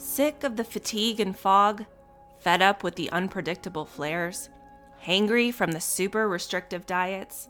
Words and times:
Sick 0.00 0.44
of 0.44 0.54
the 0.54 0.62
fatigue 0.62 1.18
and 1.18 1.36
fog? 1.36 1.84
Fed 2.38 2.62
up 2.62 2.84
with 2.84 2.94
the 2.94 3.10
unpredictable 3.10 3.84
flares? 3.84 4.48
Hangry 5.04 5.52
from 5.52 5.72
the 5.72 5.80
super 5.80 6.28
restrictive 6.28 6.86
diets? 6.86 7.48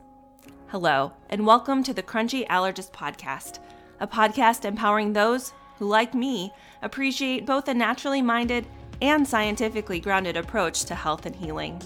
Hello, 0.69 1.13
and 1.29 1.47
welcome 1.47 1.83
to 1.83 1.93
the 1.93 2.03
Crunchy 2.03 2.47
Allergist 2.49 2.91
Podcast, 2.91 3.59
a 4.01 4.07
podcast 4.07 4.65
empowering 4.65 5.13
those 5.13 5.53
who, 5.77 5.89
like 5.89 6.15
me, 6.15 6.51
appreciate 6.81 7.45
both 7.45 7.69
a 7.69 7.75
naturally 7.75 8.23
minded 8.23 8.67
and 9.03 9.29
scientifically 9.29 10.01
grounded 10.01 10.39
approach 10.39 10.87
to 10.87 10.95
health 10.95 11.27
and 11.27 11.37
healing. 11.37 11.79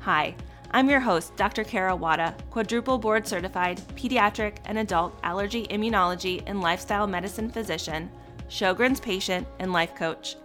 Hi, 0.00 0.34
I'm 0.72 0.90
your 0.90 0.98
host, 0.98 1.36
Dr. 1.36 1.62
Kara 1.62 1.94
Wada, 1.94 2.34
quadruple 2.50 2.98
board 2.98 3.28
certified 3.28 3.80
pediatric 3.94 4.56
and 4.64 4.76
adult 4.76 5.16
allergy 5.22 5.68
immunology 5.68 6.42
and 6.48 6.60
lifestyle 6.60 7.06
medicine 7.06 7.48
physician 7.48 8.10
Sjogren's 8.48 9.00
patient, 9.00 9.46
and 9.58 9.72
life 9.72 9.94
coach. 9.94 10.36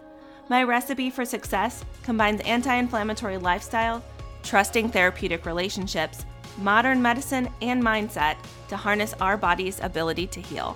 My 0.50 0.64
recipe 0.64 1.10
for 1.10 1.26
success 1.26 1.86
combines 2.04 2.42
anti 2.42 2.74
inflammatory 2.74 3.38
lifestyle, 3.38 4.04
trusting 4.44 4.90
therapeutic 4.90 5.46
relationships, 5.46 6.26
modern 6.58 7.02
medicine, 7.02 7.50
and 7.62 7.84
mindset 7.84 8.36
to 8.70 8.78
harness 8.78 9.14
our 9.22 9.38
body's 9.38 9.80
ability 9.82 10.28
to 10.28 10.42
heal. 10.42 10.76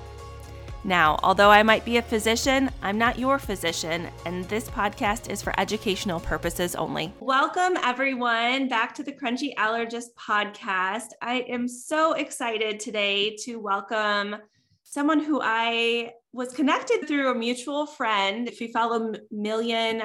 Now, 0.85 1.17
although 1.23 1.49
I 1.49 1.63
might 1.63 1.85
be 1.85 1.95
a 1.95 2.01
physician, 2.01 2.70
I'm 2.81 2.98
not 2.98 3.17
your 3.17 3.40
physician, 3.40 4.09
and 4.26 4.43
this 4.49 4.70
podcast 4.70 5.31
is 5.31 5.41
for 5.41 5.57
educational 5.57 6.20
purposes 6.20 6.76
only. 6.76 7.13
Welcome, 7.21 7.77
everyone, 7.84 8.67
back 8.67 8.93
to 8.95 9.03
the 9.03 9.13
Crunchy 9.13 9.55
Allergist 9.55 10.13
podcast. 10.20 11.12
I 11.21 11.45
am 11.48 11.70
so 11.70 12.13
excited 12.13 12.81
today 12.81 13.37
to 13.43 13.62
welcome 13.62 14.35
someone 14.84 15.23
who 15.23 15.40
I 15.41 16.12
was 16.33 16.51
connected 16.53 17.07
through 17.07 17.31
a 17.31 17.35
mutual 17.35 17.85
friend. 17.85 18.47
If 18.47 18.59
you 18.59 18.69
follow 18.69 19.13
Million 19.31 20.01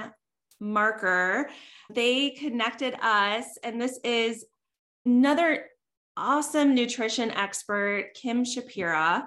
Marker, 0.61 1.49
they 1.91 2.31
connected 2.31 2.95
us, 3.03 3.47
and 3.65 3.81
this 3.81 3.99
is 4.05 4.45
another 5.07 5.65
awesome 6.17 6.75
nutrition 6.75 7.31
expert, 7.31 8.11
Kim 8.15 8.45
Shapira. 8.45 9.25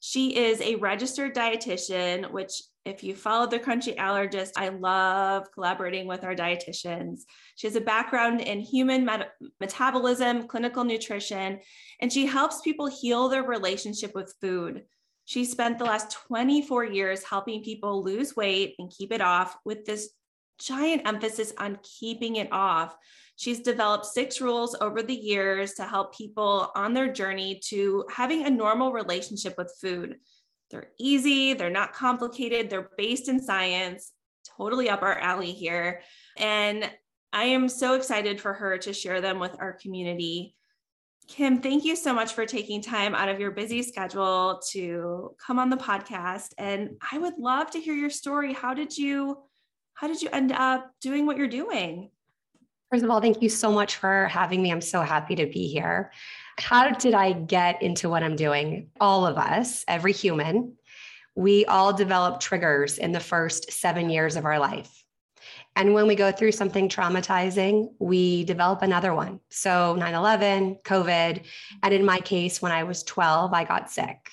She 0.00 0.36
is 0.36 0.60
a 0.60 0.74
registered 0.76 1.34
dietitian, 1.34 2.30
which 2.32 2.60
if 2.84 3.04
you 3.04 3.14
follow 3.14 3.46
the 3.46 3.60
Crunchy 3.60 3.96
Allergist, 3.96 4.50
I 4.56 4.70
love 4.70 5.46
collaborating 5.54 6.08
with 6.08 6.24
our 6.24 6.34
dietitians. 6.34 7.20
She 7.54 7.68
has 7.68 7.76
a 7.76 7.80
background 7.80 8.40
in 8.40 8.58
human 8.58 9.04
met- 9.04 9.30
metabolism, 9.60 10.48
clinical 10.48 10.82
nutrition, 10.82 11.60
and 12.00 12.12
she 12.12 12.26
helps 12.26 12.60
people 12.60 12.88
heal 12.88 13.28
their 13.28 13.44
relationship 13.44 14.16
with 14.16 14.34
food. 14.40 14.82
She 15.24 15.44
spent 15.44 15.78
the 15.78 15.84
last 15.84 16.16
24 16.26 16.84
years 16.84 17.22
helping 17.22 17.62
people 17.62 18.02
lose 18.02 18.36
weight 18.36 18.74
and 18.78 18.90
keep 18.90 19.12
it 19.12 19.20
off 19.20 19.56
with 19.64 19.84
this 19.84 20.10
giant 20.58 21.02
emphasis 21.06 21.52
on 21.58 21.78
keeping 21.82 22.36
it 22.36 22.52
off. 22.52 22.96
She's 23.36 23.60
developed 23.60 24.06
six 24.06 24.40
rules 24.40 24.76
over 24.80 25.02
the 25.02 25.14
years 25.14 25.74
to 25.74 25.84
help 25.84 26.16
people 26.16 26.70
on 26.74 26.94
their 26.94 27.12
journey 27.12 27.60
to 27.66 28.04
having 28.10 28.44
a 28.44 28.50
normal 28.50 28.92
relationship 28.92 29.54
with 29.58 29.74
food. 29.80 30.16
They're 30.70 30.90
easy, 30.98 31.52
they're 31.52 31.70
not 31.70 31.92
complicated, 31.92 32.70
they're 32.70 32.90
based 32.96 33.28
in 33.28 33.42
science, 33.42 34.12
totally 34.56 34.88
up 34.88 35.02
our 35.02 35.18
alley 35.18 35.52
here. 35.52 36.00
And 36.36 36.90
I 37.32 37.44
am 37.44 37.68
so 37.68 37.94
excited 37.94 38.40
for 38.40 38.52
her 38.52 38.78
to 38.78 38.92
share 38.92 39.20
them 39.20 39.38
with 39.38 39.56
our 39.58 39.72
community. 39.72 40.54
Kim, 41.28 41.60
thank 41.60 41.84
you 41.84 41.96
so 41.96 42.12
much 42.12 42.34
for 42.34 42.44
taking 42.44 42.82
time 42.82 43.14
out 43.14 43.28
of 43.28 43.40
your 43.40 43.50
busy 43.50 43.82
schedule 43.82 44.60
to 44.70 45.34
come 45.44 45.58
on 45.58 45.70
the 45.70 45.76
podcast. 45.76 46.48
And 46.58 46.90
I 47.10 47.18
would 47.18 47.38
love 47.38 47.70
to 47.70 47.80
hear 47.80 47.94
your 47.94 48.10
story. 48.10 48.52
How 48.52 48.74
did 48.74 48.96
you 48.96 49.38
how 49.94 50.08
did 50.08 50.20
you 50.20 50.28
end 50.32 50.52
up 50.52 50.90
doing 51.00 51.26
what 51.26 51.36
you're 51.36 51.46
doing? 51.46 52.10
First 52.90 53.04
of 53.04 53.10
all, 53.10 53.20
thank 53.20 53.40
you 53.40 53.48
so 53.48 53.70
much 53.70 53.96
for 53.96 54.26
having 54.26 54.62
me. 54.62 54.72
I'm 54.72 54.80
so 54.80 55.00
happy 55.00 55.34
to 55.36 55.46
be 55.46 55.68
here. 55.68 56.12
How 56.58 56.90
did 56.90 57.14
I 57.14 57.32
get 57.32 57.82
into 57.82 58.08
what 58.08 58.22
I'm 58.22 58.36
doing? 58.36 58.90
All 59.00 59.26
of 59.26 59.38
us, 59.38 59.84
every 59.88 60.12
human, 60.12 60.76
we 61.34 61.64
all 61.64 61.92
develop 61.92 62.40
triggers 62.40 62.98
in 62.98 63.12
the 63.12 63.20
first 63.20 63.72
seven 63.72 64.10
years 64.10 64.36
of 64.36 64.44
our 64.44 64.58
life. 64.58 65.01
And 65.74 65.94
when 65.94 66.06
we 66.06 66.14
go 66.14 66.30
through 66.30 66.52
something 66.52 66.88
traumatizing, 66.88 67.92
we 67.98 68.44
develop 68.44 68.82
another 68.82 69.14
one. 69.14 69.40
So 69.48 69.94
9 69.96 70.14
11, 70.14 70.76
COVID. 70.84 71.44
And 71.82 71.94
in 71.94 72.04
my 72.04 72.20
case, 72.20 72.60
when 72.60 72.72
I 72.72 72.82
was 72.84 73.02
12, 73.04 73.52
I 73.54 73.64
got 73.64 73.90
sick. 73.90 74.30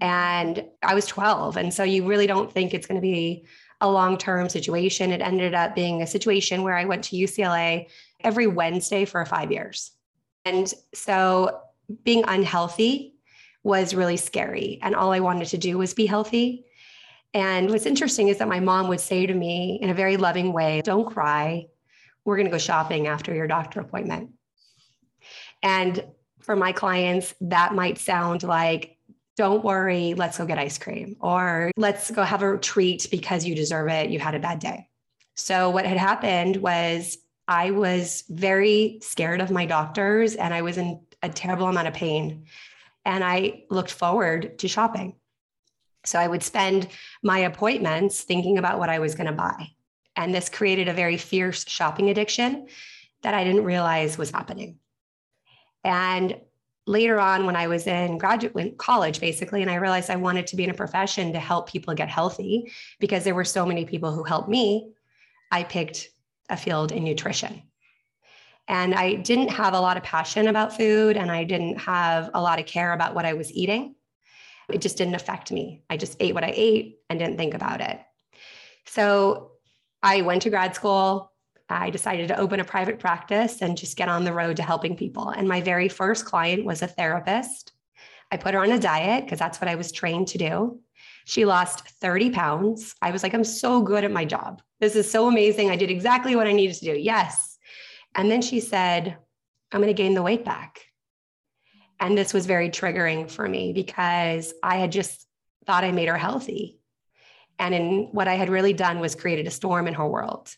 And 0.00 0.64
I 0.82 0.94
was 0.94 1.06
12. 1.06 1.56
And 1.56 1.72
so 1.72 1.84
you 1.84 2.06
really 2.06 2.26
don't 2.26 2.52
think 2.52 2.74
it's 2.74 2.86
going 2.86 3.00
to 3.00 3.02
be 3.02 3.46
a 3.80 3.90
long 3.90 4.18
term 4.18 4.48
situation. 4.48 5.12
It 5.12 5.20
ended 5.20 5.54
up 5.54 5.74
being 5.74 6.02
a 6.02 6.06
situation 6.06 6.62
where 6.62 6.76
I 6.76 6.84
went 6.84 7.04
to 7.04 7.16
UCLA 7.16 7.88
every 8.20 8.46
Wednesday 8.46 9.04
for 9.04 9.24
five 9.24 9.52
years. 9.52 9.92
And 10.44 10.72
so 10.94 11.60
being 12.04 12.24
unhealthy 12.26 13.14
was 13.62 13.94
really 13.94 14.16
scary. 14.16 14.78
And 14.82 14.94
all 14.94 15.12
I 15.12 15.20
wanted 15.20 15.48
to 15.48 15.58
do 15.58 15.78
was 15.78 15.94
be 15.94 16.06
healthy. 16.06 16.65
And 17.36 17.68
what's 17.68 17.84
interesting 17.84 18.28
is 18.28 18.38
that 18.38 18.48
my 18.48 18.60
mom 18.60 18.88
would 18.88 18.98
say 18.98 19.26
to 19.26 19.34
me 19.34 19.78
in 19.82 19.90
a 19.90 19.94
very 19.94 20.16
loving 20.16 20.54
way, 20.54 20.80
Don't 20.82 21.04
cry. 21.04 21.66
We're 22.24 22.36
going 22.36 22.46
to 22.46 22.50
go 22.50 22.56
shopping 22.56 23.08
after 23.08 23.34
your 23.34 23.46
doctor 23.46 23.78
appointment. 23.78 24.30
And 25.62 26.02
for 26.40 26.56
my 26.56 26.72
clients, 26.72 27.34
that 27.42 27.74
might 27.74 27.98
sound 27.98 28.42
like, 28.42 28.96
Don't 29.36 29.62
worry, 29.62 30.14
let's 30.14 30.38
go 30.38 30.46
get 30.46 30.58
ice 30.58 30.78
cream, 30.78 31.16
or 31.20 31.70
let's 31.76 32.10
go 32.10 32.22
have 32.22 32.42
a 32.42 32.56
treat 32.56 33.06
because 33.10 33.44
you 33.44 33.54
deserve 33.54 33.90
it. 33.90 34.08
You 34.08 34.18
had 34.18 34.34
a 34.34 34.40
bad 34.40 34.58
day. 34.58 34.88
So, 35.34 35.68
what 35.68 35.84
had 35.84 35.98
happened 35.98 36.56
was 36.56 37.18
I 37.46 37.70
was 37.70 38.24
very 38.30 39.00
scared 39.02 39.42
of 39.42 39.50
my 39.50 39.66
doctors 39.66 40.36
and 40.36 40.54
I 40.54 40.62
was 40.62 40.78
in 40.78 41.02
a 41.22 41.28
terrible 41.28 41.66
amount 41.66 41.88
of 41.88 41.92
pain. 41.92 42.46
And 43.04 43.22
I 43.22 43.64
looked 43.68 43.92
forward 43.92 44.58
to 44.60 44.68
shopping. 44.68 45.16
So 46.06 46.18
I 46.18 46.28
would 46.28 46.42
spend 46.42 46.88
my 47.22 47.40
appointments 47.40 48.22
thinking 48.22 48.58
about 48.58 48.78
what 48.78 48.88
I 48.88 48.98
was 48.98 49.14
going 49.14 49.26
to 49.26 49.32
buy. 49.32 49.68
And 50.16 50.34
this 50.34 50.48
created 50.48 50.88
a 50.88 50.94
very 50.94 51.16
fierce 51.16 51.64
shopping 51.68 52.10
addiction 52.10 52.68
that 53.22 53.34
I 53.34 53.44
didn't 53.44 53.64
realize 53.64 54.16
was 54.16 54.30
happening. 54.30 54.78
And 55.84 56.40
later 56.86 57.18
on, 57.18 57.46
when 57.46 57.56
I 57.56 57.66
was 57.66 57.86
in 57.86 58.18
graduate 58.18 58.78
college, 58.78 59.20
basically, 59.20 59.62
and 59.62 59.70
I 59.70 59.76
realized 59.76 60.08
I 60.08 60.16
wanted 60.16 60.46
to 60.48 60.56
be 60.56 60.64
in 60.64 60.70
a 60.70 60.74
profession 60.74 61.32
to 61.32 61.40
help 61.40 61.68
people 61.68 61.94
get 61.94 62.08
healthy 62.08 62.72
because 63.00 63.24
there 63.24 63.34
were 63.34 63.44
so 63.44 63.66
many 63.66 63.84
people 63.84 64.12
who 64.12 64.22
helped 64.22 64.48
me, 64.48 64.92
I 65.50 65.64
picked 65.64 66.10
a 66.48 66.56
field 66.56 66.92
in 66.92 67.04
nutrition. 67.04 67.62
And 68.68 68.94
I 68.94 69.14
didn't 69.14 69.48
have 69.48 69.74
a 69.74 69.80
lot 69.80 69.96
of 69.96 70.02
passion 70.02 70.48
about 70.48 70.76
food 70.76 71.16
and 71.16 71.30
I 71.30 71.44
didn't 71.44 71.78
have 71.78 72.30
a 72.34 72.40
lot 72.40 72.58
of 72.58 72.66
care 72.66 72.92
about 72.92 73.14
what 73.14 73.24
I 73.24 73.32
was 73.32 73.52
eating. 73.52 73.95
It 74.72 74.80
just 74.80 74.96
didn't 74.96 75.14
affect 75.14 75.52
me. 75.52 75.82
I 75.88 75.96
just 75.96 76.16
ate 76.20 76.34
what 76.34 76.44
I 76.44 76.52
ate 76.54 76.98
and 77.08 77.18
didn't 77.18 77.36
think 77.36 77.54
about 77.54 77.80
it. 77.80 78.00
So 78.86 79.52
I 80.02 80.22
went 80.22 80.42
to 80.42 80.50
grad 80.50 80.74
school. 80.74 81.32
I 81.68 81.90
decided 81.90 82.28
to 82.28 82.38
open 82.38 82.60
a 82.60 82.64
private 82.64 82.98
practice 82.98 83.60
and 83.60 83.76
just 83.76 83.96
get 83.96 84.08
on 84.08 84.24
the 84.24 84.32
road 84.32 84.56
to 84.56 84.62
helping 84.62 84.96
people. 84.96 85.30
And 85.30 85.48
my 85.48 85.60
very 85.60 85.88
first 85.88 86.24
client 86.24 86.64
was 86.64 86.82
a 86.82 86.86
therapist. 86.86 87.72
I 88.30 88.36
put 88.36 88.54
her 88.54 88.60
on 88.60 88.70
a 88.70 88.78
diet 88.78 89.24
because 89.24 89.38
that's 89.38 89.60
what 89.60 89.68
I 89.68 89.74
was 89.74 89.92
trained 89.92 90.28
to 90.28 90.38
do. 90.38 90.80
She 91.24 91.44
lost 91.44 91.88
30 91.88 92.30
pounds. 92.30 92.94
I 93.02 93.10
was 93.10 93.22
like, 93.22 93.34
I'm 93.34 93.44
so 93.44 93.82
good 93.82 94.04
at 94.04 94.12
my 94.12 94.24
job. 94.24 94.62
This 94.78 94.94
is 94.94 95.10
so 95.10 95.26
amazing. 95.26 95.70
I 95.70 95.76
did 95.76 95.90
exactly 95.90 96.36
what 96.36 96.46
I 96.46 96.52
needed 96.52 96.76
to 96.76 96.84
do. 96.84 96.96
Yes. 96.96 97.58
And 98.14 98.30
then 98.30 98.42
she 98.42 98.60
said, 98.60 99.16
I'm 99.72 99.80
going 99.80 99.94
to 99.94 100.02
gain 100.02 100.14
the 100.14 100.22
weight 100.22 100.44
back. 100.44 100.82
And 101.98 102.16
this 102.16 102.34
was 102.34 102.46
very 102.46 102.70
triggering 102.70 103.30
for 103.30 103.48
me 103.48 103.72
because 103.72 104.52
I 104.62 104.76
had 104.76 104.92
just 104.92 105.26
thought 105.66 105.84
I 105.84 105.92
made 105.92 106.08
her 106.08 106.18
healthy. 106.18 106.78
And 107.58 107.74
in 107.74 108.08
what 108.12 108.28
I 108.28 108.34
had 108.34 108.50
really 108.50 108.72
done 108.72 109.00
was 109.00 109.14
created 109.14 109.46
a 109.46 109.50
storm 109.50 109.88
in 109.88 109.94
her 109.94 110.06
world. 110.06 110.54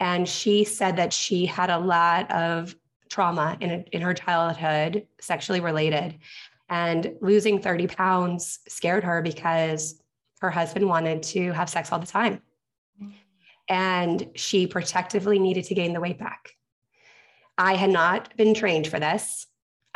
And 0.00 0.28
she 0.28 0.64
said 0.64 0.96
that 0.96 1.12
she 1.12 1.46
had 1.46 1.70
a 1.70 1.78
lot 1.78 2.30
of 2.30 2.74
trauma 3.10 3.56
in, 3.60 3.84
in 3.92 4.00
her 4.00 4.14
childhood, 4.14 5.06
sexually 5.20 5.60
related. 5.60 6.18
And 6.68 7.14
losing 7.20 7.60
30 7.60 7.86
pounds 7.88 8.60
scared 8.68 9.04
her 9.04 9.22
because 9.22 10.00
her 10.40 10.50
husband 10.50 10.86
wanted 10.86 11.22
to 11.24 11.52
have 11.52 11.68
sex 11.68 11.90
all 11.90 11.98
the 11.98 12.06
time. 12.06 12.42
And 13.68 14.30
she 14.34 14.66
protectively 14.66 15.38
needed 15.38 15.64
to 15.64 15.74
gain 15.74 15.92
the 15.92 16.00
weight 16.00 16.18
back. 16.18 16.50
I 17.58 17.74
had 17.74 17.90
not 17.90 18.36
been 18.36 18.54
trained 18.54 18.86
for 18.86 19.00
this. 19.00 19.47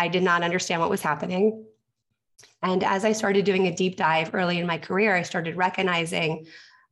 I 0.02 0.08
did 0.08 0.24
not 0.24 0.42
understand 0.42 0.80
what 0.80 0.90
was 0.90 1.00
happening. 1.00 1.64
And 2.60 2.82
as 2.82 3.04
I 3.04 3.12
started 3.12 3.44
doing 3.44 3.68
a 3.68 3.76
deep 3.76 3.96
dive 3.96 4.34
early 4.34 4.58
in 4.58 4.66
my 4.66 4.78
career, 4.78 5.14
I 5.14 5.22
started 5.22 5.56
recognizing, 5.56 6.46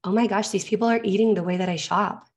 oh 0.05 0.12
my 0.12 0.29
gosh, 0.29 0.51
these 0.51 0.65
people 0.65 0.89
are 0.89 1.01
eating 1.03 1.35
the 1.35 1.43
way 1.43 1.57
that 1.57 1.69
I 1.69 1.75
shop. 1.75 2.29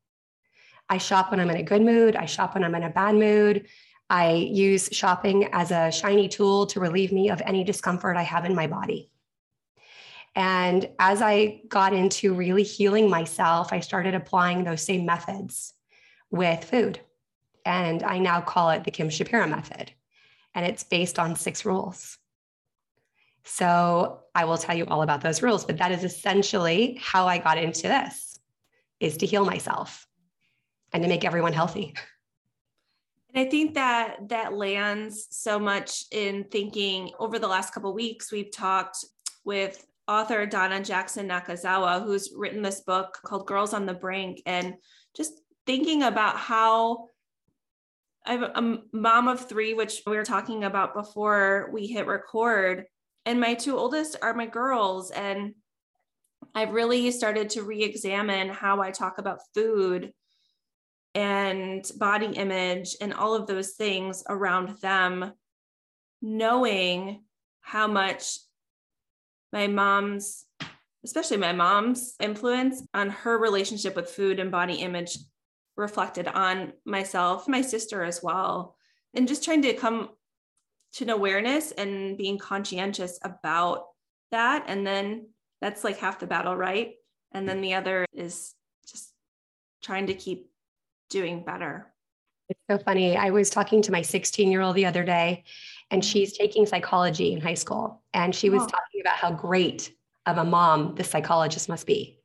I 0.89 0.97
shop 0.97 1.29
when 1.29 1.39
I'm 1.39 1.51
in 1.51 1.57
a 1.57 1.69
good 1.71 1.83
mood, 1.83 2.15
I 2.15 2.25
shop 2.25 2.55
when 2.55 2.63
I'm 2.63 2.73
in 2.73 2.81
a 2.81 2.89
bad 2.89 3.13
mood. 3.13 3.67
I 4.09 4.31
use 4.31 4.89
shopping 4.91 5.47
as 5.53 5.69
a 5.69 5.91
shiny 5.91 6.27
tool 6.27 6.65
to 6.67 6.79
relieve 6.79 7.11
me 7.11 7.29
of 7.29 7.39
any 7.45 7.63
discomfort 7.63 8.17
I 8.17 8.23
have 8.23 8.45
in 8.45 8.55
my 8.55 8.65
body. 8.65 9.11
And 10.35 10.89
as 10.97 11.21
I 11.21 11.61
got 11.67 11.93
into 11.93 12.33
really 12.33 12.63
healing 12.63 13.11
myself, 13.11 13.71
I 13.71 13.79
started 13.79 14.15
applying 14.15 14.63
those 14.63 14.81
same 14.81 15.05
methods 15.05 15.73
with 16.31 16.63
food. 16.63 16.99
And 17.63 18.01
I 18.01 18.17
now 18.17 18.41
call 18.41 18.71
it 18.71 18.83
the 18.83 18.91
Kim 18.91 19.09
Shapira 19.09 19.47
method. 19.47 19.93
And 20.55 20.65
it's 20.65 20.83
based 20.83 21.19
on 21.19 21.35
six 21.35 21.65
rules. 21.65 22.17
So 23.43 24.21
I 24.33 24.45
will 24.45 24.57
tell 24.57 24.75
you 24.75 24.85
all 24.85 25.01
about 25.01 25.21
those 25.21 25.41
rules, 25.41 25.65
but 25.65 25.77
that 25.77 25.91
is 25.91 26.03
essentially 26.03 26.99
how 27.01 27.27
I 27.27 27.37
got 27.37 27.57
into 27.57 27.83
this 27.83 28.39
is 28.99 29.17
to 29.17 29.25
heal 29.25 29.45
myself 29.45 30.07
and 30.93 31.03
to 31.03 31.09
make 31.09 31.25
everyone 31.25 31.53
healthy. 31.53 31.93
And 33.33 33.45
I 33.45 33.49
think 33.49 33.73
that 33.73 34.29
that 34.29 34.53
lands 34.53 35.27
so 35.31 35.59
much 35.59 36.05
in 36.11 36.45
thinking 36.45 37.11
over 37.19 37.39
the 37.39 37.47
last 37.47 37.73
couple 37.73 37.93
weeks 37.93 38.31
we've 38.31 38.51
talked 38.51 39.03
with 39.43 39.85
author 40.07 40.45
Donna 40.45 40.83
Jackson 40.83 41.27
Nakazawa 41.27 42.03
who's 42.03 42.31
written 42.35 42.61
this 42.61 42.81
book 42.81 43.17
called 43.25 43.47
Girls 43.47 43.73
on 43.73 43.85
the 43.85 43.93
Brink 43.93 44.41
and 44.45 44.75
just 45.15 45.33
thinking 45.65 46.03
about 46.03 46.37
how 46.37 47.07
I'm 48.25 48.43
a 48.43 48.81
mom 48.93 49.27
of 49.27 49.47
3 49.47 49.73
which 49.73 50.01
we 50.05 50.15
were 50.15 50.23
talking 50.23 50.63
about 50.63 50.93
before 50.93 51.69
we 51.73 51.87
hit 51.87 52.07
record. 52.07 52.85
And 53.25 53.39
my 53.39 53.53
two 53.53 53.77
oldest 53.77 54.17
are 54.21 54.33
my 54.33 54.45
girls 54.45 55.11
and 55.11 55.55
I've 56.55 56.73
really 56.73 57.09
started 57.11 57.49
to 57.51 57.63
re-examine 57.63 58.49
how 58.49 58.81
I 58.81 58.91
talk 58.91 59.17
about 59.17 59.39
food 59.53 60.11
and 61.15 61.89
body 61.97 62.27
image 62.27 62.95
and 63.01 63.13
all 63.13 63.35
of 63.35 63.47
those 63.47 63.71
things 63.71 64.23
around 64.27 64.77
them, 64.79 65.33
knowing 66.21 67.23
how 67.61 67.87
much 67.87 68.39
my 69.51 69.67
mom's, 69.67 70.45
especially 71.03 71.37
my 71.37 71.53
mom's 71.53 72.15
influence 72.19 72.83
on 72.93 73.09
her 73.09 73.37
relationship 73.37 73.95
with 73.95 74.09
food 74.09 74.39
and 74.39 74.51
body 74.51 74.75
image 74.75 75.17
reflected 75.75 76.27
on 76.27 76.73
myself, 76.85 77.47
my 77.47 77.61
sister 77.61 78.03
as 78.03 78.21
well. 78.21 78.75
And 79.13 79.27
just 79.27 79.43
trying 79.43 79.61
to 79.63 79.73
come 79.73 80.09
to 80.93 81.03
an 81.03 81.09
awareness 81.09 81.71
and 81.71 82.17
being 82.17 82.37
conscientious 82.37 83.19
about 83.23 83.85
that. 84.31 84.65
And 84.67 84.85
then 84.85 85.27
that's 85.61 85.83
like 85.83 85.97
half 85.97 86.19
the 86.19 86.27
battle, 86.27 86.55
right? 86.55 86.93
And 87.31 87.47
then 87.47 87.61
the 87.61 87.73
other 87.73 88.05
is 88.13 88.53
just 88.87 89.11
trying 89.83 90.07
to 90.07 90.13
keep 90.13 90.49
doing 91.09 91.43
better. 91.43 91.93
It's 92.49 92.59
so 92.69 92.77
funny. 92.77 93.15
I 93.15 93.29
was 93.29 93.49
talking 93.49 93.81
to 93.83 93.91
my 93.91 94.01
16 94.01 94.51
year 94.51 94.61
old 94.61 94.75
the 94.75 94.85
other 94.85 95.03
day, 95.03 95.43
and 95.89 96.01
mm-hmm. 96.01 96.07
she's 96.07 96.37
taking 96.37 96.65
psychology 96.65 97.33
in 97.33 97.41
high 97.41 97.53
school. 97.53 98.03
And 98.13 98.35
she 98.35 98.49
was 98.49 98.63
oh. 98.63 98.67
talking 98.67 99.01
about 99.01 99.15
how 99.15 99.31
great 99.31 99.95
of 100.25 100.37
a 100.37 100.43
mom 100.43 100.95
the 100.95 101.03
psychologist 101.03 101.69
must 101.69 101.87
be. 101.87 102.19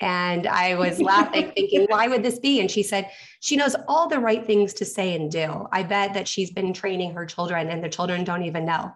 And 0.00 0.46
I 0.46 0.74
was 0.74 1.00
laughing, 1.00 1.52
thinking, 1.52 1.86
why 1.88 2.08
would 2.08 2.22
this 2.22 2.38
be? 2.38 2.60
And 2.60 2.70
she 2.70 2.82
said, 2.82 3.10
she 3.40 3.56
knows 3.56 3.74
all 3.88 4.08
the 4.08 4.18
right 4.18 4.44
things 4.44 4.74
to 4.74 4.84
say 4.84 5.14
and 5.14 5.30
do. 5.30 5.66
I 5.72 5.82
bet 5.82 6.14
that 6.14 6.28
she's 6.28 6.50
been 6.50 6.72
training 6.72 7.14
her 7.14 7.24
children, 7.24 7.68
and 7.68 7.82
the 7.82 7.88
children 7.88 8.24
don't 8.24 8.42
even 8.42 8.66
know. 8.66 8.94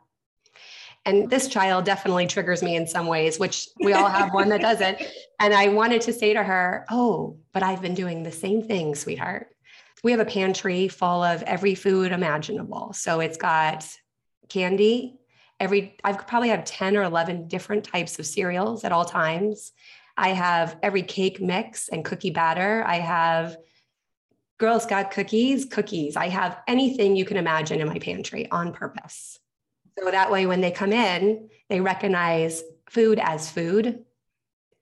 And 1.06 1.30
this 1.30 1.48
child 1.48 1.86
definitely 1.86 2.26
triggers 2.26 2.62
me 2.62 2.76
in 2.76 2.86
some 2.86 3.06
ways, 3.06 3.38
which 3.38 3.68
we 3.80 3.94
all 3.94 4.08
have 4.08 4.34
one 4.34 4.50
that 4.50 4.60
doesn't. 4.60 5.00
And 5.38 5.54
I 5.54 5.68
wanted 5.68 6.02
to 6.02 6.12
say 6.12 6.34
to 6.34 6.42
her, 6.42 6.84
Oh, 6.90 7.38
but 7.54 7.62
I've 7.62 7.80
been 7.80 7.94
doing 7.94 8.22
the 8.22 8.32
same 8.32 8.62
thing, 8.62 8.94
sweetheart. 8.94 9.48
We 10.04 10.10
have 10.10 10.20
a 10.20 10.26
pantry 10.26 10.88
full 10.88 11.22
of 11.22 11.42
every 11.44 11.74
food 11.74 12.12
imaginable. 12.12 12.92
So 12.92 13.20
it's 13.20 13.38
got 13.38 13.86
candy, 14.48 15.18
every, 15.58 15.96
I've 16.04 16.26
probably 16.26 16.50
have 16.50 16.64
10 16.64 16.96
or 16.96 17.02
11 17.02 17.48
different 17.48 17.84
types 17.84 18.18
of 18.18 18.26
cereals 18.26 18.84
at 18.84 18.92
all 18.92 19.04
times. 19.04 19.72
I 20.20 20.34
have 20.34 20.76
every 20.82 21.02
cake 21.02 21.40
mix 21.40 21.88
and 21.88 22.04
cookie 22.04 22.28
batter. 22.28 22.84
I 22.86 22.96
have 22.96 23.56
Girl 24.58 24.78
Scout 24.78 25.12
cookies, 25.12 25.64
cookies. 25.64 26.14
I 26.14 26.28
have 26.28 26.58
anything 26.68 27.16
you 27.16 27.24
can 27.24 27.38
imagine 27.38 27.80
in 27.80 27.88
my 27.88 27.98
pantry 27.98 28.46
on 28.50 28.74
purpose. 28.74 29.38
So 29.98 30.10
that 30.10 30.30
way, 30.30 30.44
when 30.44 30.60
they 30.60 30.72
come 30.72 30.92
in, 30.92 31.48
they 31.70 31.80
recognize 31.80 32.62
food 32.90 33.18
as 33.18 33.50
food 33.50 34.04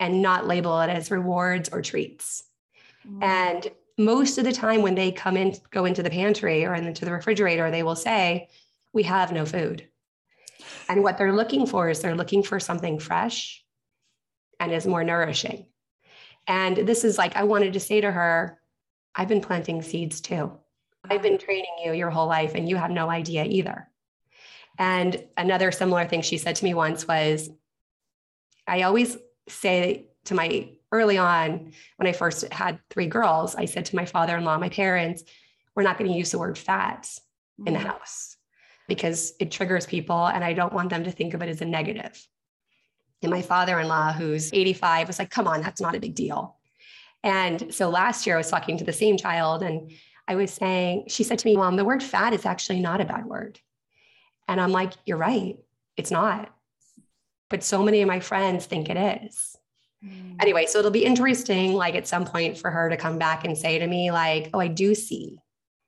and 0.00 0.22
not 0.22 0.48
label 0.48 0.80
it 0.80 0.90
as 0.90 1.12
rewards 1.12 1.68
or 1.68 1.82
treats. 1.82 2.42
Mm. 3.08 3.22
And 3.22 3.70
most 3.96 4.38
of 4.38 4.44
the 4.44 4.52
time, 4.52 4.82
when 4.82 4.96
they 4.96 5.12
come 5.12 5.36
in, 5.36 5.54
go 5.70 5.84
into 5.84 6.02
the 6.02 6.10
pantry 6.10 6.66
or 6.66 6.74
into 6.74 7.04
the 7.04 7.12
refrigerator, 7.12 7.70
they 7.70 7.84
will 7.84 7.96
say, 7.96 8.48
We 8.92 9.04
have 9.04 9.30
no 9.30 9.46
food. 9.46 9.86
And 10.88 11.04
what 11.04 11.16
they're 11.16 11.32
looking 11.32 11.64
for 11.64 11.88
is 11.88 12.00
they're 12.00 12.16
looking 12.16 12.42
for 12.42 12.58
something 12.58 12.98
fresh 12.98 13.64
and 14.60 14.72
is 14.72 14.86
more 14.86 15.04
nourishing. 15.04 15.66
And 16.46 16.76
this 16.76 17.04
is 17.04 17.18
like, 17.18 17.36
I 17.36 17.44
wanted 17.44 17.74
to 17.74 17.80
say 17.80 18.00
to 18.00 18.10
her, 18.10 18.58
I've 19.14 19.28
been 19.28 19.40
planting 19.40 19.82
seeds 19.82 20.20
too. 20.20 20.52
I've 21.08 21.22
been 21.22 21.38
training 21.38 21.76
you 21.84 21.92
your 21.92 22.10
whole 22.10 22.26
life, 22.26 22.54
and 22.54 22.68
you 22.68 22.76
have 22.76 22.90
no 22.90 23.08
idea 23.10 23.44
either. 23.44 23.88
And 24.78 25.24
another 25.36 25.72
similar 25.72 26.06
thing 26.06 26.22
she 26.22 26.38
said 26.38 26.56
to 26.56 26.64
me 26.64 26.74
once 26.74 27.06
was, 27.06 27.50
I 28.66 28.82
always 28.82 29.16
say 29.48 30.06
to 30.26 30.34
my 30.34 30.70
early 30.92 31.18
on, 31.18 31.72
when 31.96 32.06
I 32.06 32.12
first 32.12 32.50
had 32.52 32.78
three 32.90 33.06
girls, 33.06 33.54
I 33.54 33.64
said 33.64 33.86
to 33.86 33.96
my 33.96 34.04
father 34.04 34.36
in 34.36 34.44
law, 34.44 34.58
my 34.58 34.68
parents, 34.68 35.22
we're 35.74 35.82
not 35.82 35.98
going 35.98 36.10
to 36.10 36.16
use 36.16 36.30
the 36.30 36.38
word 36.38 36.56
fat 36.56 37.08
in 37.66 37.74
the 37.74 37.80
mm. 37.80 37.86
house 37.86 38.36
because 38.86 39.34
it 39.38 39.50
triggers 39.50 39.86
people 39.86 40.26
and 40.26 40.42
I 40.42 40.52
don't 40.52 40.72
want 40.72 40.90
them 40.90 41.04
to 41.04 41.10
think 41.10 41.34
of 41.34 41.42
it 41.42 41.48
as 41.48 41.60
a 41.60 41.66
negative. 41.66 42.26
And 43.22 43.30
my 43.30 43.42
father 43.42 43.80
in 43.80 43.88
law, 43.88 44.12
who's 44.12 44.52
85, 44.52 45.08
was 45.08 45.18
like, 45.18 45.30
come 45.30 45.48
on, 45.48 45.60
that's 45.60 45.80
not 45.80 45.94
a 45.94 46.00
big 46.00 46.14
deal. 46.14 46.56
And 47.24 47.74
so 47.74 47.88
last 47.90 48.26
year 48.26 48.36
I 48.36 48.38
was 48.38 48.50
talking 48.50 48.78
to 48.78 48.84
the 48.84 48.92
same 48.92 49.16
child 49.16 49.62
and 49.62 49.90
I 50.28 50.36
was 50.36 50.52
saying, 50.52 51.06
she 51.08 51.24
said 51.24 51.38
to 51.40 51.46
me, 51.46 51.56
Mom, 51.56 51.76
the 51.76 51.84
word 51.84 52.02
fat 52.02 52.32
is 52.32 52.46
actually 52.46 52.80
not 52.80 53.00
a 53.00 53.04
bad 53.04 53.26
word. 53.26 53.58
And 54.46 54.60
I'm 54.60 54.72
like, 54.72 54.92
you're 55.04 55.16
right. 55.16 55.56
It's 55.96 56.10
not. 56.10 56.54
But 57.50 57.64
so 57.64 57.82
many 57.82 58.02
of 58.02 58.08
my 58.08 58.20
friends 58.20 58.66
think 58.66 58.88
it 58.88 59.22
is. 59.24 59.56
Mm. 60.04 60.36
Anyway, 60.40 60.66
so 60.66 60.78
it'll 60.78 60.90
be 60.90 61.04
interesting, 61.04 61.72
like 61.72 61.94
at 61.94 62.06
some 62.06 62.24
point 62.24 62.58
for 62.58 62.70
her 62.70 62.88
to 62.90 62.96
come 62.96 63.18
back 63.18 63.44
and 63.44 63.56
say 63.56 63.78
to 63.78 63.86
me, 63.86 64.12
like, 64.12 64.50
oh, 64.54 64.60
I 64.60 64.68
do 64.68 64.94
see 64.94 65.38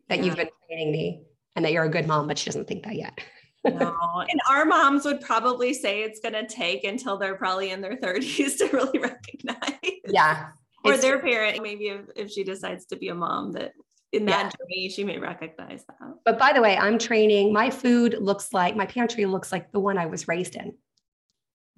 that 0.08 0.18
yeah. 0.18 0.24
you've 0.24 0.36
been 0.36 0.48
training 0.66 0.90
me 0.90 1.22
and 1.54 1.64
that 1.64 1.72
you're 1.72 1.84
a 1.84 1.90
good 1.90 2.06
mom, 2.06 2.26
but 2.26 2.38
she 2.38 2.46
doesn't 2.46 2.66
think 2.66 2.84
that 2.84 2.96
yet. 2.96 3.18
No. 3.64 3.96
And 4.28 4.40
our 4.48 4.64
moms 4.64 5.04
would 5.04 5.20
probably 5.20 5.72
say 5.74 6.02
it's 6.02 6.20
going 6.20 6.34
to 6.34 6.46
take 6.46 6.84
until 6.84 7.16
they're 7.16 7.36
probably 7.36 7.70
in 7.70 7.80
their 7.80 7.96
30s 7.96 8.58
to 8.58 8.68
really 8.72 8.98
recognize. 8.98 9.78
Yeah. 10.06 10.48
Or 10.84 10.96
their 10.96 11.18
parent, 11.18 11.62
maybe 11.62 11.88
if, 11.88 12.06
if 12.16 12.30
she 12.30 12.42
decides 12.42 12.86
to 12.86 12.96
be 12.96 13.08
a 13.08 13.14
mom, 13.14 13.52
that 13.52 13.72
in 14.12 14.24
that 14.26 14.44
yeah. 14.44 14.50
journey, 14.50 14.88
she 14.88 15.04
may 15.04 15.18
recognize 15.18 15.84
that. 15.86 16.14
But 16.24 16.38
by 16.38 16.52
the 16.52 16.62
way, 16.62 16.76
I'm 16.76 16.98
training. 16.98 17.52
My 17.52 17.70
food 17.70 18.16
looks 18.20 18.52
like 18.52 18.76
my 18.76 18.86
pantry 18.86 19.26
looks 19.26 19.52
like 19.52 19.70
the 19.72 19.80
one 19.80 19.98
I 19.98 20.06
was 20.06 20.26
raised 20.26 20.56
in. 20.56 20.74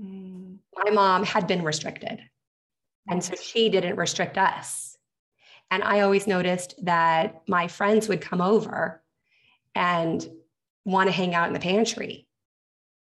Mm. 0.00 0.58
My 0.74 0.90
mom 0.90 1.24
had 1.24 1.46
been 1.46 1.62
restricted. 1.62 2.20
And 3.08 3.22
so 3.22 3.34
she 3.34 3.68
didn't 3.68 3.96
restrict 3.96 4.38
us. 4.38 4.96
And 5.70 5.82
I 5.82 6.00
always 6.00 6.26
noticed 6.26 6.74
that 6.84 7.42
my 7.48 7.66
friends 7.66 8.08
would 8.08 8.20
come 8.20 8.40
over 8.40 9.02
and 9.74 10.26
want 10.84 11.08
to 11.08 11.12
hang 11.12 11.34
out 11.34 11.48
in 11.48 11.54
the 11.54 11.60
pantry 11.60 12.26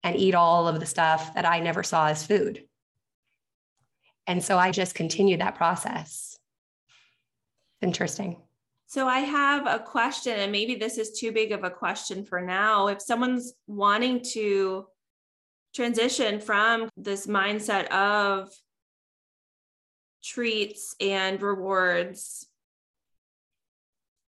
and 0.04 0.16
eat 0.16 0.36
all 0.36 0.68
of 0.68 0.80
the 0.80 0.86
stuff 0.86 1.34
that 1.36 1.46
I 1.46 1.60
never 1.60 1.84
saw 1.84 2.08
as 2.08 2.26
food. 2.26 2.64
And 4.28 4.44
so 4.44 4.58
I 4.58 4.72
just 4.72 4.96
continued 4.96 5.42
that 5.42 5.56
process. 5.56 6.38
Interesting. 7.82 8.38
So 8.88 9.08
I 9.08 9.20
have 9.20 9.68
a 9.68 9.80
question, 9.80 10.34
and 10.34 10.52
maybe 10.52 10.76
this 10.76 10.98
is 10.98 11.20
too 11.20 11.32
big 11.32 11.52
of 11.52 11.64
a 11.64 11.70
question 11.70 12.26
for 12.26 12.42
now. 12.42 12.88
If 12.88 13.02
someone's 13.02 13.54
wanting 13.68 14.22
to 14.34 14.88
transition 15.76 16.40
from 16.40 16.90
this 16.98 17.28
mindset 17.28 17.88
of 17.92 18.50
treats 20.24 20.96
and 21.00 21.42
rewards, 21.42 22.49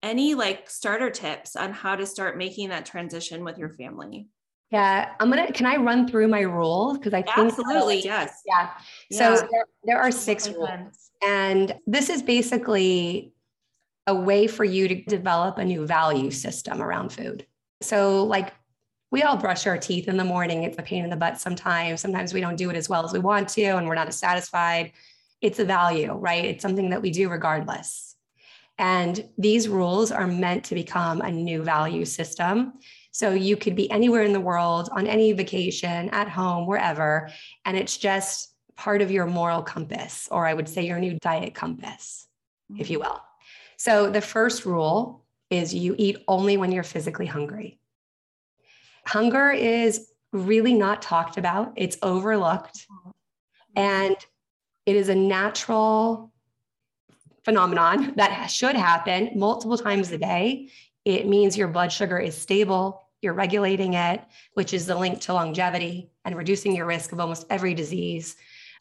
any 0.04 0.36
like 0.36 0.70
starter 0.70 1.10
tips 1.10 1.56
on 1.56 1.74
how 1.74 1.96
to 1.96 2.06
start 2.06 2.38
making 2.38 2.70
that 2.70 2.86
transition 2.86 3.44
with 3.44 3.58
your 3.58 3.70
family? 3.70 4.28
Yeah, 4.72 5.12
I'm 5.20 5.30
gonna. 5.30 5.52
Can 5.52 5.66
I 5.66 5.76
run 5.76 6.08
through 6.08 6.30
my 6.30 6.42
rules? 6.42 6.98
Because 6.98 7.14
I 7.14 7.22
think 7.22 7.38
absolutely 7.38 8.04
yes. 8.04 8.42
Yeah. 8.46 8.70
So. 9.12 9.36
There, 9.36 9.66
there 9.84 10.00
are 10.00 10.12
six 10.12 10.48
rules, 10.48 11.12
and 11.22 11.76
this 11.86 12.10
is 12.10 12.24
basically 12.24 13.34
a 14.08 14.16
way 14.16 14.48
for 14.48 14.64
you 14.64 14.88
to 14.88 14.96
develop 15.04 15.58
a 15.58 15.66
new 15.66 15.86
value 15.86 16.32
system 16.32 16.82
around 16.82 17.12
food. 17.12 17.46
So, 17.82 18.24
like, 18.24 18.54
we 19.12 19.24
all 19.24 19.36
brush 19.36 19.68
our 19.68 19.78
teeth 19.78 20.08
in 20.08 20.16
the 20.16 20.24
morning. 20.24 20.64
It's 20.64 20.78
a 20.78 20.84
pain 20.84 21.04
in 21.04 21.10
the 21.10 21.18
butt 21.18 21.38
sometimes. 21.38 22.00
Sometimes 22.00 22.34
we 22.34 22.40
don't 22.40 22.56
do 22.56 22.70
it 22.70 22.78
as 22.78 22.88
well 22.88 23.04
as 23.04 23.12
we 23.12 23.20
want 23.20 23.50
to, 23.50 23.64
and 23.64 23.88
we're 23.88 23.96
not 23.96 24.08
as 24.08 24.18
satisfied. 24.18 24.94
It's 25.42 25.60
a 25.60 25.66
value, 25.66 26.14
right? 26.14 26.46
It's 26.46 26.62
something 26.62 26.92
that 26.92 27.02
we 27.02 27.12
do 27.12 27.30
regardless. 27.30 28.11
And 28.78 29.30
these 29.38 29.68
rules 29.68 30.12
are 30.12 30.28
meant 30.28 30.64
to 30.66 30.76
become 30.76 31.22
a 31.22 31.32
new 31.32 31.64
value 31.64 32.06
system 32.06 32.74
So 33.12 33.32
you 33.34 33.58
could 33.58 33.76
be 33.76 33.92
anywhere 33.92 34.24
in 34.24 34.32
the 34.32 34.40
world 34.40 34.90
on 34.94 35.06
any 35.06 35.34
vacation, 35.34 36.10
at 36.10 36.30
home, 36.30 36.66
wherever, 36.66 37.30
and 37.66 37.78
it's 37.78 37.98
just 37.98 38.56
part 38.78 39.02
of 39.02 39.12
your 39.12 39.26
moral 39.26 39.62
compass, 39.62 40.30
or 40.32 40.48
I 40.48 40.54
would 40.54 40.70
say 40.70 40.86
your 40.88 41.00
new 41.00 41.20
diet 41.20 41.54
compass, 41.54 42.28
if 42.78 42.90
you 42.90 43.00
will. 43.00 43.22
So 43.76 44.10
the 44.10 44.22
first 44.22 44.66
rule 44.66 45.26
is 45.50 45.74
you 45.74 45.94
eat 45.98 46.24
only 46.28 46.56
when 46.56 46.72
you're 46.72 46.84
physically 46.84 47.26
hungry. 47.26 47.80
Hunger 49.06 49.52
is 49.52 50.08
really 50.32 50.74
not 50.74 51.02
talked 51.02 51.38
about, 51.38 51.74
it's 51.76 51.98
overlooked, 52.02 52.88
mm-hmm. 52.90 53.10
and 53.76 54.16
it 54.86 54.96
is 54.96 55.10
a 55.10 55.16
natural 55.16 56.32
phenomenon 57.44 58.14
that 58.18 58.48
should 58.48 58.76
happen 58.76 59.32
multiple 59.36 59.78
times 59.78 60.12
a 60.12 60.18
day. 60.18 60.70
It 61.06 61.28
means 61.28 61.58
your 61.58 61.68
blood 61.68 61.92
sugar 61.92 62.20
is 62.20 62.38
stable, 62.38 63.08
you're 63.22 63.34
regulating 63.34 63.94
it, 63.94 64.22
which 64.54 64.74
is 64.74 64.86
the 64.86 64.96
link 64.96 65.22
to 65.22 65.34
longevity 65.34 66.12
and 66.26 66.36
reducing 66.36 66.76
your 66.76 66.86
risk 66.86 67.12
of 67.12 67.20
almost 67.20 67.46
every 67.50 67.74
disease. 67.74 68.36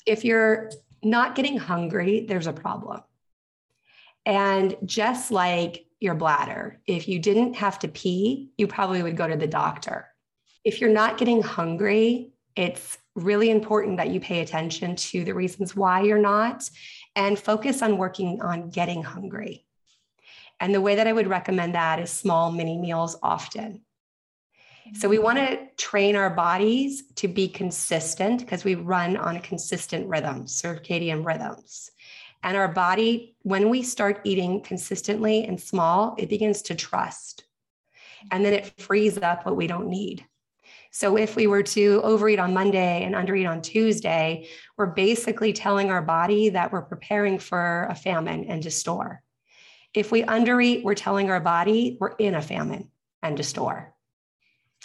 If 0.06 0.24
you're 0.24 0.70
not 1.02 1.34
getting 1.34 1.56
hungry, 1.56 2.26
there's 2.26 2.46
a 2.46 2.52
problem. 2.52 3.02
And 4.26 4.76
just 4.84 5.30
like 5.30 5.86
your 5.98 6.14
bladder, 6.14 6.80
if 6.86 7.08
you 7.08 7.18
didn't 7.18 7.54
have 7.54 7.78
to 7.80 7.88
pee, 7.88 8.50
you 8.56 8.66
probably 8.66 9.02
would 9.02 9.16
go 9.16 9.28
to 9.28 9.36
the 9.36 9.46
doctor. 9.46 10.08
If 10.64 10.80
you're 10.80 10.90
not 10.90 11.18
getting 11.18 11.42
hungry, 11.42 12.32
it's 12.56 12.98
really 13.14 13.50
important 13.50 13.96
that 13.96 14.10
you 14.10 14.20
pay 14.20 14.40
attention 14.40 14.96
to 14.96 15.24
the 15.24 15.34
reasons 15.34 15.74
why 15.74 16.02
you're 16.02 16.18
not 16.18 16.68
and 17.20 17.38
focus 17.38 17.82
on 17.82 17.98
working 17.98 18.40
on 18.40 18.70
getting 18.70 19.02
hungry. 19.02 19.66
And 20.58 20.74
the 20.74 20.80
way 20.80 20.94
that 20.94 21.06
I 21.06 21.12
would 21.12 21.26
recommend 21.26 21.74
that 21.74 22.00
is 22.00 22.10
small 22.10 22.50
mini 22.50 22.78
meals 22.78 23.14
often. 23.22 23.82
So 24.94 25.06
we 25.06 25.18
want 25.18 25.36
to 25.36 25.68
train 25.76 26.16
our 26.16 26.30
bodies 26.30 27.02
to 27.16 27.28
be 27.28 27.46
consistent 27.46 28.40
because 28.40 28.64
we 28.64 28.74
run 28.74 29.18
on 29.18 29.36
a 29.36 29.40
consistent 29.40 30.08
rhythms, 30.08 30.60
circadian 30.60 31.24
rhythms. 31.24 31.90
And 32.42 32.56
our 32.56 32.68
body, 32.68 33.36
when 33.42 33.68
we 33.68 33.82
start 33.82 34.22
eating 34.24 34.62
consistently 34.62 35.44
and 35.44 35.60
small, 35.60 36.14
it 36.16 36.30
begins 36.30 36.62
to 36.62 36.74
trust. 36.74 37.44
And 38.30 38.42
then 38.42 38.54
it 38.54 38.80
frees 38.80 39.18
up 39.18 39.44
what 39.44 39.56
we 39.56 39.66
don't 39.66 39.88
need. 39.88 40.24
So 40.90 41.16
if 41.16 41.36
we 41.36 41.46
were 41.46 41.62
to 41.62 42.00
overeat 42.02 42.40
on 42.40 42.52
Monday 42.52 43.04
and 43.04 43.14
undereat 43.14 43.48
on 43.48 43.62
Tuesday, 43.62 44.48
we're 44.76 44.86
basically 44.86 45.52
telling 45.52 45.90
our 45.90 46.02
body 46.02 46.50
that 46.50 46.72
we're 46.72 46.82
preparing 46.82 47.38
for 47.38 47.86
a 47.88 47.94
famine 47.94 48.44
and 48.44 48.62
to 48.64 48.70
store. 48.70 49.22
If 49.94 50.10
we 50.10 50.22
undereat, 50.22 50.82
we're 50.82 50.94
telling 50.94 51.30
our 51.30 51.40
body 51.40 51.96
we're 52.00 52.16
in 52.16 52.34
a 52.34 52.42
famine 52.42 52.90
and 53.22 53.36
to 53.36 53.42
store. 53.44 53.94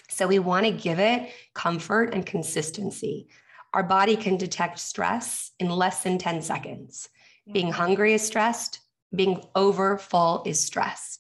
So 0.09 0.27
we 0.27 0.39
want 0.39 0.65
to 0.65 0.71
give 0.71 0.99
it 0.99 1.29
comfort 1.53 2.13
and 2.13 2.25
consistency. 2.25 3.27
Our 3.73 3.83
body 3.83 4.15
can 4.15 4.37
detect 4.37 4.79
stress 4.79 5.51
in 5.59 5.69
less 5.69 6.03
than 6.03 6.17
10 6.17 6.41
seconds. 6.41 7.09
Being 7.51 7.71
hungry 7.71 8.13
is 8.13 8.25
stressed, 8.25 8.79
being 9.13 9.43
over 9.55 9.97
full 9.97 10.43
is 10.45 10.63
stress. 10.63 11.19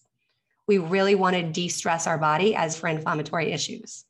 We 0.67 0.77
really 0.77 1.15
want 1.15 1.35
to 1.35 1.43
de 1.43 1.67
stress 1.67 2.07
our 2.07 2.17
body 2.17 2.55
as 2.55 2.77
for 2.77 2.87
inflammatory 2.87 3.51
issues. 3.51 4.04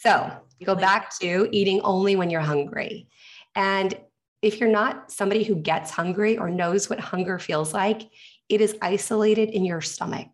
So 0.00 0.30
go 0.64 0.74
back 0.74 1.16
to 1.18 1.48
eating 1.50 1.80
only 1.82 2.16
when 2.16 2.30
you're 2.30 2.40
hungry. 2.40 3.08
And 3.54 3.98
if 4.42 4.60
you're 4.60 4.70
not 4.70 5.10
somebody 5.10 5.42
who 5.42 5.56
gets 5.56 5.90
hungry 5.90 6.38
or 6.38 6.50
knows 6.50 6.88
what 6.88 7.00
hunger 7.00 7.38
feels 7.38 7.74
like, 7.74 8.02
it 8.48 8.60
is 8.60 8.76
isolated 8.80 9.50
in 9.50 9.64
your 9.64 9.80
stomach. 9.80 10.28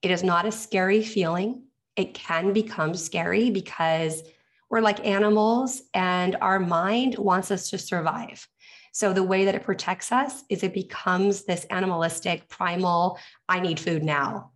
It 0.00 0.10
is 0.10 0.24
not 0.24 0.46
a 0.46 0.52
scary 0.52 1.02
feeling. 1.02 1.64
It 1.96 2.14
can 2.14 2.52
become 2.52 2.94
scary 2.94 3.50
because 3.50 4.22
we're 4.70 4.80
like 4.80 5.06
animals 5.06 5.82
and 5.92 6.36
our 6.40 6.58
mind 6.58 7.18
wants 7.18 7.50
us 7.50 7.68
to 7.70 7.78
survive. 7.78 8.48
So 8.92 9.12
the 9.12 9.22
way 9.22 9.44
that 9.44 9.54
it 9.54 9.64
protects 9.64 10.12
us 10.12 10.44
is 10.48 10.62
it 10.62 10.72
becomes 10.72 11.44
this 11.44 11.66
animalistic, 11.70 12.48
primal, 12.48 13.18
I 13.48 13.60
need 13.60 13.78
food 13.78 14.02
now. 14.02 14.51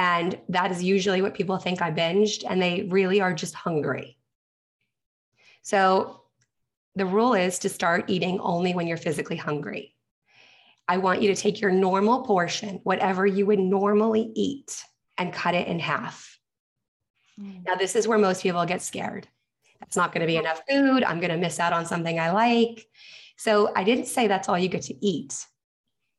And 0.00 0.38
that 0.48 0.70
is 0.70 0.82
usually 0.82 1.20
what 1.20 1.34
people 1.34 1.58
think 1.58 1.82
I 1.82 1.90
binged, 1.90 2.42
and 2.48 2.60
they 2.60 2.88
really 2.88 3.20
are 3.20 3.34
just 3.34 3.54
hungry. 3.54 4.16
So 5.60 6.22
the 6.94 7.04
rule 7.04 7.34
is 7.34 7.58
to 7.58 7.68
start 7.68 8.08
eating 8.08 8.40
only 8.40 8.72
when 8.72 8.86
you're 8.86 8.96
physically 8.96 9.36
hungry. 9.36 9.94
I 10.88 10.96
want 10.96 11.20
you 11.20 11.28
to 11.28 11.40
take 11.40 11.60
your 11.60 11.70
normal 11.70 12.22
portion, 12.22 12.80
whatever 12.82 13.26
you 13.26 13.44
would 13.44 13.58
normally 13.58 14.32
eat, 14.34 14.82
and 15.18 15.34
cut 15.34 15.54
it 15.54 15.68
in 15.68 15.78
half. 15.78 16.38
Mm. 17.38 17.66
Now, 17.66 17.74
this 17.74 17.94
is 17.94 18.08
where 18.08 18.16
most 18.16 18.42
people 18.42 18.64
get 18.64 18.80
scared. 18.80 19.28
That's 19.80 19.96
not 19.96 20.14
going 20.14 20.22
to 20.22 20.26
be 20.26 20.38
enough 20.38 20.62
food. 20.66 21.04
I'm 21.04 21.20
going 21.20 21.30
to 21.30 21.36
miss 21.36 21.60
out 21.60 21.74
on 21.74 21.84
something 21.84 22.18
I 22.18 22.30
like. 22.30 22.86
So 23.36 23.70
I 23.76 23.84
didn't 23.84 24.06
say 24.06 24.28
that's 24.28 24.48
all 24.48 24.58
you 24.58 24.68
get 24.68 24.84
to 24.84 25.06
eat. 25.06 25.44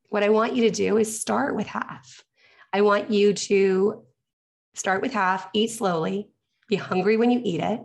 What 0.10 0.22
I 0.22 0.30
want 0.30 0.56
you 0.56 0.70
to 0.70 0.72
do 0.72 0.98
is 0.98 1.20
start 1.20 1.56
with 1.56 1.66
half. 1.66 2.24
I 2.74 2.82
want 2.82 3.12
you 3.12 3.34
to 3.34 4.04
start 4.74 5.02
with 5.02 5.14
half, 5.14 5.50
eat 5.54 5.72
slowly, 5.72 6.30
be 6.68 6.76
hungry 6.76 7.18
when 7.18 7.32
you 7.32 7.42
eat 7.44 7.60
it, 7.60 7.82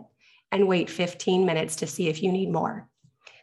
and 0.51 0.67
wait 0.67 0.89
15 0.89 1.45
minutes 1.45 1.77
to 1.77 1.87
see 1.87 2.07
if 2.07 2.23
you 2.23 2.31
need 2.31 2.51
more. 2.51 2.87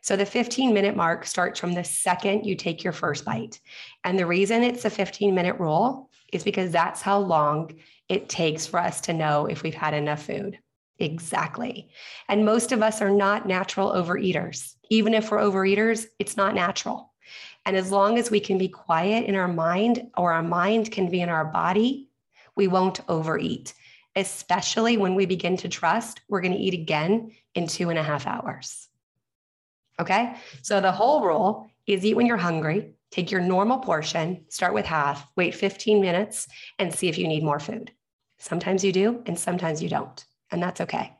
So 0.00 0.16
the 0.16 0.26
15 0.26 0.74
minute 0.74 0.96
mark 0.96 1.26
starts 1.26 1.58
from 1.58 1.72
the 1.72 1.84
second 1.84 2.44
you 2.44 2.56
take 2.56 2.84
your 2.84 2.92
first 2.92 3.24
bite. 3.24 3.58
And 4.04 4.18
the 4.18 4.26
reason 4.26 4.62
it's 4.62 4.84
a 4.84 4.90
15 4.90 5.34
minute 5.34 5.58
rule 5.58 6.10
is 6.32 6.44
because 6.44 6.70
that's 6.70 7.00
how 7.00 7.18
long 7.18 7.70
it 8.08 8.28
takes 8.28 8.66
for 8.66 8.78
us 8.78 9.00
to 9.02 9.14
know 9.14 9.46
if 9.46 9.62
we've 9.62 9.74
had 9.74 9.94
enough 9.94 10.26
food. 10.26 10.58
Exactly. 10.98 11.88
And 12.28 12.44
most 12.44 12.70
of 12.70 12.82
us 12.82 13.00
are 13.00 13.10
not 13.10 13.48
natural 13.48 13.92
overeaters. 13.92 14.74
Even 14.90 15.14
if 15.14 15.30
we're 15.30 15.38
overeaters, 15.38 16.04
it's 16.18 16.36
not 16.36 16.54
natural. 16.54 17.13
And 17.66 17.76
as 17.76 17.90
long 17.90 18.18
as 18.18 18.30
we 18.30 18.40
can 18.40 18.58
be 18.58 18.68
quiet 18.68 19.24
in 19.24 19.34
our 19.34 19.48
mind 19.48 20.10
or 20.16 20.32
our 20.32 20.42
mind 20.42 20.90
can 20.90 21.10
be 21.10 21.20
in 21.20 21.28
our 21.28 21.44
body, 21.44 22.10
we 22.56 22.68
won't 22.68 23.00
overeat, 23.08 23.72
especially 24.16 24.96
when 24.96 25.14
we 25.14 25.26
begin 25.26 25.56
to 25.58 25.68
trust 25.68 26.20
we're 26.28 26.42
going 26.42 26.52
to 26.52 26.58
eat 26.58 26.74
again 26.74 27.32
in 27.54 27.66
two 27.66 27.90
and 27.90 27.98
a 27.98 28.02
half 28.02 28.26
hours. 28.26 28.88
Okay. 29.98 30.34
So 30.62 30.80
the 30.80 30.92
whole 30.92 31.24
rule 31.24 31.70
is 31.86 32.04
eat 32.04 32.14
when 32.14 32.26
you're 32.26 32.36
hungry, 32.36 32.94
take 33.10 33.30
your 33.30 33.40
normal 33.40 33.78
portion, 33.78 34.44
start 34.48 34.74
with 34.74 34.86
half, 34.86 35.26
wait 35.36 35.54
15 35.54 36.00
minutes, 36.00 36.48
and 36.78 36.92
see 36.92 37.08
if 37.08 37.16
you 37.16 37.28
need 37.28 37.44
more 37.44 37.60
food. 37.60 37.92
Sometimes 38.38 38.84
you 38.84 38.92
do, 38.92 39.22
and 39.26 39.38
sometimes 39.38 39.82
you 39.82 39.88
don't. 39.88 40.24
And 40.50 40.62
that's 40.62 40.80
okay. 40.80 41.16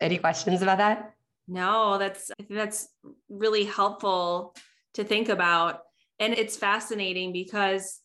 Any 0.00 0.18
questions 0.18 0.62
about 0.62 0.78
that? 0.78 1.14
No, 1.46 1.98
that's 1.98 2.30
that's 2.50 2.88
really 3.28 3.64
helpful 3.64 4.54
to 4.98 5.04
think 5.04 5.28
about. 5.28 5.80
And 6.18 6.34
it's 6.34 6.56
fascinating 6.56 7.32
because 7.32 8.00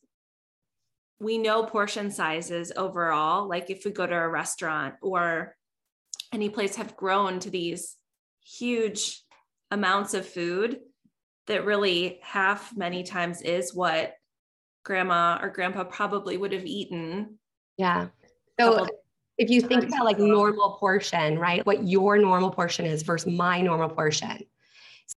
we 1.19 1.39
know 1.39 1.63
portion 1.63 2.11
sizes 2.11 2.71
overall. 2.75 3.49
Like 3.49 3.71
if 3.71 3.83
we 3.83 3.91
go 3.91 4.05
to 4.05 4.15
a 4.15 4.29
restaurant 4.29 4.95
or 5.01 5.55
any 6.31 6.49
place 6.49 6.75
have 6.75 6.95
grown 6.95 7.39
to 7.39 7.49
these 7.49 7.97
huge 8.45 9.21
amounts 9.71 10.13
of 10.13 10.27
food 10.27 10.79
that 11.47 11.65
really 11.65 12.19
half 12.21 12.75
many 12.77 13.03
times 13.03 13.41
is 13.41 13.73
what 13.73 14.13
grandma 14.85 15.39
or 15.41 15.49
grandpa 15.49 15.83
probably 15.83 16.37
would 16.37 16.53
have 16.53 16.65
eaten. 16.65 17.39
Yeah. 17.77 18.09
So 18.59 18.87
if 19.39 19.49
you 19.49 19.61
think 19.61 19.85
about 19.85 20.05
like 20.05 20.19
normal 20.19 20.77
portion, 20.79 21.39
right? 21.39 21.65
What 21.65 21.87
your 21.87 22.19
normal 22.19 22.51
portion 22.51 22.85
is 22.85 23.01
versus 23.01 23.33
my 23.33 23.61
normal 23.61 23.89
portion. 23.89 24.43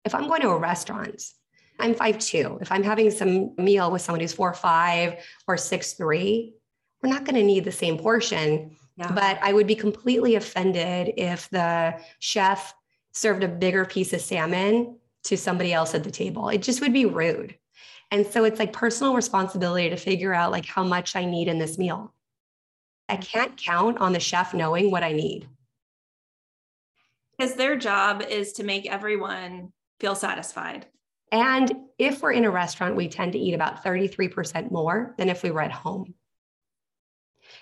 If 0.05 0.15
I'm 0.15 0.27
going 0.27 0.41
to 0.41 0.49
a 0.49 0.57
restaurant 0.57 1.21
I'm 1.79 1.93
five 1.93 2.17
two. 2.19 2.57
If 2.61 2.71
I'm 2.71 2.83
having 2.83 3.11
some 3.11 3.55
meal 3.57 3.91
with 3.91 4.01
someone 4.01 4.21
who's 4.21 4.33
four 4.33 4.53
five 4.53 5.23
or 5.47 5.57
six 5.57 5.93
three, 5.93 6.53
we're 7.01 7.09
not 7.09 7.25
going 7.25 7.35
to 7.35 7.43
need 7.43 7.65
the 7.65 7.71
same 7.71 7.97
portion. 7.97 8.75
Yeah. 8.97 9.11
But 9.11 9.37
I 9.41 9.53
would 9.53 9.67
be 9.67 9.75
completely 9.75 10.35
offended 10.35 11.13
if 11.17 11.49
the 11.49 12.01
chef 12.19 12.73
served 13.11 13.43
a 13.43 13.47
bigger 13.47 13.85
piece 13.85 14.11
of 14.13 14.21
salmon 14.21 14.97
to 15.25 15.37
somebody 15.37 15.73
else 15.73 15.93
at 15.93 16.03
the 16.03 16.11
table. 16.11 16.49
It 16.49 16.63
just 16.63 16.81
would 16.81 16.93
be 16.93 17.05
rude. 17.05 17.55
And 18.11 18.25
so 18.25 18.43
it's 18.45 18.59
like 18.59 18.73
personal 18.73 19.13
responsibility 19.15 19.89
to 19.89 19.97
figure 19.97 20.33
out 20.33 20.51
like 20.51 20.65
how 20.65 20.83
much 20.83 21.15
I 21.15 21.25
need 21.25 21.47
in 21.47 21.59
this 21.59 21.77
meal. 21.77 22.13
I 23.09 23.13
mm-hmm. 23.13 23.21
can't 23.21 23.57
count 23.57 23.97
on 23.99 24.13
the 24.13 24.19
chef 24.19 24.53
knowing 24.53 24.89
what 24.91 25.03
I 25.03 25.11
need. 25.11 25.47
Because 27.37 27.55
their 27.55 27.75
job 27.75 28.23
is 28.27 28.53
to 28.53 28.63
make 28.63 28.87
everyone 28.87 29.73
feel 29.99 30.15
satisfied. 30.15 30.87
And 31.31 31.71
if 31.97 32.21
we're 32.21 32.31
in 32.31 32.45
a 32.45 32.51
restaurant, 32.51 32.95
we 32.95 33.09
tend 33.09 33.33
to 33.33 33.39
eat 33.39 33.53
about 33.53 33.83
33% 33.83 34.71
more 34.71 35.13
than 35.17 35.29
if 35.29 35.43
we 35.43 35.51
were 35.51 35.61
at 35.61 35.71
home. 35.71 36.13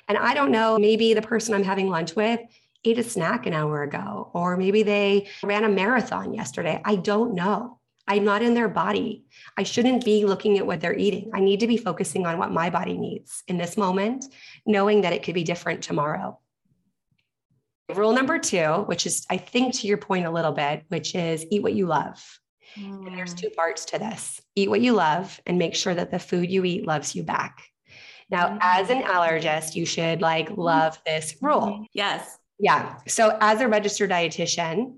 And 0.07 0.17
I 0.17 0.33
don't 0.33 0.51
know, 0.51 0.77
maybe 0.77 1.13
the 1.13 1.21
person 1.21 1.53
I'm 1.53 1.63
having 1.63 1.89
lunch 1.89 2.15
with 2.15 2.39
ate 2.83 2.99
a 2.99 3.03
snack 3.03 3.47
an 3.47 3.53
hour 3.53 3.81
ago, 3.81 4.29
or 4.33 4.57
maybe 4.57 4.83
they 4.83 5.27
ran 5.43 5.63
a 5.63 5.69
marathon 5.69 6.33
yesterday. 6.33 6.81
I 6.85 6.95
don't 6.95 7.33
know. 7.33 7.79
I'm 8.07 8.23
not 8.23 8.43
in 8.43 8.53
their 8.53 8.69
body. 8.69 9.25
I 9.57 9.63
shouldn't 9.63 10.05
be 10.05 10.25
looking 10.25 10.59
at 10.59 10.67
what 10.67 10.79
they're 10.79 10.95
eating. 10.95 11.31
I 11.33 11.39
need 11.39 11.61
to 11.61 11.67
be 11.67 11.77
focusing 11.77 12.27
on 12.27 12.37
what 12.37 12.51
my 12.51 12.69
body 12.69 12.97
needs 12.97 13.43
in 13.47 13.57
this 13.57 13.77
moment, 13.77 14.25
knowing 14.67 15.01
that 15.01 15.13
it 15.13 15.23
could 15.23 15.33
be 15.33 15.43
different 15.43 15.81
tomorrow. 15.81 16.39
Rule 17.93 18.13
number 18.13 18.37
two, 18.37 18.83
which 18.85 19.07
is, 19.07 19.25
I 19.29 19.37
think, 19.37 19.73
to 19.75 19.87
your 19.87 19.97
point 19.97 20.27
a 20.27 20.31
little 20.31 20.51
bit, 20.51 20.83
which 20.89 21.15
is 21.15 21.45
eat 21.49 21.63
what 21.63 21.73
you 21.73 21.87
love. 21.87 22.23
Mm. 22.77 23.07
And 23.07 23.17
there's 23.17 23.33
mm. 23.33 23.39
two 23.39 23.49
parts 23.49 23.85
to 23.85 23.99
this 23.99 24.41
eat 24.55 24.69
what 24.69 24.81
you 24.81 24.93
love 24.93 25.39
and 25.45 25.57
make 25.57 25.75
sure 25.75 25.93
that 25.93 26.11
the 26.11 26.19
food 26.19 26.51
you 26.51 26.63
eat 26.65 26.85
loves 26.85 27.15
you 27.15 27.23
back. 27.23 27.63
Now, 28.29 28.49
mm. 28.49 28.57
as 28.61 28.89
an 28.89 29.03
allergist, 29.03 29.75
you 29.75 29.85
should 29.85 30.21
like 30.21 30.49
love 30.57 30.99
this 31.05 31.35
rule. 31.41 31.85
Yes. 31.93 32.37
Yeah. 32.59 32.97
So, 33.07 33.37
as 33.41 33.61
a 33.61 33.67
registered 33.67 34.11
dietitian, 34.11 34.97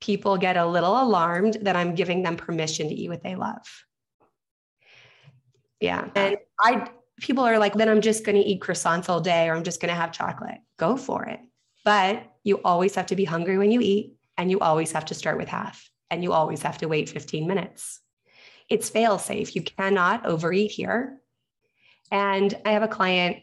people 0.00 0.36
get 0.36 0.56
a 0.56 0.66
little 0.66 1.00
alarmed 1.00 1.58
that 1.62 1.76
I'm 1.76 1.94
giving 1.94 2.22
them 2.22 2.36
permission 2.36 2.88
to 2.88 2.94
eat 2.94 3.08
what 3.08 3.22
they 3.22 3.34
love. 3.34 3.66
Yeah. 5.80 6.08
And 6.14 6.36
I, 6.60 6.88
people 7.20 7.44
are 7.44 7.58
like, 7.58 7.74
then 7.74 7.88
I'm 7.88 8.00
just 8.00 8.24
going 8.24 8.36
to 8.36 8.42
eat 8.42 8.60
croissants 8.60 9.08
all 9.08 9.20
day 9.20 9.48
or 9.48 9.54
I'm 9.54 9.64
just 9.64 9.80
going 9.80 9.90
to 9.90 10.00
have 10.00 10.12
chocolate. 10.12 10.58
Go 10.76 10.96
for 10.96 11.24
it. 11.24 11.40
But 11.84 12.24
you 12.44 12.60
always 12.64 12.94
have 12.94 13.06
to 13.06 13.16
be 13.16 13.24
hungry 13.24 13.58
when 13.58 13.70
you 13.70 13.80
eat 13.80 14.14
and 14.36 14.50
you 14.50 14.60
always 14.60 14.92
have 14.92 15.06
to 15.06 15.14
start 15.14 15.38
with 15.38 15.48
half 15.48 15.88
and 16.10 16.22
you 16.22 16.32
always 16.32 16.62
have 16.62 16.78
to 16.78 16.88
wait 16.88 17.08
15 17.08 17.46
minutes. 17.46 18.00
It's 18.68 18.90
fail 18.90 19.18
safe. 19.18 19.56
You 19.56 19.62
cannot 19.62 20.26
overeat 20.26 20.70
here. 20.70 21.20
And 22.10 22.54
I 22.64 22.72
have 22.72 22.82
a 22.82 22.88
client 22.88 23.38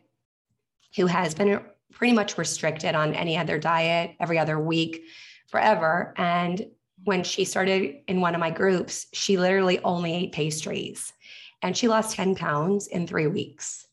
who 0.96 1.08
has 1.08 1.36
been 1.36 1.62
pretty 1.92 2.14
much 2.14 2.38
restricted 2.38 2.96
on 2.96 3.14
any 3.14 3.38
other 3.38 3.58
diet 3.58 4.16
every 4.20 4.38
other 4.38 4.60
week 4.60 5.04
forever. 5.48 6.14
And 6.18 6.66
when 7.04 7.24
she 7.24 7.46
started 7.46 7.98
in 8.08 8.22
one 8.22 8.34
of 8.34 8.40
my 8.40 8.50
groups, 8.50 9.08
she 9.14 9.38
literally 9.38 9.80
only 9.80 10.14
ate 10.14 10.32
pastries 10.32 11.14
and 11.62 11.76
she 11.76 11.88
lost 11.88 12.16
10 12.16 12.36
pounds 12.36 12.88
in 12.88 13.08
three 13.08 13.28
weeks. 13.28 13.88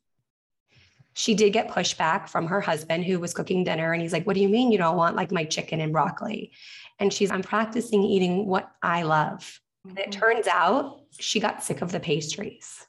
She 1.14 1.34
did 1.34 1.52
get 1.52 1.68
pushback 1.68 2.28
from 2.28 2.46
her 2.46 2.60
husband 2.60 3.04
who 3.04 3.20
was 3.20 3.34
cooking 3.34 3.64
dinner. 3.64 3.92
And 3.92 4.00
he's 4.00 4.12
like, 4.12 4.26
What 4.26 4.34
do 4.34 4.40
you 4.40 4.48
mean 4.48 4.72
you 4.72 4.78
don't 4.78 4.96
want 4.96 5.16
like 5.16 5.30
my 5.30 5.44
chicken 5.44 5.80
and 5.80 5.92
broccoli? 5.92 6.52
And 7.02 7.12
she's, 7.12 7.32
I'm 7.32 7.42
practicing 7.42 8.04
eating 8.04 8.46
what 8.46 8.70
I 8.80 9.02
love. 9.02 9.60
And 9.88 9.98
it 9.98 10.10
mm-hmm. 10.10 10.20
turns 10.20 10.46
out 10.46 11.00
she 11.18 11.40
got 11.40 11.64
sick 11.64 11.82
of 11.82 11.90
the 11.90 11.98
pastries. 11.98 12.86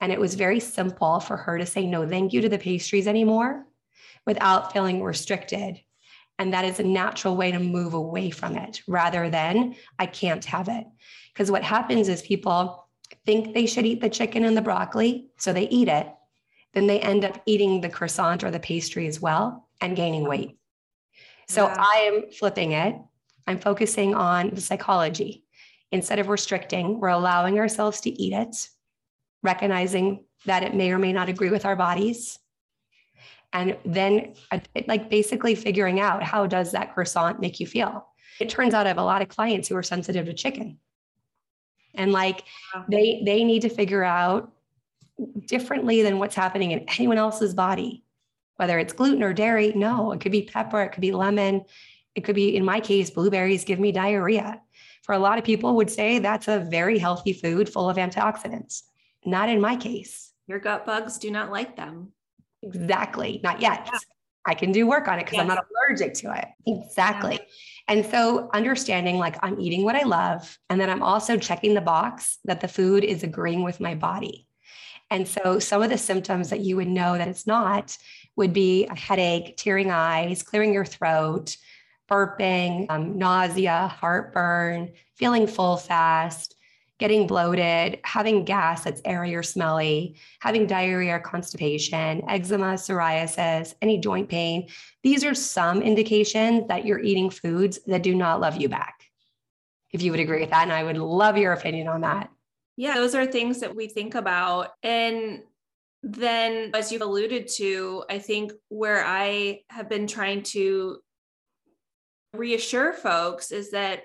And 0.00 0.10
it 0.10 0.18
was 0.18 0.36
very 0.36 0.58
simple 0.58 1.20
for 1.20 1.36
her 1.36 1.58
to 1.58 1.66
say 1.66 1.84
no 1.84 2.08
thank 2.08 2.32
you 2.32 2.40
to 2.40 2.48
the 2.48 2.58
pastries 2.58 3.06
anymore 3.06 3.66
without 4.24 4.72
feeling 4.72 5.02
restricted. 5.02 5.78
And 6.38 6.54
that 6.54 6.64
is 6.64 6.80
a 6.80 6.82
natural 6.82 7.36
way 7.36 7.52
to 7.52 7.58
move 7.58 7.92
away 7.92 8.30
from 8.30 8.56
it 8.56 8.80
rather 8.88 9.28
than 9.28 9.76
I 9.98 10.06
can't 10.06 10.44
have 10.46 10.68
it. 10.68 10.86
Because 11.34 11.50
what 11.50 11.62
happens 11.62 12.08
is 12.08 12.22
people 12.22 12.88
think 13.26 13.52
they 13.52 13.66
should 13.66 13.84
eat 13.84 14.00
the 14.00 14.08
chicken 14.08 14.44
and 14.44 14.56
the 14.56 14.62
broccoli, 14.62 15.28
so 15.36 15.52
they 15.52 15.68
eat 15.68 15.88
it. 15.88 16.08
Then 16.72 16.86
they 16.86 17.00
end 17.00 17.26
up 17.26 17.42
eating 17.44 17.82
the 17.82 17.90
croissant 17.90 18.44
or 18.44 18.50
the 18.50 18.58
pastry 18.58 19.06
as 19.06 19.20
well 19.20 19.68
and 19.82 19.94
gaining 19.94 20.26
weight. 20.26 20.56
So 21.48 21.66
yeah. 21.66 21.76
I 21.78 21.98
am 21.98 22.30
flipping 22.30 22.72
it. 22.72 22.96
I'm 23.46 23.58
focusing 23.58 24.14
on 24.14 24.50
the 24.50 24.60
psychology. 24.60 25.44
Instead 25.90 26.18
of 26.18 26.28
restricting, 26.28 27.00
we're 27.00 27.08
allowing 27.08 27.58
ourselves 27.58 28.00
to 28.02 28.10
eat 28.10 28.32
it, 28.32 28.68
recognizing 29.42 30.24
that 30.46 30.62
it 30.62 30.74
may 30.74 30.90
or 30.90 30.98
may 30.98 31.12
not 31.12 31.28
agree 31.28 31.50
with 31.50 31.66
our 31.66 31.76
bodies, 31.76 32.38
and 33.52 33.76
then 33.84 34.34
uh, 34.50 34.58
like 34.86 35.10
basically 35.10 35.54
figuring 35.54 36.00
out 36.00 36.22
how 36.22 36.46
does 36.46 36.72
that 36.72 36.94
croissant 36.94 37.40
make 37.40 37.60
you 37.60 37.66
feel. 37.66 38.06
It 38.40 38.48
turns 38.48 38.74
out 38.74 38.86
i 38.86 38.88
have 38.88 38.98
a 38.98 39.04
lot 39.04 39.22
of 39.22 39.28
clients 39.28 39.68
who 39.68 39.76
are 39.76 39.82
sensitive 39.82 40.26
to 40.26 40.32
chicken. 40.32 40.78
And 41.94 42.12
like 42.12 42.44
they 42.88 43.22
they 43.24 43.44
need 43.44 43.62
to 43.62 43.68
figure 43.68 44.02
out 44.02 44.50
differently 45.46 46.02
than 46.02 46.18
what's 46.18 46.34
happening 46.34 46.70
in 46.70 46.86
anyone 46.88 47.18
else's 47.18 47.54
body. 47.54 48.04
Whether 48.56 48.78
it's 48.78 48.94
gluten 48.94 49.22
or 49.22 49.34
dairy 49.34 49.72
no 49.74 50.12
it 50.12 50.20
could 50.20 50.32
be 50.32 50.42
pepper 50.42 50.80
it 50.82 50.90
could 50.92 51.00
be 51.02 51.12
lemon 51.12 51.64
it 52.14 52.22
could 52.24 52.34
be 52.34 52.56
in 52.56 52.64
my 52.64 52.80
case 52.80 53.10
blueberries 53.10 53.64
give 53.64 53.80
me 53.80 53.92
diarrhea 53.92 54.60
for 55.02 55.14
a 55.14 55.18
lot 55.18 55.38
of 55.38 55.44
people 55.44 55.76
would 55.76 55.90
say 55.90 56.18
that's 56.18 56.48
a 56.48 56.60
very 56.70 56.98
healthy 56.98 57.32
food 57.32 57.68
full 57.68 57.88
of 57.88 57.96
antioxidants 57.96 58.82
not 59.24 59.48
in 59.48 59.60
my 59.60 59.76
case 59.76 60.32
your 60.46 60.58
gut 60.58 60.84
bugs 60.84 61.18
do 61.18 61.30
not 61.30 61.50
like 61.50 61.76
them 61.76 62.12
Exactly. 62.62 63.40
Not 63.42 63.60
yet. 63.60 63.88
Yeah. 63.92 63.98
I 64.44 64.54
can 64.54 64.72
do 64.72 64.86
work 64.86 65.06
on 65.06 65.18
it 65.18 65.24
because 65.24 65.36
yes. 65.36 65.42
I'm 65.42 65.48
not 65.48 65.64
allergic 65.88 66.14
to 66.14 66.34
it. 66.34 66.46
Exactly. 66.66 67.34
Yeah. 67.34 67.38
And 67.88 68.06
so 68.06 68.50
understanding 68.52 69.18
like 69.18 69.36
I'm 69.42 69.60
eating 69.60 69.84
what 69.84 69.94
I 69.94 70.02
love, 70.02 70.58
and 70.68 70.80
then 70.80 70.90
I'm 70.90 71.02
also 71.02 71.36
checking 71.36 71.74
the 71.74 71.80
box 71.80 72.38
that 72.44 72.60
the 72.60 72.68
food 72.68 73.04
is 73.04 73.22
agreeing 73.22 73.62
with 73.62 73.80
my 73.80 73.94
body. 73.94 74.46
And 75.10 75.28
so 75.28 75.58
some 75.58 75.82
of 75.82 75.90
the 75.90 75.98
symptoms 75.98 76.50
that 76.50 76.60
you 76.60 76.76
would 76.76 76.88
know 76.88 77.18
that 77.18 77.28
it's 77.28 77.46
not 77.46 77.96
would 78.34 78.52
be 78.52 78.86
a 78.86 78.96
headache, 78.96 79.56
tearing 79.56 79.90
eyes, 79.90 80.42
clearing 80.42 80.72
your 80.72 80.86
throat, 80.86 81.56
burping, 82.12 82.84
um, 82.90 83.16
nausea, 83.16 83.88
heartburn, 83.88 84.92
feeling 85.16 85.46
full 85.46 85.78
fast, 85.78 86.56
getting 86.98 87.26
bloated, 87.26 87.98
having 88.04 88.44
gas 88.44 88.84
that's 88.84 89.00
airy 89.06 89.34
or 89.34 89.42
smelly, 89.42 90.14
having 90.40 90.66
diarrhea 90.66 91.16
or 91.16 91.20
constipation, 91.20 92.22
eczema, 92.28 92.74
psoriasis, 92.74 93.74
any 93.80 93.96
joint 93.98 94.28
pain. 94.28 94.68
These 95.02 95.24
are 95.24 95.34
some 95.34 95.80
indications 95.80 96.68
that 96.68 96.84
you're 96.84 97.00
eating 97.00 97.30
foods 97.30 97.78
that 97.86 98.02
do 98.02 98.14
not 98.14 98.40
love 98.40 98.58
you 98.58 98.68
back. 98.68 99.04
If 99.90 100.02
you 100.02 100.10
would 100.10 100.20
agree 100.20 100.40
with 100.40 100.50
that, 100.50 100.64
and 100.64 100.72
I 100.72 100.84
would 100.84 100.98
love 100.98 101.38
your 101.38 101.54
opinion 101.54 101.88
on 101.88 102.02
that. 102.02 102.30
Yeah, 102.76 102.94
those 102.94 103.14
are 103.14 103.26
things 103.26 103.60
that 103.60 103.74
we 103.74 103.88
think 103.88 104.14
about. 104.14 104.72
And 104.82 105.42
then, 106.02 106.72
as 106.74 106.92
you've 106.92 107.02
alluded 107.02 107.48
to, 107.56 108.04
I 108.10 108.18
think 108.18 108.52
where 108.68 109.02
I 109.04 109.60
have 109.70 109.88
been 109.88 110.06
trying 110.06 110.42
to 110.44 110.98
reassure 112.32 112.92
folks 112.92 113.52
is 113.52 113.70
that 113.70 114.04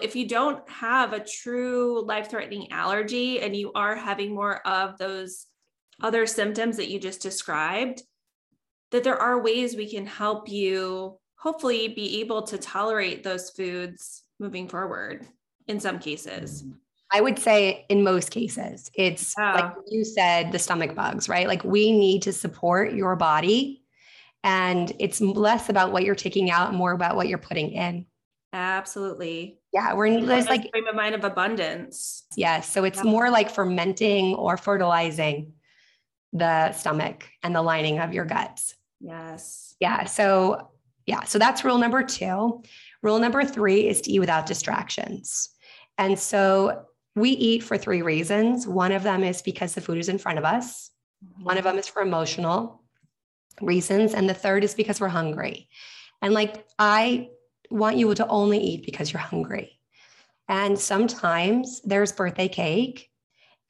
if 0.00 0.16
you 0.16 0.26
don't 0.26 0.66
have 0.68 1.12
a 1.12 1.24
true 1.24 2.02
life 2.04 2.30
threatening 2.30 2.70
allergy 2.72 3.40
and 3.40 3.54
you 3.54 3.72
are 3.74 3.94
having 3.94 4.34
more 4.34 4.66
of 4.66 4.96
those 4.98 5.46
other 6.00 6.26
symptoms 6.26 6.76
that 6.76 6.88
you 6.88 6.98
just 6.98 7.20
described, 7.20 8.02
that 8.90 9.04
there 9.04 9.20
are 9.20 9.42
ways 9.42 9.76
we 9.76 9.90
can 9.90 10.06
help 10.06 10.48
you 10.48 11.18
hopefully 11.38 11.88
be 11.88 12.20
able 12.20 12.42
to 12.42 12.56
tolerate 12.56 13.22
those 13.22 13.50
foods 13.50 14.22
moving 14.38 14.68
forward 14.68 15.26
in 15.66 15.80
some 15.80 15.98
cases. 15.98 16.62
Mm-hmm. 16.62 16.72
I 17.14 17.20
would 17.20 17.38
say 17.38 17.84
in 17.90 18.02
most 18.02 18.30
cases, 18.30 18.90
it's 18.94 19.34
yeah. 19.38 19.54
like 19.54 19.74
you 19.86 20.02
said, 20.02 20.50
the 20.50 20.58
stomach 20.58 20.94
bugs, 20.94 21.28
right? 21.28 21.46
Like 21.46 21.62
we 21.62 21.92
need 21.92 22.22
to 22.22 22.32
support 22.32 22.94
your 22.94 23.16
body. 23.16 23.81
And 24.44 24.92
it's 24.98 25.20
less 25.20 25.68
about 25.68 25.92
what 25.92 26.04
you're 26.04 26.14
taking 26.14 26.50
out 26.50 26.74
more 26.74 26.92
about 26.92 27.16
what 27.16 27.28
you're 27.28 27.38
putting 27.38 27.72
in. 27.72 28.06
Absolutely. 28.52 29.58
Yeah, 29.72 29.94
we're 29.94 30.06
in 30.06 30.26
this 30.26 30.48
like 30.48 30.70
frame 30.70 30.86
of 30.86 30.94
mind 30.94 31.14
of 31.14 31.24
abundance. 31.24 32.24
Yes. 32.36 32.68
So 32.68 32.84
it's 32.84 32.98
yeah. 32.98 33.10
more 33.10 33.30
like 33.30 33.50
fermenting 33.50 34.34
or 34.34 34.56
fertilizing 34.56 35.54
the 36.32 36.72
stomach 36.72 37.28
and 37.42 37.54
the 37.54 37.62
lining 37.62 37.98
of 37.98 38.12
your 38.12 38.24
guts. 38.24 38.74
Yes. 39.00 39.74
Yeah. 39.80 40.04
So 40.04 40.70
yeah. 41.06 41.24
So 41.24 41.38
that's 41.38 41.64
rule 41.64 41.78
number 41.78 42.02
two. 42.02 42.62
Rule 43.02 43.18
number 43.18 43.44
three 43.44 43.88
is 43.88 44.02
to 44.02 44.12
eat 44.12 44.20
without 44.20 44.46
distractions. 44.46 45.48
And 45.98 46.18
so 46.18 46.84
we 47.16 47.30
eat 47.30 47.62
for 47.62 47.78
three 47.78 48.02
reasons. 48.02 48.66
One 48.66 48.92
of 48.92 49.02
them 49.02 49.24
is 49.24 49.42
because 49.42 49.74
the 49.74 49.80
food 49.80 49.98
is 49.98 50.08
in 50.08 50.18
front 50.18 50.38
of 50.38 50.44
us. 50.44 50.90
Mm-hmm. 51.24 51.44
One 51.44 51.58
of 51.58 51.64
them 51.64 51.78
is 51.78 51.88
for 51.88 52.02
emotional 52.02 52.81
reasons. 53.60 54.14
And 54.14 54.28
the 54.28 54.34
third 54.34 54.64
is 54.64 54.74
because 54.74 55.00
we're 55.00 55.08
hungry. 55.08 55.68
And 56.20 56.34
like 56.34 56.66
I 56.78 57.30
want 57.70 57.96
you 57.96 58.14
to 58.14 58.26
only 58.28 58.58
eat 58.58 58.84
because 58.84 59.12
you're 59.12 59.20
hungry. 59.20 59.78
And 60.48 60.78
sometimes 60.78 61.80
there's 61.82 62.12
birthday 62.12 62.48
cake 62.48 63.10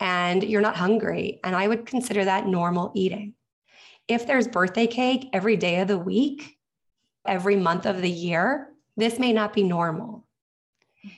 and 0.00 0.42
you're 0.42 0.60
not 0.60 0.76
hungry. 0.76 1.40
And 1.44 1.54
I 1.54 1.68
would 1.68 1.86
consider 1.86 2.24
that 2.24 2.46
normal 2.46 2.92
eating. 2.94 3.34
If 4.08 4.26
there's 4.26 4.48
birthday 4.48 4.86
cake 4.86 5.28
every 5.32 5.56
day 5.56 5.80
of 5.80 5.88
the 5.88 5.98
week, 5.98 6.58
every 7.26 7.56
month 7.56 7.86
of 7.86 8.02
the 8.02 8.10
year, 8.10 8.68
this 8.96 9.18
may 9.18 9.32
not 9.32 9.52
be 9.52 9.62
normal. 9.62 10.26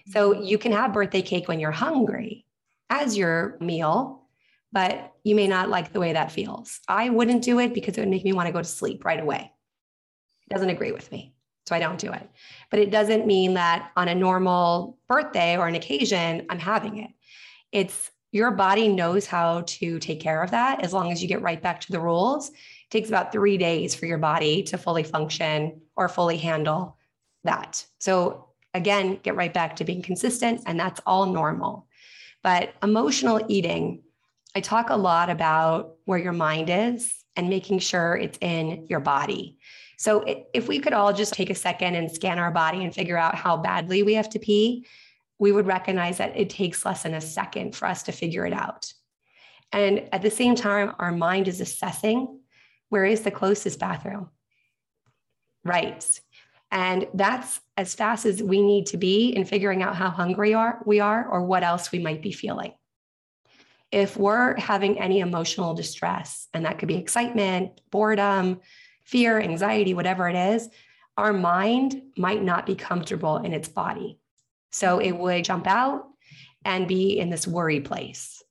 So 0.09 0.33
mm-hmm. 0.33 0.42
you 0.44 0.59
can 0.59 0.72
have 0.72 0.92
birthday 0.92 1.22
cake 1.22 1.48
when 1.48 1.61
you're 1.61 1.70
hungry 1.70 2.46
as 2.90 3.16
your 3.16 3.57
meal, 3.61 4.24
but 4.75 5.15
you 5.23 5.37
may 5.37 5.47
not 5.47 5.71
like 5.71 5.93
the 5.93 6.01
way 6.01 6.13
that 6.13 6.33
feels. 6.33 6.81
I 6.89 7.09
wouldn't 7.09 7.45
do 7.45 7.61
it 7.61 7.73
because 7.73 7.97
it 7.97 8.01
would 8.01 8.09
make 8.09 8.25
me 8.25 8.33
want 8.33 8.49
to 8.49 8.53
go 8.53 8.59
to 8.59 8.69
sleep 8.69 9.05
right 9.05 9.21
away. 9.21 9.53
It 10.51 10.53
doesn't 10.53 10.69
agree 10.69 10.91
with 10.91 11.11
me. 11.13 11.33
So 11.67 11.77
I 11.77 11.79
don't 11.79 11.99
do 11.99 12.13
it. 12.13 12.29
But 12.71 12.81
it 12.81 12.91
doesn't 12.91 13.27
mean 13.27 13.55
that 13.55 13.93
on 13.97 14.09
a 14.09 14.15
normal 14.15 14.99
birthday 15.09 15.57
or 15.57 15.69
an 15.69 15.77
occasion, 15.77 16.45
I'm 16.51 16.59
having 16.59 16.99
it. 16.99 17.11
It's 17.71 18.11
your 18.33 18.51
body 18.51 18.89
knows 18.89 19.27
how 19.27 19.63
to 19.65 20.01
take 20.01 20.19
care 20.19 20.43
of 20.43 20.51
that 20.51 20.83
as 20.83 20.93
long 20.93 21.13
as 21.13 21.23
you 21.23 21.29
get 21.29 21.41
right 21.41 21.63
back 21.63 21.81
to 21.83 21.93
the 21.93 22.01
rules. 22.01 22.49
It 22.49 22.55
takes 22.91 23.09
about 23.09 23.31
three 23.31 23.57
days 23.57 23.95
for 23.95 24.07
your 24.07 24.19
body 24.19 24.65
to 24.65 24.77
fully 24.77 25.05
function 25.05 25.81
or 25.95 26.09
fully 26.09 26.37
handle 26.37 26.99
that. 27.45 27.87
So 28.01 28.49
again, 28.75 29.21
get 29.23 29.37
right 29.37 29.55
back 29.55 29.77
to 29.77 29.85
being 29.85 30.03
consistent, 30.03 30.63
and 30.67 30.79
that's 30.79 31.01
all 31.07 31.27
normal. 31.27 31.87
But 32.43 32.75
emotional 32.83 33.41
eating, 33.49 34.03
I 34.55 34.61
talk 34.61 34.90
a 34.90 34.97
lot 34.97 35.31
about 35.31 35.97
where 36.05 36.19
your 36.19 36.33
mind 36.33 36.71
is 36.71 37.25
and 37.37 37.49
making 37.49 37.81
sure 37.81 38.17
it's 38.17 38.38
in 38.40 38.87
your 38.88 39.01
body. 39.01 39.59
So 39.99 40.25
if 40.53 40.69
we 40.69 40.79
could 40.79 40.93
all 40.93 41.12
just 41.12 41.35
take 41.35 41.51
a 41.51 41.55
second 41.55 41.95
and 41.95 42.11
scan 42.11 42.38
our 42.38 42.51
body 42.51 42.85
and 42.85 42.95
figure 42.95 43.19
out 43.19 43.35
how 43.35 43.57
badly 43.57 44.03
we 44.03 44.14
have 44.14 44.29
to 44.31 44.38
pee, 44.38 44.87
we 45.38 45.51
would 45.51 45.67
recognize 45.67 46.19
that 46.19 46.37
it 46.37 46.51
takes 46.51 46.85
less 46.85 47.03
than 47.03 47.14
a 47.14 47.21
second 47.21 47.75
for 47.75 47.87
us 47.87 48.05
to 48.05 48.12
figure 48.12 48.47
it 48.47 48.53
out. 48.53 48.93
And 49.73 50.09
at 50.12 50.23
the 50.23 50.31
same 50.31 50.55
time, 50.55 50.95
our 50.99 51.11
mind 51.11 51.49
is 51.49 51.61
assessing 51.61 52.40
where 52.90 53.05
is 53.05 53.23
the 53.23 53.31
closest 53.31 53.81
bathroom? 53.81 54.31
Right. 55.64 56.21
And 56.71 57.09
that's 57.14 57.61
as 57.77 57.95
fast 57.95 58.27
as 58.27 58.43
we 58.43 58.62
need 58.62 58.87
to 58.87 58.97
be 58.97 59.31
in 59.31 59.45
figuring 59.45 59.83
out 59.83 59.97
how 59.97 60.11
hungry 60.11 60.55
are, 60.55 60.81
we 60.87 61.01
are 61.01 61.27
or 61.27 61.43
what 61.43 61.64
else 61.64 61.90
we 61.90 61.99
might 61.99 62.23
be 62.23 62.31
feeling. 62.31 62.73
If 63.95 64.17
we're 64.17 64.59
having 64.59 64.99
any 64.99 65.21
emotional 65.21 65.73
distress, 65.73 66.49
and 66.53 66.65
that 66.65 66.81
could 66.81 66.89
be 66.89 66.97
excitement, 66.97 67.81
boredom, 67.93 68.61
fear, 69.05 69.41
anxiety, 69.41 69.95
whatever 69.95 70.29
it 70.29 70.35
is, 70.35 70.69
our 71.17 71.33
mind 71.33 72.03
might 72.19 72.43
not 72.43 72.67
be 72.67 72.75
comfortable 72.75 73.37
in 73.37 73.53
its 73.53 73.69
body. 73.69 74.19
So 74.73 74.99
it 74.99 75.13
would 75.13 75.45
jump 75.45 75.69
out 75.69 76.07
and 76.65 76.89
be 76.89 77.17
in 77.21 77.31
this 77.31 77.47
worry 77.47 77.79
place. 77.79 78.43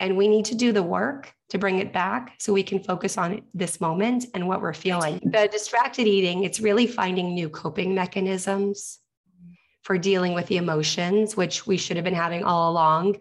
And 0.00 0.16
we 0.16 0.28
need 0.28 0.46
to 0.46 0.54
do 0.54 0.72
the 0.72 0.82
work 0.82 1.30
to 1.50 1.58
bring 1.58 1.78
it 1.78 1.92
back 1.92 2.32
so 2.38 2.54
we 2.54 2.62
can 2.62 2.82
focus 2.82 3.18
on 3.18 3.42
this 3.52 3.82
moment 3.82 4.24
and 4.32 4.48
what 4.48 4.62
we're 4.62 4.72
feeling. 4.72 5.20
The 5.22 5.46
distracted 5.52 6.06
eating, 6.06 6.44
it's 6.44 6.58
really 6.58 6.86
finding 6.86 7.34
new 7.34 7.50
coping 7.50 7.94
mechanisms 7.94 9.00
for 9.86 9.96
dealing 9.96 10.34
with 10.34 10.48
the 10.48 10.56
emotions, 10.56 11.36
which 11.36 11.64
we 11.64 11.76
should 11.76 11.96
have 11.96 12.02
been 12.02 12.12
having 12.12 12.42
all 12.42 12.72
along. 12.72 13.16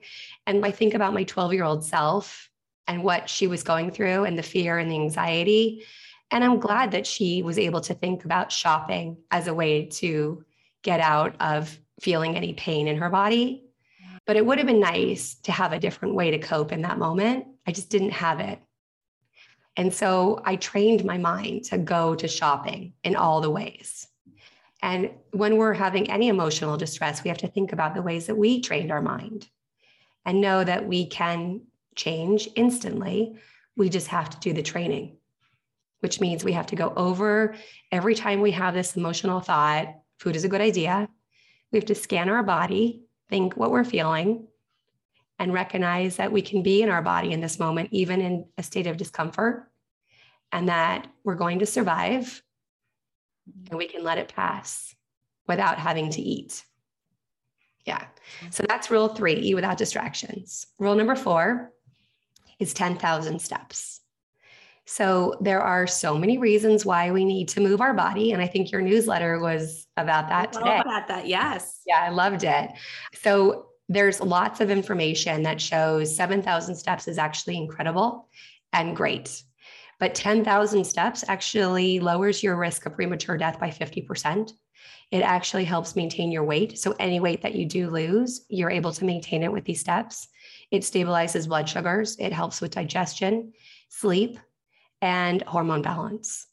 And 0.47 0.65
I 0.65 0.71
think 0.71 0.95
about 0.95 1.13
my 1.13 1.23
12 1.23 1.53
year 1.53 1.63
old 1.63 1.85
self 1.85 2.49
and 2.87 3.03
what 3.03 3.29
she 3.29 3.45
was 3.45 3.61
going 3.61 3.91
through 3.91 4.25
and 4.25 4.35
the 4.35 4.41
fear 4.41 4.79
and 4.79 4.89
the 4.89 4.95
anxiety. 4.95 5.83
And 6.31 6.43
I'm 6.43 6.59
glad 6.59 6.89
that 6.93 7.05
she 7.05 7.43
was 7.43 7.59
able 7.59 7.81
to 7.81 7.93
think 7.93 8.25
about 8.25 8.51
shopping 8.51 9.17
as 9.29 9.45
a 9.45 9.53
way 9.53 9.85
to 10.01 10.43
get 10.81 11.01
out 11.01 11.35
of 11.39 11.77
feeling 12.01 12.35
any 12.35 12.53
pain 12.53 12.87
in 12.87 12.97
her 12.97 13.11
body. 13.11 13.65
But 14.25 14.35
it 14.35 14.43
would 14.43 14.57
have 14.57 14.65
been 14.65 14.79
nice 14.79 15.35
to 15.43 15.51
have 15.51 15.71
a 15.71 15.79
different 15.79 16.15
way 16.15 16.31
to 16.31 16.39
cope 16.39 16.71
in 16.71 16.81
that 16.81 16.97
moment. 16.97 17.45
I 17.67 17.73
just 17.73 17.91
didn't 17.91 18.13
have 18.13 18.39
it. 18.39 18.57
And 19.77 19.93
so 19.93 20.41
I 20.43 20.55
trained 20.55 21.05
my 21.05 21.19
mind 21.19 21.65
to 21.65 21.77
go 21.77 22.15
to 22.15 22.27
shopping 22.27 22.93
in 23.03 23.15
all 23.15 23.41
the 23.41 23.51
ways. 23.51 24.07
And 24.85 25.09
when 25.31 25.57
we're 25.57 25.73
having 25.73 26.11
any 26.11 26.27
emotional 26.27 26.77
distress, 26.77 27.23
we 27.23 27.29
have 27.29 27.39
to 27.39 27.47
think 27.47 27.73
about 27.73 27.95
the 27.95 28.03
ways 28.03 28.27
that 28.27 28.37
we 28.37 28.61
trained 28.61 28.91
our 28.91 29.01
mind 29.01 29.49
and 30.25 30.39
know 30.39 30.63
that 30.63 30.87
we 30.87 31.07
can 31.07 31.61
change 31.95 32.47
instantly. 32.55 33.35
We 33.75 33.89
just 33.89 34.09
have 34.09 34.29
to 34.29 34.39
do 34.39 34.53
the 34.53 34.61
training, 34.61 35.17
which 36.01 36.21
means 36.21 36.43
we 36.43 36.51
have 36.51 36.67
to 36.67 36.75
go 36.75 36.93
over 36.95 37.55
every 37.91 38.13
time 38.13 38.41
we 38.41 38.51
have 38.51 38.75
this 38.75 38.95
emotional 38.95 39.39
thought 39.39 39.87
food 40.19 40.35
is 40.35 40.43
a 40.43 40.49
good 40.49 40.61
idea. 40.61 41.09
We 41.71 41.79
have 41.79 41.87
to 41.87 41.95
scan 41.95 42.29
our 42.29 42.43
body, 42.43 43.01
think 43.27 43.57
what 43.57 43.71
we're 43.71 43.85
feeling, 43.85 44.47
and 45.39 45.51
recognize 45.51 46.17
that 46.17 46.31
we 46.31 46.43
can 46.43 46.61
be 46.61 46.83
in 46.83 46.89
our 46.89 47.01
body 47.01 47.31
in 47.31 47.41
this 47.41 47.57
moment, 47.57 47.89
even 47.91 48.21
in 48.21 48.45
a 48.59 48.61
state 48.61 48.85
of 48.85 48.97
discomfort, 48.97 49.67
and 50.51 50.69
that 50.69 51.07
we're 51.23 51.33
going 51.33 51.57
to 51.57 51.65
survive 51.65 52.43
and 53.69 53.77
we 53.77 53.87
can 53.87 54.03
let 54.03 54.17
it 54.17 54.33
pass 54.33 54.95
without 55.47 55.77
having 55.77 56.09
to 56.11 56.21
eat. 56.21 56.63
Yeah. 57.85 58.03
So 58.49 58.63
that's 58.67 58.89
rule 58.89 59.09
three 59.09 59.35
eat 59.35 59.55
without 59.55 59.77
distractions. 59.77 60.65
Rule 60.79 60.95
number 60.95 61.15
four 61.15 61.71
is 62.59 62.73
10,000 62.73 63.39
steps. 63.39 64.01
So 64.85 65.35
there 65.41 65.61
are 65.61 65.87
so 65.87 66.17
many 66.17 66.37
reasons 66.37 66.85
why 66.85 67.11
we 67.11 67.25
need 67.25 67.47
to 67.49 67.59
move 67.59 67.81
our 67.81 67.93
body. 67.93 68.31
And 68.31 68.41
I 68.41 68.47
think 68.47 68.71
your 68.71 68.81
newsletter 68.81 69.39
was 69.39 69.87
about 69.97 70.29
that 70.29 70.53
today. 70.53 70.79
About 70.79 71.07
that, 71.07 71.27
yes. 71.27 71.81
Yeah, 71.87 72.01
I 72.01 72.09
loved 72.09 72.43
it. 72.43 72.69
So 73.13 73.67
there's 73.89 74.21
lots 74.21 74.61
of 74.61 74.69
information 74.69 75.43
that 75.43 75.61
shows 75.61 76.15
7,000 76.15 76.75
steps 76.75 77.07
is 77.07 77.17
actually 77.17 77.57
incredible 77.57 78.29
and 78.73 78.95
great. 78.95 79.43
But 79.99 80.15
10,000 80.15 80.83
steps 80.83 81.23
actually 81.27 81.99
lowers 81.99 82.43
your 82.43 82.57
risk 82.57 82.85
of 82.85 82.93
premature 82.93 83.37
death 83.37 83.59
by 83.59 83.69
50%. 83.69 84.51
It 85.11 85.21
actually 85.21 85.65
helps 85.65 85.95
maintain 85.95 86.31
your 86.31 86.43
weight. 86.43 86.77
So, 86.77 86.95
any 86.99 87.19
weight 87.19 87.41
that 87.43 87.55
you 87.55 87.65
do 87.65 87.89
lose, 87.89 88.45
you're 88.49 88.71
able 88.71 88.91
to 88.93 89.05
maintain 89.05 89.43
it 89.43 89.51
with 89.51 89.63
these 89.63 89.79
steps. 89.79 90.27
It 90.71 90.81
stabilizes 90.81 91.47
blood 91.47 91.69
sugars, 91.69 92.17
it 92.19 92.33
helps 92.33 92.59
with 92.59 92.71
digestion, 92.71 93.53
sleep, 93.89 94.39
and 95.01 95.41
hormone 95.43 95.81
balance. 95.81 96.47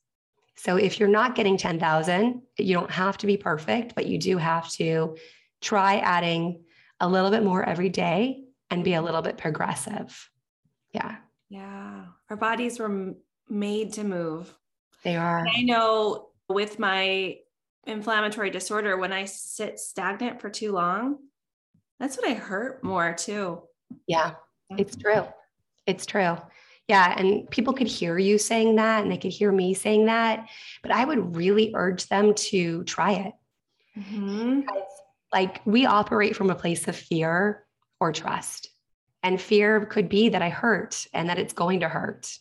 So 0.56 0.76
if 0.76 1.00
you're 1.00 1.08
not 1.08 1.34
getting 1.34 1.56
10,000, 1.56 2.42
you 2.58 2.74
don't 2.74 2.90
have 2.90 3.18
to 3.18 3.26
be 3.26 3.36
perfect, 3.36 3.94
but 3.94 4.06
you 4.06 4.18
do 4.18 4.36
have 4.36 4.70
to 4.72 5.16
try 5.60 5.96
adding 5.98 6.64
a 7.00 7.08
little 7.08 7.30
bit 7.30 7.42
more 7.42 7.64
every 7.64 7.88
day 7.88 8.44
and 8.70 8.84
be 8.84 8.94
a 8.94 9.02
little 9.02 9.22
bit 9.22 9.38
progressive. 9.38 10.30
Yeah. 10.92 11.16
Yeah. 11.48 12.04
Our 12.30 12.36
bodies 12.36 12.78
were 12.78 13.14
made 13.52 13.92
to 13.92 14.04
move. 14.04 14.52
They 15.04 15.16
are. 15.16 15.38
And 15.38 15.48
I 15.48 15.62
know 15.62 16.30
with 16.48 16.78
my 16.78 17.36
inflammatory 17.86 18.50
disorder, 18.50 18.96
when 18.96 19.12
I 19.12 19.26
sit 19.26 19.78
stagnant 19.78 20.40
for 20.40 20.50
too 20.50 20.72
long, 20.72 21.18
that's 22.00 22.16
what 22.16 22.28
I 22.28 22.34
hurt 22.34 22.82
more 22.82 23.12
too. 23.12 23.62
Yeah, 24.06 24.34
it's 24.70 24.96
true. 24.96 25.26
It's 25.86 26.06
true. 26.06 26.36
Yeah. 26.88 27.14
And 27.16 27.48
people 27.50 27.72
could 27.72 27.86
hear 27.86 28.18
you 28.18 28.38
saying 28.38 28.76
that 28.76 29.02
and 29.02 29.10
they 29.10 29.16
could 29.16 29.32
hear 29.32 29.52
me 29.52 29.74
saying 29.74 30.06
that. 30.06 30.48
But 30.82 30.90
I 30.92 31.04
would 31.04 31.36
really 31.36 31.72
urge 31.74 32.08
them 32.08 32.34
to 32.34 32.82
try 32.84 33.12
it. 33.12 33.32
Mm-hmm. 33.96 34.62
Like 35.32 35.60
we 35.64 35.86
operate 35.86 36.36
from 36.36 36.50
a 36.50 36.54
place 36.54 36.88
of 36.88 36.96
fear 36.96 37.64
or 38.00 38.12
trust. 38.12 38.68
And 39.22 39.40
fear 39.40 39.86
could 39.86 40.08
be 40.08 40.30
that 40.30 40.42
I 40.42 40.48
hurt 40.48 41.06
and 41.14 41.28
that 41.28 41.38
it's 41.38 41.52
going 41.52 41.80
to 41.80 41.88
hurt. 41.88 42.36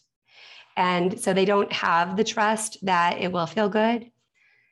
And 0.78 1.20
so 1.20 1.34
they 1.34 1.46
don't 1.46 1.72
have 1.72 2.18
the 2.18 2.24
trust 2.24 2.78
that 2.86 3.20
it 3.20 3.32
will 3.32 3.46
feel 3.46 3.70
good. 3.70 4.12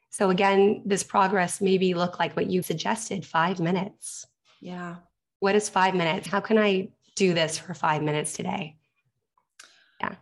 So 0.09 0.29
again, 0.29 0.81
this 0.85 1.03
progress 1.03 1.61
maybe 1.61 1.93
look 1.93 2.19
like 2.19 2.35
what 2.35 2.47
you 2.47 2.63
suggested 2.63 3.25
five 3.25 3.59
minutes. 3.59 4.25
Yeah. 4.59 4.95
What 5.39 5.55
is 5.55 5.69
five 5.69 5.95
minutes? 5.95 6.27
How 6.27 6.39
can 6.39 6.57
I 6.57 6.89
do 7.15 7.33
this 7.33 7.57
for 7.57 7.73
five 7.73 8.01
minutes 8.01 8.33
today? 8.33 8.77
Yeah. 10.01 10.15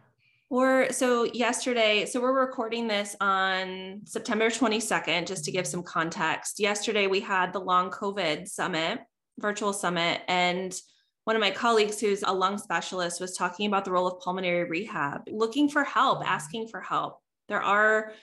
Or 0.50 0.92
so 0.92 1.24
yesterday, 1.26 2.06
so 2.06 2.22
we're 2.22 2.40
recording 2.40 2.88
this 2.88 3.16
on 3.22 4.02
September 4.06 4.50
22nd, 4.50 5.26
just 5.26 5.46
to 5.46 5.52
give 5.52 5.68
some 5.68 5.84
context. 5.84 6.60
Yesterday, 6.60 7.08
we 7.08 7.20
had 7.20 7.54
the 7.54 7.60
long 7.60 7.90
COVID 7.90 8.48
summit, 8.48 9.00
virtual 9.40 9.74
summit, 9.74 10.22
and 10.28 10.80
one 11.28 11.36
of 11.36 11.42
my 11.42 11.52
colleagues 11.52 12.00
who's 12.00 12.24
a 12.24 12.34
lung 12.34 12.58
specialist 12.58 13.20
was 13.20 13.36
talking 13.36 13.68
about 13.68 13.84
the 13.84 13.92
role 13.92 14.08
of 14.08 14.22
pulmonary 14.22 14.64
rehab, 14.64 15.24
looking 15.30 15.68
for 15.68 15.84
help, 15.84 16.24
mm. 16.24 16.26
asking 16.26 16.70
for 16.70 16.80
help. 16.80 17.20
There 17.50 17.62
are 17.62 18.14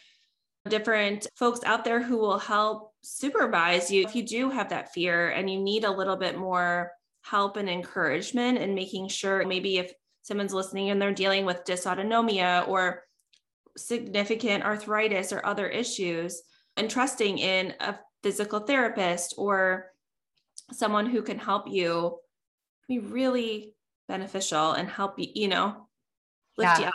different 0.70 1.26
folks 1.34 1.60
out 1.66 1.84
there 1.84 2.02
who 2.02 2.16
will 2.16 2.38
help 2.38 2.94
supervise 3.02 3.90
you 3.90 4.04
if 4.04 4.16
you 4.16 4.22
do 4.22 4.48
have 4.48 4.70
that 4.70 4.94
fear 4.94 5.28
and 5.28 5.50
you 5.50 5.60
need 5.60 5.84
a 5.84 5.90
little 5.90 6.16
bit 6.16 6.38
more 6.38 6.92
help 7.20 7.58
and 7.58 7.68
encouragement 7.68 8.56
and 8.56 8.74
making 8.74 9.08
sure 9.08 9.44
maybe 9.46 9.76
if 9.76 9.92
someone's 10.22 10.54
listening 10.54 10.88
and 10.88 11.00
they're 11.00 11.12
dealing 11.12 11.44
with 11.44 11.62
dysautonomia 11.66 12.66
or 12.68 13.02
significant 13.76 14.64
arthritis 14.64 15.30
or 15.30 15.44
other 15.44 15.68
issues 15.68 16.40
and 16.78 16.88
trusting 16.88 17.36
in 17.36 17.74
a 17.80 17.98
physical 18.22 18.60
therapist 18.60 19.34
or 19.36 19.90
someone 20.72 21.04
who 21.04 21.20
can 21.20 21.38
help 21.38 21.68
you 21.68 22.18
be 22.88 22.98
really 22.98 23.74
beneficial 24.08 24.72
and 24.72 24.88
help 24.88 25.18
you, 25.18 25.28
you 25.34 25.48
know, 25.48 25.88
lift 26.56 26.78
yeah. 26.78 26.80
you 26.80 26.86
up. 26.86 26.94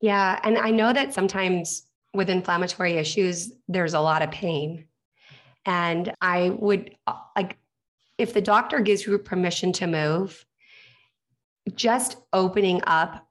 Yeah. 0.00 0.40
And 0.42 0.58
I 0.58 0.70
know 0.70 0.92
that 0.92 1.14
sometimes 1.14 1.86
with 2.12 2.30
inflammatory 2.30 2.94
issues, 2.94 3.52
there's 3.68 3.94
a 3.94 4.00
lot 4.00 4.22
of 4.22 4.30
pain. 4.30 4.86
And 5.66 6.12
I 6.20 6.50
would 6.50 6.96
uh, 7.06 7.14
like, 7.36 7.56
if 8.18 8.34
the 8.34 8.40
doctor 8.40 8.80
gives 8.80 9.06
you 9.06 9.18
permission 9.18 9.72
to 9.74 9.86
move, 9.86 10.44
just 11.74 12.18
opening 12.32 12.82
up 12.86 13.26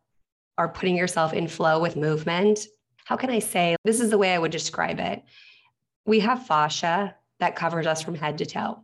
or 0.57 0.69
putting 0.69 0.95
yourself 0.95 1.33
in 1.33 1.47
flow 1.47 1.79
with 1.79 1.95
movement. 1.95 2.67
How 3.05 3.15
can 3.15 3.29
I 3.29 3.39
say 3.39 3.75
this 3.83 3.99
is 3.99 4.09
the 4.09 4.17
way 4.17 4.33
I 4.33 4.39
would 4.39 4.51
describe 4.51 4.99
it? 4.99 5.23
We 6.05 6.19
have 6.21 6.47
fascia 6.47 7.15
that 7.39 7.55
covers 7.55 7.87
us 7.87 8.01
from 8.01 8.15
head 8.15 8.37
to 8.39 8.45
toe. 8.45 8.83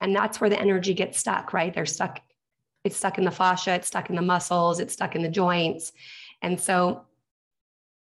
And 0.00 0.14
that's 0.14 0.40
where 0.40 0.50
the 0.50 0.60
energy 0.60 0.94
gets 0.94 1.18
stuck, 1.18 1.52
right? 1.52 1.74
They're 1.74 1.86
stuck, 1.86 2.20
it's 2.84 2.96
stuck 2.96 3.18
in 3.18 3.24
the 3.24 3.30
fascia, 3.30 3.74
it's 3.74 3.88
stuck 3.88 4.10
in 4.10 4.16
the 4.16 4.22
muscles, 4.22 4.80
it's 4.80 4.92
stuck 4.92 5.16
in 5.16 5.22
the 5.22 5.28
joints. 5.28 5.92
And 6.42 6.60
so 6.60 7.04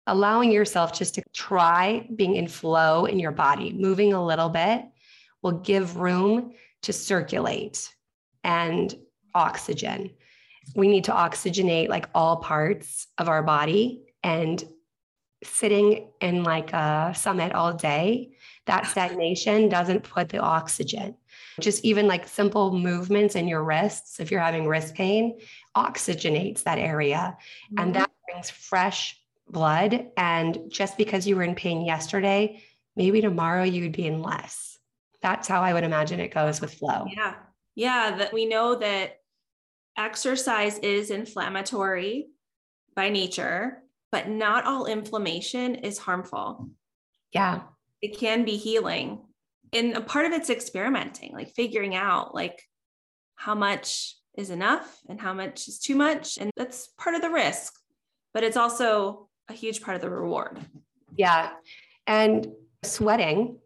allowing 0.07 0.51
yourself 0.51 0.93
just 0.93 1.15
to 1.17 1.23
try 1.33 2.09
being 2.17 2.37
in 2.37 2.49
flow 2.49 3.05
in 3.05 3.19
your 3.19 3.31
body, 3.31 3.73
moving 3.73 4.13
a 4.13 4.25
little 4.25 4.49
bit 4.49 4.85
will 5.43 5.53
give 5.53 5.97
room 5.97 6.55
to 6.83 6.93
circulate 6.93 7.95
and 8.43 8.95
oxygen 9.35 10.11
we 10.75 10.89
need 10.89 11.05
to 11.05 11.13
oxygenate 11.13 11.89
like 11.89 12.09
all 12.15 12.37
parts 12.37 13.07
of 13.19 13.29
our 13.29 13.43
body 13.43 14.03
and 14.23 14.65
sitting 15.45 16.09
in 16.21 16.45
like 16.45 16.73
a 16.73 17.13
summit 17.15 17.53
all 17.53 17.73
day 17.73 18.33
that 18.67 18.87
stagnation 18.91 19.69
doesn't 19.69 20.03
put 20.03 20.29
the 20.29 20.39
oxygen 20.39 21.15
just 21.61 21.85
even 21.85 22.07
like 22.07 22.27
simple 22.27 22.77
movements 22.77 23.35
in 23.35 23.49
your 23.49 23.63
wrists 23.63 24.21
if 24.21 24.31
you're 24.31 24.41
having 24.41 24.67
wrist 24.67 24.95
pain 24.95 25.39
oxygenates 25.77 26.63
that 26.63 26.79
area 26.79 27.37
mm-hmm. 27.67 27.83
and 27.83 27.95
that 27.95 28.11
brings 28.27 28.51
fresh 28.51 29.19
blood 29.49 30.07
and 30.17 30.59
just 30.69 30.97
because 30.97 31.27
you 31.27 31.37
were 31.37 31.43
in 31.43 31.55
pain 31.55 31.85
yesterday 31.85 32.63
maybe 32.97 33.21
tomorrow 33.21 33.65
you 33.65 33.83
would 33.83 33.93
be 33.93 34.07
in 34.07 34.23
less 34.23 34.79
that's 35.21 35.49
how 35.49 35.63
i 35.63 35.73
would 35.73 35.85
imagine 35.85 36.21
it 36.21 36.33
goes 36.33 36.61
with 36.61 36.75
flow 36.75 37.07
yeah 37.15 37.35
yeah 37.75 38.17
that 38.17 38.33
we 38.33 38.47
know 38.47 38.75
that 38.75 39.19
exercise 39.97 40.79
is 40.79 41.11
inflammatory 41.11 42.29
by 42.95 43.09
nature, 43.09 43.83
but 44.11 44.29
not 44.29 44.65
all 44.65 44.87
inflammation 44.87 45.77
is 45.77 45.99
harmful. 45.99 46.69
Yeah. 47.33 47.63
It 48.01 48.19
can 48.19 48.45
be 48.45 48.57
healing. 48.57 49.21
And 49.73 49.97
a 49.97 50.01
part 50.01 50.27
of 50.27 50.33
it's 50.33 50.51
experimenting, 50.51 51.33
like 51.33 51.55
figuring 51.55 51.95
out 51.95 52.35
like 52.35 52.63
how 53.37 53.55
much 53.55 54.17
is 54.37 54.51
enough 54.51 55.01
and 55.09 55.21
how 55.21 55.33
much 55.33 55.69
is 55.69 55.79
too 55.79 55.97
much. 55.97 56.39
And 56.39 56.51
that's 56.57 56.89
part 56.99 57.15
of 57.15 57.23
the 57.23 57.31
risk, 57.31 57.75
but 58.33 58.45
it's 58.45 58.57
also 58.57 59.29
a 59.49 59.53
huge 59.53 59.83
part 59.83 59.95
of 59.95 60.01
the 60.01 60.11
reward. 60.11 60.59
Yeah. 61.17 61.51
And 62.07 62.49
sweating 62.83 63.59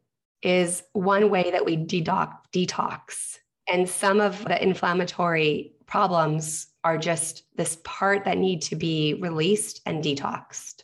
is 0.42 0.83
one 0.92 1.31
way 1.31 1.51
that 1.51 1.64
we 1.64 1.77
detox. 1.77 3.38
And 3.69 3.88
some 3.88 4.21
of 4.21 4.45
the 4.45 4.62
inflammatory 4.62 5.73
problems 5.87 6.69
are 6.85 6.99
just 6.99 7.42
this 7.57 7.79
part 7.85 8.25
that 8.25 8.38
need 8.38 8.62
to 8.62 8.77
be 8.77 9.14
released 9.14 9.81
and 9.87 10.05
detoxed. 10.05 10.83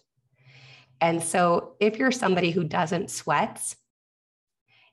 And 1.00 1.22
so 1.22 1.74
if 1.80 1.96
you're 1.96 2.12
somebody 2.12 2.50
who 2.50 2.64
doesn't 2.64 3.11
sweat, 3.11 3.74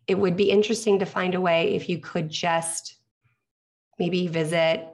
it 0.10 0.18
would 0.18 0.36
be 0.36 0.50
interesting 0.50 1.00
to 1.00 1.06
find 1.06 1.36
a 1.36 1.42
way 1.42 1.76
if 1.76 1.88
you 1.88 2.00
could 2.00 2.30
just 2.30 2.96
maybe 4.00 4.28
visit 4.28 4.88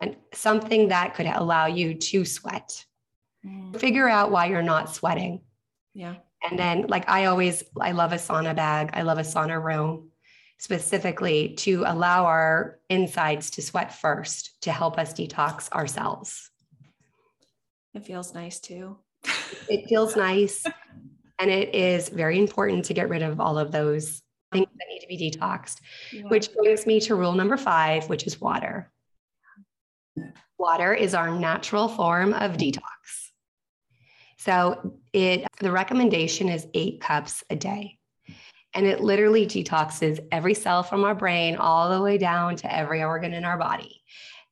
and 0.00 0.16
something 0.32 0.88
that 0.88 1.14
could 1.14 1.26
allow 1.26 1.66
you 1.66 1.94
to 1.94 2.24
sweat. 2.24 2.84
Mm. 3.44 3.78
Figure 3.78 4.08
out 4.08 4.30
why 4.30 4.46
you're 4.46 4.62
not 4.62 4.94
sweating. 4.94 5.40
Yeah. 5.92 6.16
And 6.48 6.58
then 6.58 6.86
like 6.88 7.08
I 7.08 7.24
always 7.24 7.64
I 7.80 7.92
love 7.92 8.12
a 8.12 8.16
sauna 8.16 8.54
bag. 8.54 8.90
I 8.92 9.02
love 9.02 9.18
a 9.18 9.22
sauna 9.22 9.62
room 9.62 10.10
specifically 10.58 11.54
to 11.54 11.82
allow 11.86 12.26
our 12.26 12.78
insides 12.88 13.50
to 13.50 13.62
sweat 13.62 13.92
first 13.92 14.62
to 14.62 14.72
help 14.72 14.98
us 14.98 15.12
detox 15.12 15.70
ourselves. 15.72 16.50
It 17.92 18.04
feels 18.04 18.34
nice 18.34 18.60
too. 18.60 18.98
it 19.68 19.88
feels 19.88 20.16
nice. 20.16 20.64
And 21.36 21.50
it 21.50 21.74
is 21.74 22.10
very 22.10 22.38
important 22.38 22.84
to 22.84 22.94
get 22.94 23.08
rid 23.08 23.22
of 23.22 23.40
all 23.40 23.58
of 23.58 23.72
those 23.72 24.22
things 24.54 24.68
that 24.78 24.86
need 24.88 25.00
to 25.00 25.06
be 25.06 25.30
detoxed, 25.30 25.80
yeah. 26.12 26.22
which 26.28 26.54
brings 26.54 26.86
me 26.86 27.00
to 27.00 27.14
rule 27.14 27.32
number 27.32 27.56
five, 27.56 28.08
which 28.08 28.26
is 28.26 28.40
water. 28.40 28.90
Water 30.58 30.94
is 30.94 31.14
our 31.14 31.30
natural 31.30 31.88
form 31.88 32.32
of 32.32 32.52
detox. 32.52 32.80
So 34.38 35.00
it 35.12 35.46
the 35.60 35.72
recommendation 35.72 36.48
is 36.48 36.66
eight 36.74 37.00
cups 37.00 37.42
a 37.50 37.56
day. 37.56 37.98
And 38.74 38.86
it 38.86 39.00
literally 39.00 39.46
detoxes 39.46 40.18
every 40.32 40.54
cell 40.54 40.82
from 40.82 41.04
our 41.04 41.14
brain 41.14 41.56
all 41.56 41.90
the 41.90 42.02
way 42.02 42.18
down 42.18 42.56
to 42.56 42.74
every 42.74 43.02
organ 43.02 43.32
in 43.32 43.44
our 43.44 43.56
body. 43.56 44.02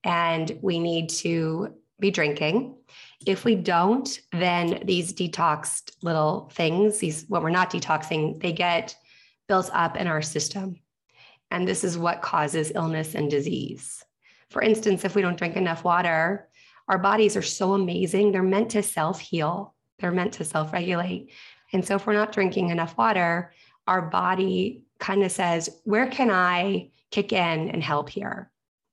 And 0.04 0.58
we 0.62 0.78
need 0.78 1.10
to 1.10 1.74
be 2.00 2.10
drinking. 2.10 2.76
If 3.26 3.44
we 3.44 3.54
don't, 3.54 4.08
then 4.32 4.82
these 4.84 5.12
detoxed 5.12 5.92
little 6.02 6.50
things, 6.54 6.98
these 6.98 7.24
what 7.28 7.42
we're 7.42 7.50
not 7.50 7.70
detoxing, 7.70 8.40
they 8.40 8.52
get 8.52 8.96
built 9.48 9.70
up 9.72 9.96
in 9.96 10.06
our 10.06 10.22
system. 10.22 10.76
And 11.50 11.68
this 11.68 11.84
is 11.84 11.98
what 11.98 12.22
causes 12.22 12.72
illness 12.74 13.14
and 13.14 13.30
disease. 13.30 14.02
For 14.50 14.62
instance, 14.62 15.04
if 15.04 15.14
we 15.14 15.22
don't 15.22 15.38
drink 15.38 15.56
enough 15.56 15.84
water, 15.84 16.48
our 16.88 16.98
bodies 16.98 17.36
are 17.36 17.42
so 17.42 17.74
amazing. 17.74 18.32
They're 18.32 18.42
meant 18.42 18.70
to 18.70 18.82
self 18.82 19.20
heal, 19.20 19.74
they're 19.98 20.10
meant 20.10 20.34
to 20.34 20.44
self 20.44 20.72
regulate. 20.72 21.30
And 21.72 21.84
so, 21.84 21.96
if 21.96 22.06
we're 22.06 22.12
not 22.12 22.32
drinking 22.32 22.70
enough 22.70 22.96
water, 22.98 23.52
our 23.86 24.02
body 24.02 24.82
kind 24.98 25.22
of 25.22 25.32
says, 25.32 25.80
where 25.84 26.06
can 26.06 26.30
I 26.30 26.90
kick 27.10 27.32
in 27.32 27.70
and 27.70 27.82
help 27.82 28.08
here? 28.08 28.50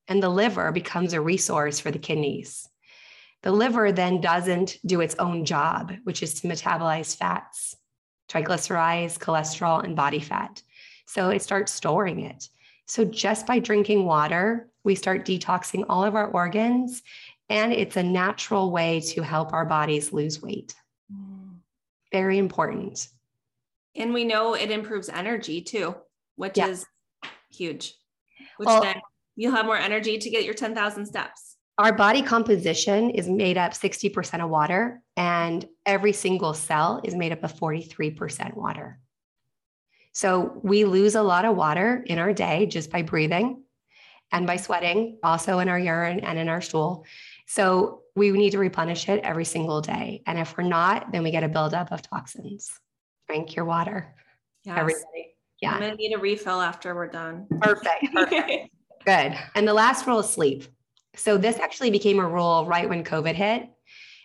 And 0.08 0.22
the 0.22 0.28
liver 0.28 0.72
becomes 0.72 1.12
a 1.12 1.20
resource 1.20 1.78
for 1.78 1.90
the 1.90 1.98
kidneys. 1.98 2.68
The 3.42 3.52
liver 3.52 3.92
then 3.92 4.20
doesn't 4.20 4.78
do 4.84 5.00
its 5.00 5.14
own 5.18 5.44
job, 5.44 5.92
which 6.04 6.22
is 6.22 6.40
to 6.40 6.48
metabolize 6.48 7.16
fats, 7.16 7.76
triglycerides, 8.30 9.18
cholesterol, 9.18 9.82
and 9.84 9.96
body 9.96 10.20
fat. 10.20 10.62
So 11.06 11.30
it 11.30 11.42
starts 11.42 11.72
storing 11.72 12.20
it. 12.20 12.48
So 12.86 13.04
just 13.04 13.46
by 13.46 13.58
drinking 13.58 14.04
water, 14.04 14.68
we 14.84 14.94
start 14.94 15.26
detoxing 15.26 15.84
all 15.88 16.04
of 16.04 16.14
our 16.14 16.28
organs, 16.28 17.02
and 17.48 17.72
it's 17.72 17.96
a 17.96 18.02
natural 18.02 18.70
way 18.70 19.00
to 19.00 19.22
help 19.22 19.52
our 19.52 19.64
bodies 19.64 20.12
lose 20.12 20.40
weight. 20.40 20.74
Mm. 21.12 21.56
Very 22.12 22.38
important. 22.38 23.08
And 23.96 24.14
we 24.14 24.24
know 24.24 24.54
it 24.54 24.70
improves 24.70 25.08
energy 25.08 25.60
too, 25.60 25.96
which 26.36 26.56
yeah. 26.56 26.68
is 26.68 26.86
huge. 27.52 27.94
Which 28.56 28.66
well, 28.66 28.82
then 28.82 29.00
you'll 29.36 29.54
have 29.54 29.66
more 29.66 29.76
energy 29.76 30.18
to 30.18 30.30
get 30.30 30.44
your 30.44 30.54
10,000 30.54 31.06
steps. 31.06 31.56
Our 31.78 31.92
body 31.92 32.22
composition 32.22 33.10
is 33.10 33.28
made 33.28 33.56
up 33.56 33.72
60% 33.72 34.44
of 34.44 34.50
water, 34.50 35.02
and 35.20 35.68
every 35.84 36.14
single 36.14 36.54
cell 36.54 37.02
is 37.04 37.14
made 37.14 37.30
up 37.30 37.44
of 37.44 37.52
43% 37.52 38.56
water. 38.56 38.98
So 40.14 40.58
we 40.62 40.86
lose 40.86 41.14
a 41.14 41.22
lot 41.22 41.44
of 41.44 41.56
water 41.56 42.02
in 42.06 42.18
our 42.18 42.32
day 42.32 42.64
just 42.64 42.90
by 42.90 43.02
breathing 43.02 43.62
and 44.32 44.46
by 44.46 44.56
sweating, 44.56 45.18
also 45.22 45.58
in 45.58 45.68
our 45.68 45.78
urine 45.78 46.20
and 46.20 46.38
in 46.38 46.48
our 46.48 46.62
stool. 46.62 47.04
So 47.46 48.00
we 48.16 48.30
need 48.30 48.52
to 48.52 48.58
replenish 48.58 49.10
it 49.10 49.22
every 49.22 49.44
single 49.44 49.82
day. 49.82 50.22
And 50.26 50.38
if 50.38 50.56
we're 50.56 50.64
not, 50.64 51.12
then 51.12 51.22
we 51.22 51.30
get 51.30 51.44
a 51.44 51.48
buildup 51.48 51.92
of 51.92 52.00
toxins 52.00 52.72
drink 53.28 53.54
your 53.54 53.66
water. 53.66 54.14
Yes. 54.64 54.78
Everybody. 54.78 55.36
Yeah. 55.60 55.74
I'm 55.74 55.80
gonna 55.80 55.94
need 55.96 56.14
a 56.14 56.18
refill 56.18 56.62
after 56.62 56.94
we're 56.94 57.08
done. 57.08 57.46
Perfect. 57.60 58.06
Perfect. 58.14 58.70
Good. 59.04 59.38
And 59.54 59.68
the 59.68 59.74
last 59.74 60.06
rule 60.06 60.20
is 60.20 60.30
sleep. 60.30 60.64
So 61.14 61.36
this 61.36 61.58
actually 61.58 61.90
became 61.90 62.20
a 62.20 62.26
rule 62.26 62.64
right 62.64 62.88
when 62.88 63.04
COVID 63.04 63.34
hit 63.34 63.68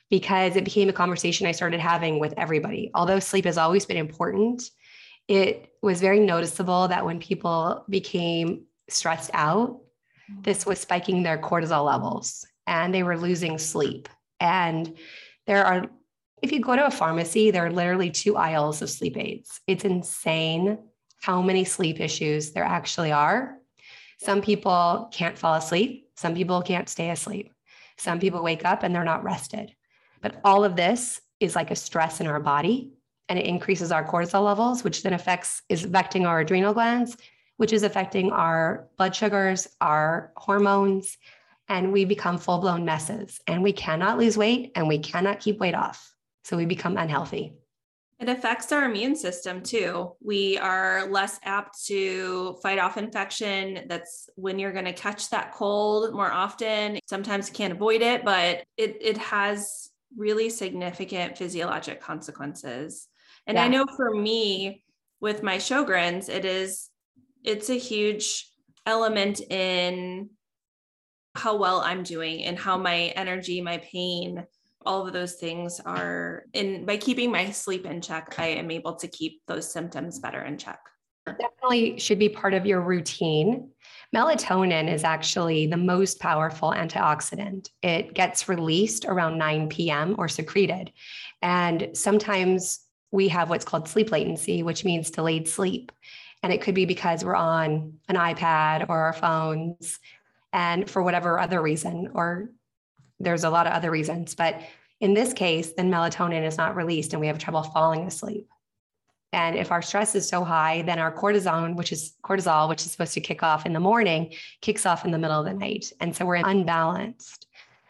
because 0.09 0.55
it 0.55 0.63
became 0.63 0.89
a 0.89 0.93
conversation 0.93 1.47
I 1.47 1.51
started 1.51 1.79
having 1.79 2.19
with 2.19 2.33
everybody. 2.37 2.91
Although 2.93 3.19
sleep 3.19 3.45
has 3.45 3.57
always 3.57 3.85
been 3.85 3.97
important, 3.97 4.63
it 5.27 5.73
was 5.81 6.01
very 6.01 6.19
noticeable 6.19 6.87
that 6.87 7.05
when 7.05 7.19
people 7.19 7.83
became 7.89 8.65
stressed 8.89 9.31
out, 9.33 9.79
this 10.41 10.65
was 10.65 10.79
spiking 10.79 11.23
their 11.23 11.37
cortisol 11.37 11.85
levels 11.85 12.45
and 12.67 12.93
they 12.93 13.03
were 13.03 13.17
losing 13.17 13.57
sleep. 13.57 14.09
And 14.39 14.95
there 15.47 15.65
are 15.65 15.85
if 16.41 16.51
you 16.51 16.59
go 16.59 16.75
to 16.75 16.85
a 16.85 16.91
pharmacy, 16.91 17.49
there 17.49 17.65
are 17.65 17.71
literally 17.71 18.11
two 18.11 18.35
aisles 18.35 18.81
of 18.81 18.89
sleep 18.89 19.17
aids. 19.17 19.61
It's 19.67 19.85
insane 19.85 20.77
how 21.21 21.41
many 21.41 21.63
sleep 21.63 21.99
issues 21.99 22.51
there 22.51 22.63
actually 22.63 23.11
are. 23.11 23.57
Some 24.19 24.41
people 24.41 25.09
can't 25.11 25.37
fall 25.37 25.55
asleep, 25.55 26.09
some 26.15 26.35
people 26.35 26.61
can't 26.61 26.89
stay 26.89 27.09
asleep. 27.09 27.51
Some 27.97 28.19
people 28.19 28.43
wake 28.43 28.65
up 28.65 28.83
and 28.83 28.93
they're 28.93 29.03
not 29.03 29.23
rested. 29.23 29.74
But 30.25 30.41
all 30.43 30.63
of 30.63 30.75
this 30.75 31.21
is 31.39 31.55
like 31.55 31.69
a 31.69 31.75
stress 31.75 32.19
in 32.19 32.25
our 32.25 32.39
body 32.39 32.93
and 33.29 33.37
it 33.37 33.45
increases 33.45 33.91
our 33.91 34.03
cortisol 34.03 34.43
levels, 34.43 34.83
which 34.83 35.03
then 35.03 35.13
affects 35.13 35.61
is 35.69 35.83
affecting 35.83 36.25
our 36.25 36.39
adrenal 36.39 36.73
glands, 36.73 37.15
which 37.57 37.71
is 37.71 37.83
affecting 37.83 38.31
our 38.31 38.87
blood 38.97 39.15
sugars, 39.15 39.67
our 39.81 40.31
hormones, 40.35 41.19
and 41.69 41.93
we 41.93 42.05
become 42.05 42.39
full-blown 42.39 42.85
messes. 42.85 43.39
And 43.45 43.61
we 43.61 43.71
cannot 43.71 44.17
lose 44.17 44.35
weight 44.35 44.71
and 44.73 44.87
we 44.87 44.97
cannot 44.97 45.41
keep 45.41 45.59
weight 45.59 45.75
off. 45.75 46.15
So 46.43 46.57
we 46.57 46.65
become 46.65 46.97
unhealthy. 46.97 47.53
It 48.19 48.27
affects 48.27 48.71
our 48.71 48.85
immune 48.85 49.15
system 49.15 49.61
too. 49.61 50.13
We 50.23 50.57
are 50.57 51.05
less 51.07 51.39
apt 51.43 51.85
to 51.85 52.57
fight 52.63 52.79
off 52.79 52.97
infection. 52.97 53.85
That's 53.87 54.27
when 54.33 54.57
you're 54.57 54.73
going 54.73 54.85
to 54.85 54.93
catch 54.93 55.29
that 55.29 55.53
cold 55.53 56.15
more 56.15 56.31
often. 56.31 56.97
Sometimes 57.05 57.49
you 57.49 57.53
can't 57.53 57.73
avoid 57.73 58.01
it, 58.01 58.25
but 58.25 58.63
it, 58.75 58.97
it 59.01 59.19
has 59.19 59.91
really 60.17 60.49
significant 60.49 61.37
physiologic 61.37 62.01
consequences. 62.01 63.07
And 63.47 63.55
yeah. 63.55 63.65
I 63.65 63.67
know 63.67 63.85
for 63.95 64.13
me 64.13 64.83
with 65.21 65.43
my 65.43 65.57
Sjogren's, 65.57 66.29
it 66.29 66.45
is, 66.45 66.89
it's 67.43 67.69
a 67.69 67.77
huge 67.77 68.49
element 68.85 69.41
in 69.41 70.29
how 71.35 71.57
well 71.57 71.81
I'm 71.81 72.03
doing 72.03 72.43
and 72.45 72.57
how 72.57 72.77
my 72.77 73.13
energy, 73.15 73.61
my 73.61 73.77
pain 73.79 74.45
all 74.87 75.07
of 75.07 75.13
those 75.13 75.33
things 75.33 75.81
are 75.83 76.43
in 76.53 76.85
by 76.85 76.95
keeping 76.95 77.31
my 77.31 77.49
sleep 77.49 77.87
in 77.87 77.99
check 77.99 78.35
i 78.37 78.45
am 78.45 78.69
able 78.69 78.93
to 78.93 79.07
keep 79.07 79.41
those 79.47 79.73
symptoms 79.73 80.19
better 80.19 80.43
in 80.43 80.59
check 80.59 80.77
Definitely 81.25 81.97
should 81.97 82.19
be 82.19 82.29
part 82.29 82.53
of 82.53 82.65
your 82.65 82.81
routine. 82.81 83.71
Melatonin 84.13 84.91
is 84.91 85.03
actually 85.03 85.67
the 85.67 85.77
most 85.77 86.19
powerful 86.19 86.71
antioxidant. 86.71 87.69
It 87.81 88.13
gets 88.13 88.49
released 88.49 89.05
around 89.05 89.37
9 89.37 89.69
p.m. 89.69 90.15
or 90.17 90.27
secreted. 90.27 90.91
And 91.41 91.89
sometimes 91.93 92.81
we 93.11 93.27
have 93.29 93.49
what's 93.49 93.65
called 93.65 93.87
sleep 93.87 94.11
latency, 94.11 94.63
which 94.63 94.85
means 94.85 95.11
delayed 95.11 95.47
sleep. 95.47 95.91
And 96.43 96.53
it 96.53 96.61
could 96.61 96.75
be 96.75 96.85
because 96.85 97.23
we're 97.23 97.35
on 97.35 97.93
an 98.07 98.15
iPad 98.15 98.87
or 98.89 98.97
our 98.97 99.13
phones 99.13 99.99
and 100.53 100.89
for 100.89 101.01
whatever 101.01 101.39
other 101.39 101.61
reason, 101.61 102.11
or 102.13 102.51
there's 103.19 103.43
a 103.43 103.49
lot 103.49 103.67
of 103.67 103.73
other 103.73 103.91
reasons. 103.91 104.35
But 104.35 104.61
in 104.99 105.13
this 105.13 105.33
case, 105.33 105.73
then 105.73 105.91
melatonin 105.91 106.45
is 106.45 106.57
not 106.57 106.75
released 106.75 107.13
and 107.13 107.19
we 107.19 107.27
have 107.27 107.37
trouble 107.37 107.63
falling 107.63 108.05
asleep. 108.05 108.47
And 109.35 109.57
if 109.57 109.69
our 109.69 109.81
stress 109.81 110.15
is 110.15 110.29
so 110.29 110.45
high, 110.45 110.81
then 110.83 110.97
our 110.97 111.13
cortisone, 111.13 111.75
which 111.75 111.91
is 111.91 112.13
cortisol, 112.23 112.69
which 112.69 112.85
is 112.85 112.91
supposed 112.93 113.13
to 113.15 113.19
kick 113.19 113.43
off 113.43 113.65
in 113.65 113.73
the 113.73 113.81
morning, 113.81 114.33
kicks 114.61 114.85
off 114.85 115.03
in 115.03 115.11
the 115.11 115.17
middle 115.17 115.41
of 115.41 115.45
the 115.45 115.53
night. 115.53 115.91
And 115.99 116.15
so 116.15 116.25
we're 116.25 116.35
unbalanced. 116.35 117.45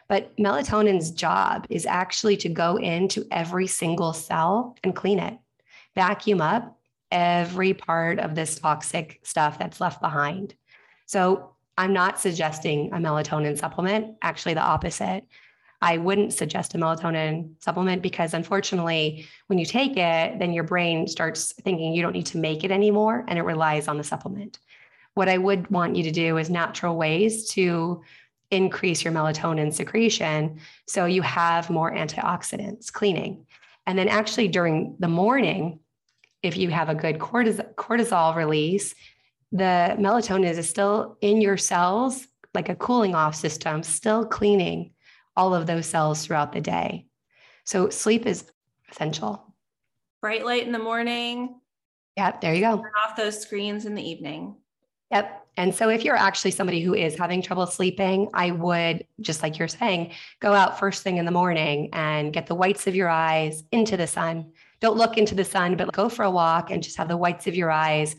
But 0.07 0.35
melatonin's 0.37 1.11
job 1.11 1.67
is 1.69 1.85
actually 1.85 2.35
to 2.37 2.49
go 2.49 2.77
into 2.77 3.27
every 3.29 3.67
single 3.67 4.11
cell 4.11 4.75
and 4.83 4.95
clean 4.95 5.19
it, 5.19 5.37
vacuum 5.93 6.41
up 6.41 6.79
every 7.11 7.75
part 7.75 8.17
of 8.17 8.33
this 8.33 8.57
toxic 8.57 9.19
stuff 9.21 9.59
that's 9.59 9.79
left 9.79 10.01
behind. 10.01 10.55
So 11.05 11.51
I'm 11.77 11.93
not 11.93 12.19
suggesting 12.19 12.91
a 12.91 12.97
melatonin 12.97 13.55
supplement, 13.55 14.15
actually, 14.23 14.55
the 14.55 14.61
opposite. 14.61 15.25
I 15.85 15.97
wouldn't 15.99 16.33
suggest 16.33 16.73
a 16.73 16.79
melatonin 16.79 17.61
supplement 17.61 18.01
because 18.01 18.33
unfortunately, 18.33 19.27
when 19.45 19.59
you 19.59 19.67
take 19.67 19.95
it, 19.97 20.39
then 20.39 20.51
your 20.51 20.63
brain 20.63 21.05
starts 21.05 21.53
thinking 21.61 21.93
you 21.93 22.01
don't 22.01 22.13
need 22.13 22.25
to 22.25 22.39
make 22.39 22.63
it 22.63 22.71
anymore 22.71 23.23
and 23.27 23.37
it 23.37 23.43
relies 23.43 23.87
on 23.87 23.99
the 23.99 24.03
supplement. 24.03 24.57
What 25.13 25.29
I 25.29 25.37
would 25.37 25.69
want 25.69 25.95
you 25.95 26.01
to 26.01 26.11
do 26.11 26.37
is 26.37 26.49
natural 26.49 26.97
ways 26.97 27.51
to 27.51 28.01
increase 28.49 29.03
your 29.03 29.13
melatonin 29.13 29.71
secretion 29.71 30.59
so 30.87 31.05
you 31.05 31.21
have 31.21 31.69
more 31.69 31.93
antioxidants 31.93 32.91
cleaning. 32.91 33.45
And 33.85 33.95
then 33.95 34.07
actually 34.07 34.47
during 34.47 34.95
the 34.97 35.07
morning, 35.07 35.81
if 36.41 36.57
you 36.57 36.71
have 36.71 36.89
a 36.89 36.95
good 36.95 37.19
cortisol, 37.19 38.35
release, 38.35 38.95
the 39.51 39.95
melatonin 39.99 40.49
is 40.57 40.67
still 40.67 41.19
in 41.21 41.41
your 41.41 41.57
cells, 41.57 42.27
like 42.55 42.69
a 42.69 42.75
cooling 42.75 43.13
off 43.13 43.35
system, 43.35 43.83
still 43.83 44.25
cleaning 44.25 44.94
all 45.35 45.53
of 45.53 45.67
those 45.67 45.85
cells 45.85 46.25
throughout 46.25 46.53
the 46.53 46.61
day. 46.61 47.07
So 47.63 47.89
sleep 47.89 48.25
is 48.25 48.45
essential. 48.91 49.53
Bright 50.21 50.45
light 50.45 50.65
in 50.65 50.71
the 50.71 50.79
morning. 50.79 51.59
Yep, 52.17 52.41
there 52.41 52.53
you 52.53 52.61
go. 52.61 52.77
Turn 52.77 52.91
off 53.05 53.15
those 53.15 53.41
screens 53.41 53.85
in 53.85 53.95
the 53.95 54.07
evening. 54.07 54.55
Yep. 55.11 55.45
And 55.57 55.73
so 55.73 55.89
if 55.89 56.03
you're 56.03 56.15
actually 56.15 56.51
somebody 56.51 56.81
who 56.81 56.93
is 56.93 57.17
having 57.17 57.41
trouble 57.41 57.67
sleeping, 57.67 58.29
I 58.33 58.51
would, 58.51 59.05
just 59.21 59.43
like 59.43 59.57
you're 59.57 59.67
saying, 59.67 60.11
go 60.41 60.53
out 60.53 60.79
first 60.79 61.03
thing 61.03 61.17
in 61.17 61.25
the 61.25 61.31
morning 61.31 61.89
and 61.93 62.33
get 62.33 62.47
the 62.47 62.55
whites 62.55 62.87
of 62.87 62.95
your 62.95 63.09
eyes 63.09 63.63
into 63.71 63.95
the 63.95 64.07
sun. 64.07 64.51
Don't 64.81 64.97
look 64.97 65.17
into 65.17 65.35
the 65.35 65.45
sun, 65.45 65.77
but 65.77 65.91
go 65.93 66.09
for 66.09 66.23
a 66.23 66.31
walk 66.31 66.71
and 66.71 66.83
just 66.83 66.97
have 66.97 67.07
the 67.07 67.17
whites 67.17 67.47
of 67.47 67.55
your 67.55 67.71
eyes 67.71 68.15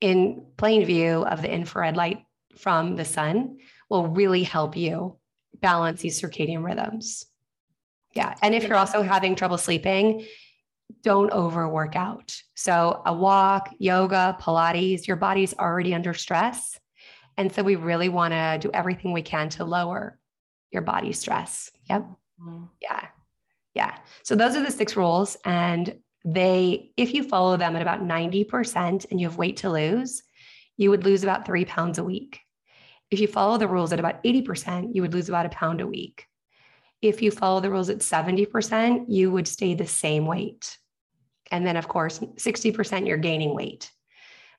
in 0.00 0.44
plain 0.56 0.84
view 0.84 1.24
of 1.24 1.42
the 1.42 1.52
infrared 1.52 1.96
light 1.96 2.24
from 2.56 2.96
the 2.96 3.04
sun 3.04 3.58
will 3.88 4.08
really 4.08 4.42
help 4.42 4.76
you 4.76 5.16
balance 5.62 6.02
these 6.02 6.20
circadian 6.20 6.64
rhythms. 6.64 7.26
Yeah. 8.14 8.34
And 8.42 8.54
if 8.54 8.64
you're 8.64 8.76
also 8.76 9.02
having 9.02 9.34
trouble 9.34 9.56
sleeping, 9.56 10.26
don't 11.02 11.32
overwork 11.32 11.96
out. 11.96 12.36
So, 12.54 13.02
a 13.06 13.14
walk, 13.14 13.74
yoga, 13.78 14.36
Pilates, 14.40 15.06
your 15.06 15.16
body's 15.16 15.54
already 15.54 15.94
under 15.94 16.12
stress. 16.12 16.78
And 17.38 17.50
so, 17.50 17.62
we 17.62 17.76
really 17.76 18.10
want 18.10 18.32
to 18.32 18.58
do 18.60 18.70
everything 18.74 19.12
we 19.12 19.22
can 19.22 19.48
to 19.50 19.64
lower 19.64 20.18
your 20.70 20.82
body 20.82 21.12
stress. 21.12 21.70
Yep. 21.88 22.02
Mm-hmm. 22.40 22.64
Yeah. 22.80 23.06
Yeah. 23.74 23.96
So, 24.22 24.34
those 24.34 24.54
are 24.54 24.62
the 24.62 24.70
six 24.70 24.96
rules. 24.96 25.36
And 25.44 25.98
they, 26.24 26.92
if 26.96 27.14
you 27.14 27.24
follow 27.24 27.56
them 27.56 27.74
at 27.74 27.82
about 27.82 28.02
90% 28.02 29.06
and 29.10 29.20
you 29.20 29.26
have 29.28 29.38
weight 29.38 29.58
to 29.58 29.70
lose, 29.70 30.22
you 30.76 30.90
would 30.90 31.04
lose 31.04 31.22
about 31.22 31.46
three 31.46 31.64
pounds 31.64 31.98
a 31.98 32.04
week. 32.04 32.40
If 33.12 33.20
you 33.20 33.28
follow 33.28 33.58
the 33.58 33.68
rules 33.68 33.92
at 33.92 34.00
about 34.00 34.24
80%, 34.24 34.94
you 34.94 35.02
would 35.02 35.12
lose 35.12 35.28
about 35.28 35.44
a 35.44 35.50
pound 35.50 35.82
a 35.82 35.86
week. 35.86 36.26
If 37.02 37.20
you 37.20 37.30
follow 37.30 37.60
the 37.60 37.70
rules 37.70 37.90
at 37.90 37.98
70%, 37.98 39.04
you 39.08 39.30
would 39.30 39.46
stay 39.46 39.74
the 39.74 39.86
same 39.86 40.24
weight. 40.24 40.78
And 41.50 41.66
then, 41.66 41.76
of 41.76 41.88
course, 41.88 42.20
60%, 42.20 43.06
you're 43.06 43.18
gaining 43.18 43.54
weight. 43.54 43.92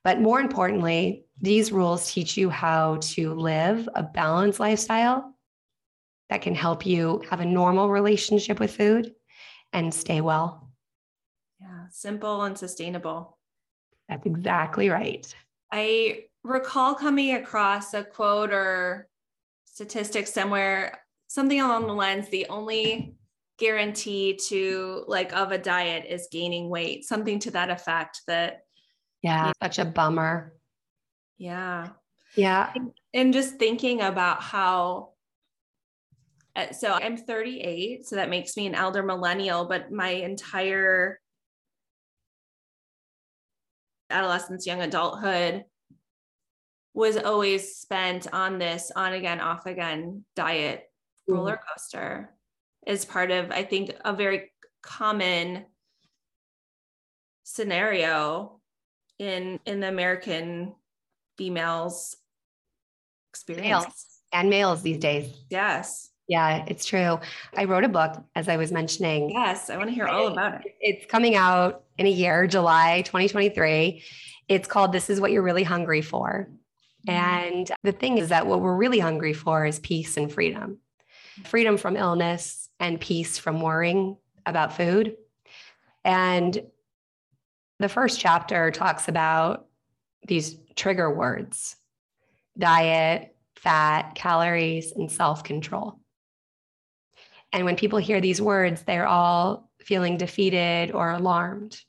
But 0.04 0.22
more 0.22 0.40
importantly, 0.40 1.26
these 1.42 1.72
rules 1.72 2.12
teach 2.12 2.38
you 2.38 2.52
how 2.52 2.98
to 3.02 3.34
live 3.34 3.90
a 3.96 4.04
balanced 4.04 4.60
lifestyle 4.60 5.34
that 6.30 6.44
can 6.44 6.54
help 6.54 6.86
you 6.86 7.24
have 7.32 7.40
a 7.40 7.46
normal 7.46 7.90
relationship 7.90 8.60
with 8.60 8.76
food 8.76 9.16
and 9.72 9.92
stay 9.92 10.22
well. 10.22 10.70
Yeah, 11.60 11.88
simple 11.90 12.44
and 12.44 12.56
sustainable. 12.56 13.40
That's 14.08 14.28
exactly 14.28 14.90
right. 14.90 15.26
I 15.72 16.26
recall 16.44 16.96
coming 16.96 17.36
across 17.36 17.94
a 17.94 18.04
quote 18.04 18.52
or 18.52 19.08
statistic 19.66 20.28
somewhere, 20.28 21.00
something 21.28 21.62
along 21.62 21.88
the 21.88 21.94
lines 21.94 22.30
the 22.30 22.46
only 22.48 23.16
guarantee 23.58 24.40
to 24.48 25.04
like 25.08 25.34
of 25.34 25.52
a 25.52 25.58
diet 25.58 26.06
is 26.08 26.28
gaining 26.32 26.70
weight, 26.70 27.06
something 27.06 27.40
to 27.40 27.52
that 27.52 27.70
effect 27.70 28.22
that 28.28 28.62
yeah, 29.22 29.52
such 29.62 29.80
a 29.80 29.86
bummer. 29.86 30.54
Yeah. 31.38 31.90
Yeah. 32.36 32.74
And 33.14 33.32
just 33.32 33.56
thinking 33.56 34.02
about 34.02 34.42
how 34.42 35.10
uh, 36.56 36.72
so 36.72 36.92
I'm 36.92 37.18
38, 37.18 38.06
so 38.06 38.16
that 38.18 38.30
makes 38.30 38.56
me 38.56 38.68
an 38.68 38.76
elder 38.76 39.02
millennial, 39.02 39.66
but 39.66 39.92
my 39.92 40.10
entire 40.10 41.20
adolescence, 44.12 44.68
young 44.68 44.82
adulthood 44.82 45.64
was 46.94 47.18
always 47.18 47.76
spent 47.76 48.28
on 48.34 48.60
this 48.60 48.92
on 48.96 49.14
again, 49.14 49.40
off 49.40 49.66
again 49.66 50.24
diet 50.36 50.90
mm-hmm. 51.30 51.38
roller 51.38 51.60
coaster 51.70 52.30
is 52.86 53.06
part 53.06 53.32
of, 53.32 53.52
I 53.52 53.64
think, 53.64 53.92
a 54.04 54.14
very 54.14 54.52
common 54.82 55.66
scenario 57.44 58.60
in 59.20 59.60
in 59.66 59.80
the 59.80 59.88
American 59.88 60.74
females 61.38 62.18
experience. 63.32 63.68
Males 63.68 64.06
and 64.32 64.50
males 64.50 64.82
these 64.82 64.98
days. 64.98 65.34
Yes. 65.50 66.10
Yeah, 66.28 66.64
it's 66.68 66.86
true. 66.86 67.20
I 67.56 67.66
wrote 67.66 67.84
a 67.84 67.90
book, 67.90 68.16
as 68.36 68.48
I 68.48 68.56
was 68.56 68.72
mentioning. 68.72 69.30
Yes, 69.30 69.70
I 69.70 69.78
want 69.78 69.90
to 69.90 69.94
hear 69.94 70.08
all 70.08 70.28
about 70.28 70.66
it. 70.66 70.76
It's 70.80 71.06
coming 71.06 71.36
out 71.36 71.84
in 71.98 72.06
a 72.06 72.10
year, 72.10 72.48
July 72.48 73.02
2023. 73.02 74.02
It's 74.48 74.68
called 74.68 74.94
This 74.94 75.10
Is 75.10 75.20
What 75.20 75.32
You're 75.32 75.44
Really 75.44 75.64
Hungry 75.64 76.02
For. 76.02 76.50
Mm-hmm. 77.08 77.10
And 77.10 77.72
the 77.84 77.92
thing 77.92 78.18
is 78.18 78.30
that 78.30 78.48
what 78.48 78.62
we're 78.62 78.76
really 78.76 79.00
hungry 79.00 79.34
for 79.34 79.66
is 79.66 79.80
peace 79.80 80.18
and 80.18 80.32
freedom 80.32 80.80
freedom 81.46 81.78
from 81.78 81.98
illness 81.98 82.70
and 82.80 83.00
peace 83.00 83.38
from 83.38 83.62
worrying 83.62 84.18
about 84.46 84.76
food. 84.76 85.16
And 86.04 86.62
the 87.80 87.90
first 87.90 88.20
chapter 88.20 88.72
talks 88.72 89.08
about 89.08 89.66
these 90.28 90.58
trigger 90.76 91.14
words 91.14 91.76
diet, 92.58 93.36
fat, 93.56 94.14
calories, 94.16 94.92
and 94.92 95.12
self 95.12 95.44
control. 95.44 96.00
And 97.52 97.66
when 97.66 97.76
people 97.76 98.00
hear 98.00 98.22
these 98.22 98.42
words, 98.42 98.84
they're 98.84 99.08
all 99.08 99.70
feeling 99.80 100.18
defeated 100.18 100.92
or 100.92 101.12
alarmed. 101.12 101.80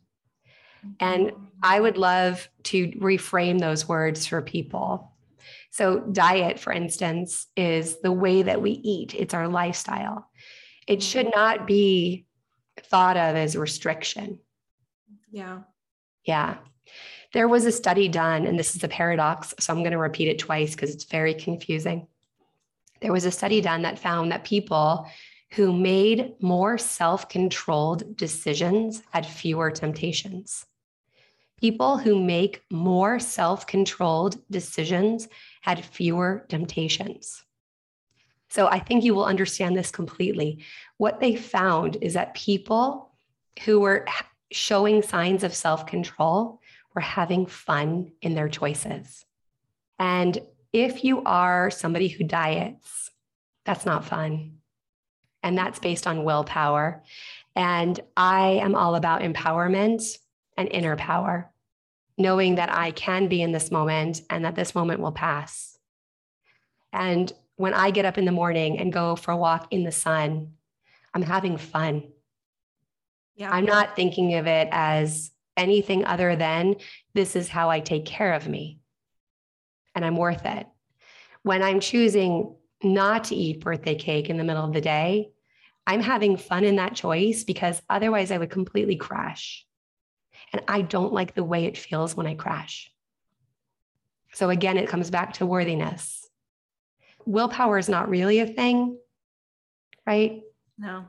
And 1.00 1.32
I 1.62 1.80
would 1.80 1.96
love 1.96 2.48
to 2.64 2.88
reframe 2.92 3.58
those 3.58 3.88
words 3.88 4.26
for 4.26 4.42
people. 4.42 5.12
So, 5.70 6.00
diet, 6.00 6.60
for 6.60 6.72
instance, 6.72 7.46
is 7.56 8.00
the 8.00 8.12
way 8.12 8.42
that 8.42 8.62
we 8.62 8.70
eat, 8.70 9.14
it's 9.14 9.34
our 9.34 9.48
lifestyle. 9.48 10.30
It 10.86 11.02
should 11.02 11.30
not 11.34 11.66
be 11.66 12.26
thought 12.82 13.16
of 13.16 13.36
as 13.36 13.56
restriction. 13.56 14.38
Yeah. 15.30 15.60
Yeah. 16.24 16.58
There 17.32 17.48
was 17.48 17.66
a 17.66 17.72
study 17.72 18.08
done, 18.08 18.46
and 18.46 18.58
this 18.58 18.76
is 18.76 18.84
a 18.84 18.88
paradox. 18.88 19.54
So 19.58 19.72
I'm 19.72 19.80
going 19.80 19.92
to 19.92 19.98
repeat 19.98 20.28
it 20.28 20.38
twice 20.38 20.74
because 20.74 20.94
it's 20.94 21.04
very 21.04 21.34
confusing. 21.34 22.06
There 23.00 23.12
was 23.12 23.24
a 23.24 23.30
study 23.30 23.60
done 23.60 23.82
that 23.82 23.98
found 23.98 24.30
that 24.30 24.44
people 24.44 25.08
who 25.54 25.72
made 25.72 26.34
more 26.40 26.78
self 26.78 27.28
controlled 27.28 28.16
decisions 28.16 29.02
had 29.10 29.26
fewer 29.26 29.70
temptations. 29.70 30.66
People 31.64 31.96
who 31.96 32.22
make 32.22 32.62
more 32.70 33.18
self 33.18 33.66
controlled 33.66 34.36
decisions 34.50 35.28
had 35.62 35.82
fewer 35.82 36.44
temptations. 36.50 37.42
So 38.50 38.66
I 38.66 38.78
think 38.78 39.02
you 39.02 39.14
will 39.14 39.24
understand 39.24 39.74
this 39.74 39.90
completely. 39.90 40.62
What 40.98 41.20
they 41.20 41.36
found 41.36 41.96
is 42.02 42.12
that 42.12 42.34
people 42.34 43.12
who 43.64 43.80
were 43.80 44.04
showing 44.52 45.00
signs 45.00 45.42
of 45.42 45.54
self 45.54 45.86
control 45.86 46.60
were 46.94 47.00
having 47.00 47.46
fun 47.46 48.12
in 48.20 48.34
their 48.34 48.50
choices. 48.50 49.24
And 49.98 50.38
if 50.70 51.02
you 51.02 51.22
are 51.22 51.70
somebody 51.70 52.08
who 52.08 52.24
diets, 52.24 53.10
that's 53.64 53.86
not 53.86 54.04
fun. 54.04 54.58
And 55.42 55.56
that's 55.56 55.78
based 55.78 56.06
on 56.06 56.24
willpower. 56.24 57.02
And 57.56 57.98
I 58.18 58.60
am 58.60 58.74
all 58.74 58.96
about 58.96 59.22
empowerment 59.22 60.18
and 60.58 60.68
inner 60.70 60.96
power, 60.96 61.50
knowing 62.16 62.56
that 62.56 62.72
I 62.72 62.90
can 62.92 63.28
be 63.28 63.42
in 63.42 63.52
this 63.52 63.70
moment 63.70 64.22
and 64.30 64.44
that 64.44 64.54
this 64.54 64.74
moment 64.74 65.00
will 65.00 65.12
pass. 65.12 65.78
And 66.92 67.32
when 67.56 67.74
I 67.74 67.90
get 67.90 68.04
up 68.04 68.18
in 68.18 68.24
the 68.24 68.32
morning 68.32 68.78
and 68.78 68.92
go 68.92 69.16
for 69.16 69.32
a 69.32 69.36
walk 69.36 69.68
in 69.72 69.84
the 69.84 69.92
sun, 69.92 70.52
I'm 71.12 71.22
having 71.22 71.56
fun. 71.56 72.04
Yeah. 73.36 73.50
I'm 73.50 73.64
not 73.64 73.96
thinking 73.96 74.34
of 74.34 74.46
it 74.46 74.68
as 74.70 75.32
anything 75.56 76.04
other 76.04 76.36
than 76.36 76.76
this 77.14 77.36
is 77.36 77.48
how 77.48 77.70
I 77.70 77.80
take 77.80 78.04
care 78.04 78.32
of 78.32 78.48
me 78.48 78.80
and 79.94 80.04
I'm 80.04 80.16
worth 80.16 80.44
it. 80.44 80.66
When 81.42 81.62
I'm 81.62 81.80
choosing 81.80 82.54
not 82.82 83.24
to 83.24 83.34
eat 83.34 83.60
birthday 83.60 83.94
cake 83.94 84.30
in 84.30 84.36
the 84.36 84.44
middle 84.44 84.64
of 84.64 84.72
the 84.72 84.80
day, 84.80 85.30
I'm 85.86 86.00
having 86.00 86.36
fun 86.36 86.64
in 86.64 86.76
that 86.76 86.94
choice 86.94 87.44
because 87.44 87.82
otherwise 87.88 88.30
I 88.30 88.38
would 88.38 88.50
completely 88.50 88.96
crash. 88.96 89.66
And 90.54 90.62
I 90.68 90.82
don't 90.82 91.12
like 91.12 91.34
the 91.34 91.42
way 91.42 91.64
it 91.64 91.76
feels 91.76 92.16
when 92.16 92.28
I 92.28 92.36
crash. 92.36 92.88
So 94.34 94.50
again, 94.50 94.76
it 94.76 94.88
comes 94.88 95.10
back 95.10 95.32
to 95.34 95.46
worthiness. 95.46 96.28
Willpower 97.26 97.76
is 97.76 97.88
not 97.88 98.08
really 98.08 98.38
a 98.38 98.46
thing, 98.46 98.96
right? 100.06 100.42
No. 100.78 101.06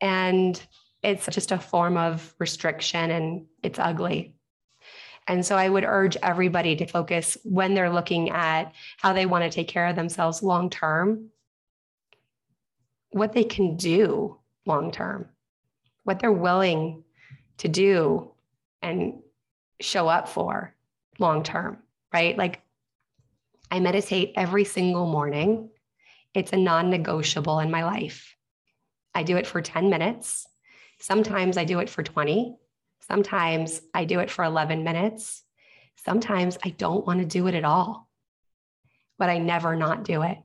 And 0.00 0.60
it's 1.04 1.26
just 1.26 1.52
a 1.52 1.58
form 1.58 1.96
of 1.96 2.34
restriction 2.40 3.12
and 3.12 3.46
it's 3.62 3.78
ugly. 3.78 4.34
And 5.28 5.46
so 5.46 5.54
I 5.54 5.68
would 5.68 5.84
urge 5.84 6.16
everybody 6.20 6.74
to 6.74 6.86
focus 6.86 7.38
when 7.44 7.74
they're 7.74 7.92
looking 7.92 8.30
at 8.30 8.72
how 8.98 9.12
they 9.12 9.24
want 9.24 9.44
to 9.44 9.50
take 9.50 9.68
care 9.68 9.86
of 9.86 9.94
themselves 9.94 10.42
long 10.42 10.68
term, 10.68 11.28
what 13.10 13.34
they 13.34 13.44
can 13.44 13.76
do 13.76 14.40
long 14.66 14.90
term, 14.90 15.28
what 16.02 16.18
they're 16.18 16.32
willing 16.32 17.04
to 17.58 17.68
do 17.68 18.29
and 18.82 19.20
show 19.80 20.08
up 20.08 20.28
for 20.28 20.74
long 21.18 21.42
term, 21.42 21.78
right? 22.12 22.36
Like 22.36 22.62
I 23.70 23.80
meditate 23.80 24.32
every 24.36 24.64
single 24.64 25.06
morning. 25.06 25.70
It's 26.34 26.52
a 26.52 26.56
non 26.56 26.90
negotiable 26.90 27.60
in 27.60 27.70
my 27.70 27.84
life. 27.84 28.36
I 29.14 29.22
do 29.22 29.36
it 29.36 29.46
for 29.46 29.60
10 29.60 29.90
minutes. 29.90 30.46
Sometimes 31.00 31.56
I 31.56 31.64
do 31.64 31.80
it 31.80 31.90
for 31.90 32.02
20. 32.02 32.56
Sometimes 33.00 33.80
I 33.94 34.04
do 34.04 34.20
it 34.20 34.30
for 34.30 34.44
11 34.44 34.84
minutes. 34.84 35.42
Sometimes 35.96 36.58
I 36.64 36.70
don't 36.70 37.06
want 37.06 37.20
to 37.20 37.26
do 37.26 37.46
it 37.46 37.54
at 37.54 37.64
all, 37.64 38.08
but 39.18 39.28
I 39.28 39.38
never 39.38 39.76
not 39.76 40.04
do 40.04 40.22
it. 40.22 40.38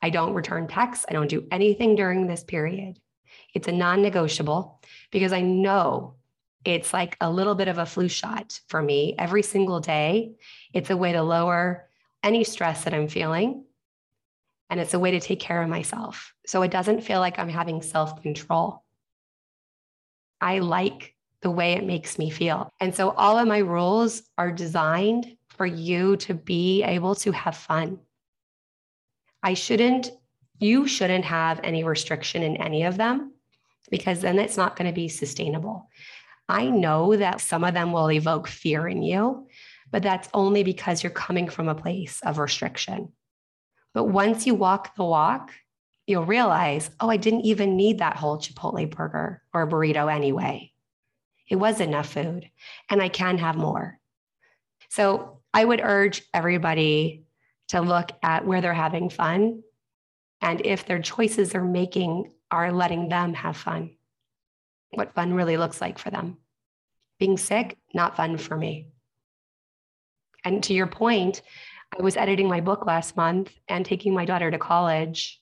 I 0.00 0.10
don't 0.10 0.34
return 0.34 0.68
texts. 0.68 1.06
I 1.08 1.12
don't 1.12 1.30
do 1.30 1.46
anything 1.50 1.96
during 1.96 2.26
this 2.26 2.44
period. 2.44 2.98
It's 3.54 3.68
a 3.68 3.72
non 3.72 4.02
negotiable 4.02 4.80
because 5.10 5.32
I 5.32 5.40
know 5.40 6.16
it's 6.64 6.92
like 6.92 7.16
a 7.20 7.30
little 7.30 7.54
bit 7.54 7.68
of 7.68 7.78
a 7.78 7.86
flu 7.86 8.08
shot 8.08 8.60
for 8.68 8.82
me 8.82 9.14
every 9.18 9.42
single 9.42 9.80
day. 9.80 10.32
It's 10.72 10.90
a 10.90 10.96
way 10.96 11.12
to 11.12 11.22
lower 11.22 11.88
any 12.22 12.44
stress 12.44 12.84
that 12.84 12.94
I'm 12.94 13.08
feeling. 13.08 13.64
And 14.70 14.80
it's 14.80 14.94
a 14.94 14.98
way 14.98 15.12
to 15.12 15.20
take 15.20 15.40
care 15.40 15.62
of 15.62 15.68
myself. 15.68 16.32
So 16.46 16.62
it 16.62 16.70
doesn't 16.70 17.02
feel 17.02 17.20
like 17.20 17.38
I'm 17.38 17.50
having 17.50 17.82
self 17.82 18.22
control. 18.22 18.82
I 20.40 20.60
like 20.60 21.14
the 21.42 21.50
way 21.50 21.74
it 21.74 21.84
makes 21.84 22.18
me 22.18 22.30
feel. 22.30 22.70
And 22.80 22.94
so 22.94 23.10
all 23.10 23.38
of 23.38 23.46
my 23.46 23.58
rules 23.58 24.22
are 24.38 24.50
designed 24.50 25.36
for 25.48 25.66
you 25.66 26.16
to 26.16 26.34
be 26.34 26.82
able 26.82 27.14
to 27.16 27.30
have 27.32 27.56
fun. 27.56 27.98
I 29.42 29.54
shouldn't, 29.54 30.10
you 30.58 30.88
shouldn't 30.88 31.26
have 31.26 31.60
any 31.62 31.84
restriction 31.84 32.42
in 32.42 32.56
any 32.56 32.84
of 32.84 32.96
them 32.96 33.34
because 33.90 34.20
then 34.20 34.38
it's 34.38 34.56
not 34.56 34.76
going 34.76 34.88
to 34.90 34.94
be 34.94 35.08
sustainable. 35.08 35.90
I 36.48 36.66
know 36.66 37.16
that 37.16 37.40
some 37.40 37.64
of 37.64 37.74
them 37.74 37.92
will 37.92 38.10
evoke 38.10 38.48
fear 38.48 38.86
in 38.86 39.02
you, 39.02 39.48
but 39.90 40.02
that's 40.02 40.28
only 40.34 40.62
because 40.62 41.02
you're 41.02 41.10
coming 41.10 41.48
from 41.48 41.68
a 41.68 41.74
place 41.74 42.20
of 42.22 42.38
restriction. 42.38 43.12
But 43.94 44.04
once 44.04 44.46
you 44.46 44.54
walk 44.54 44.96
the 44.96 45.04
walk 45.04 45.52
you'll 46.06 46.24
realize, 46.24 46.90
oh, 47.00 47.08
I 47.08 47.16
didn't 47.16 47.46
even 47.46 47.76
need 47.76 47.98
that 47.98 48.16
whole 48.16 48.38
Chipotle 48.38 48.90
burger 48.90 49.42
or 49.52 49.68
burrito 49.68 50.12
anyway. 50.12 50.72
It 51.48 51.56
was 51.56 51.80
enough 51.80 52.12
food, 52.12 52.50
and 52.90 53.02
I 53.02 53.08
can 53.08 53.38
have 53.38 53.56
more. 53.56 53.98
So 54.90 55.40
I 55.52 55.64
would 55.64 55.80
urge 55.82 56.22
everybody 56.32 57.24
to 57.68 57.80
look 57.80 58.10
at 58.22 58.46
where 58.46 58.60
they're 58.60 58.74
having 58.74 59.08
fun 59.08 59.62
and 60.40 60.60
if 60.64 60.84
their 60.84 61.00
choices 61.00 61.50
they're 61.50 61.64
making 61.64 62.32
are 62.50 62.70
letting 62.70 63.08
them 63.08 63.32
have 63.32 63.56
fun, 63.56 63.96
what 64.96 65.14
fun 65.14 65.34
really 65.34 65.56
looks 65.56 65.80
like 65.80 65.98
for 65.98 66.10
them. 66.10 66.38
Being 67.18 67.36
sick, 67.36 67.78
not 67.92 68.16
fun 68.16 68.38
for 68.38 68.56
me. 68.56 68.88
And 70.44 70.62
to 70.64 70.74
your 70.74 70.86
point, 70.86 71.42
I 71.96 72.02
was 72.02 72.16
editing 72.16 72.48
my 72.48 72.60
book 72.60 72.86
last 72.86 73.16
month 73.16 73.52
and 73.68 73.84
taking 73.84 74.14
my 74.14 74.24
daughter 74.24 74.50
to 74.50 74.58
college 74.58 75.40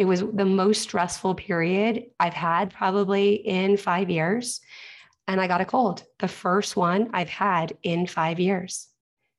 it 0.00 0.06
was 0.06 0.20
the 0.20 0.46
most 0.46 0.80
stressful 0.80 1.34
period 1.34 2.06
I've 2.18 2.32
had 2.32 2.72
probably 2.72 3.34
in 3.34 3.76
five 3.76 4.08
years. 4.08 4.62
And 5.28 5.38
I 5.38 5.46
got 5.46 5.60
a 5.60 5.66
cold, 5.66 6.04
the 6.18 6.26
first 6.26 6.74
one 6.74 7.10
I've 7.12 7.28
had 7.28 7.74
in 7.82 8.06
five 8.06 8.40
years. 8.40 8.88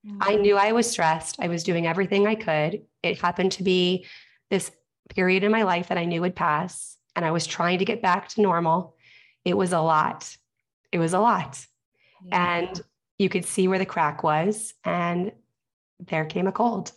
Mm-hmm. 0.05 0.19
I 0.21 0.35
knew 0.35 0.57
I 0.57 0.71
was 0.73 0.87
stressed. 0.87 1.37
I 1.39 1.47
was 1.47 1.63
doing 1.63 1.87
everything 1.87 2.27
I 2.27 2.35
could. 2.35 2.83
It 3.01 3.19
happened 3.19 3.53
to 3.53 3.63
be 3.63 4.05
this 4.51 4.71
period 5.09 5.43
in 5.43 5.51
my 5.51 5.63
life 5.63 5.89
that 5.89 5.97
I 5.97 6.05
knew 6.05 6.21
would 6.21 6.35
pass. 6.35 6.95
And 7.15 7.25
I 7.25 7.31
was 7.31 7.47
trying 7.47 7.79
to 7.79 7.85
get 7.85 8.03
back 8.03 8.29
to 8.29 8.41
normal. 8.41 8.95
It 9.45 9.55
was 9.55 9.73
a 9.73 9.79
lot. 9.79 10.35
It 10.91 10.99
was 10.99 11.13
a 11.13 11.19
lot. 11.19 11.65
Yeah. 12.25 12.57
And 12.57 12.81
you 13.17 13.29
could 13.29 13.45
see 13.45 13.67
where 13.67 13.79
the 13.79 13.85
crack 13.85 14.23
was. 14.23 14.73
And 14.83 15.31
there 15.99 16.25
came 16.25 16.47
a 16.47 16.51
cold. 16.51 16.91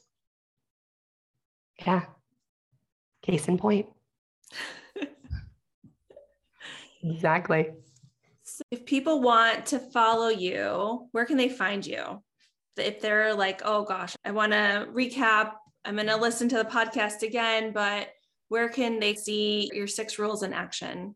Yeah. 1.85 2.03
Case 3.23 3.49
in 3.49 3.59
point. 3.59 3.87
exactly. 7.03 7.71
So 8.43 8.63
if 8.71 8.85
people 8.85 9.21
want 9.21 9.67
to 9.67 9.79
follow 9.79 10.29
you, 10.29 11.09
where 11.13 11.25
can 11.25 11.37
they 11.37 11.49
find 11.49 11.87
you? 11.87 12.23
If 12.77 13.01
they're 13.01 13.35
like, 13.35 13.63
oh 13.65 13.85
gosh, 13.85 14.17
I 14.25 14.33
want 14.33 14.53
to 14.53 14.89
recap, 14.93 15.53
I'm 15.85 15.95
going 15.95 16.09
to 16.09 16.17
listen 16.17 16.49
to 16.51 16.57
the 16.57 16.65
podcast 16.65 17.23
again, 17.23 17.73
but 17.73 18.09
where 18.49 18.69
can 18.69 19.01
they 19.01 19.15
see 19.15 19.71
your 19.73 19.87
six 19.87 20.19
rules 20.19 20.43
in 20.43 20.53
action? 20.53 21.15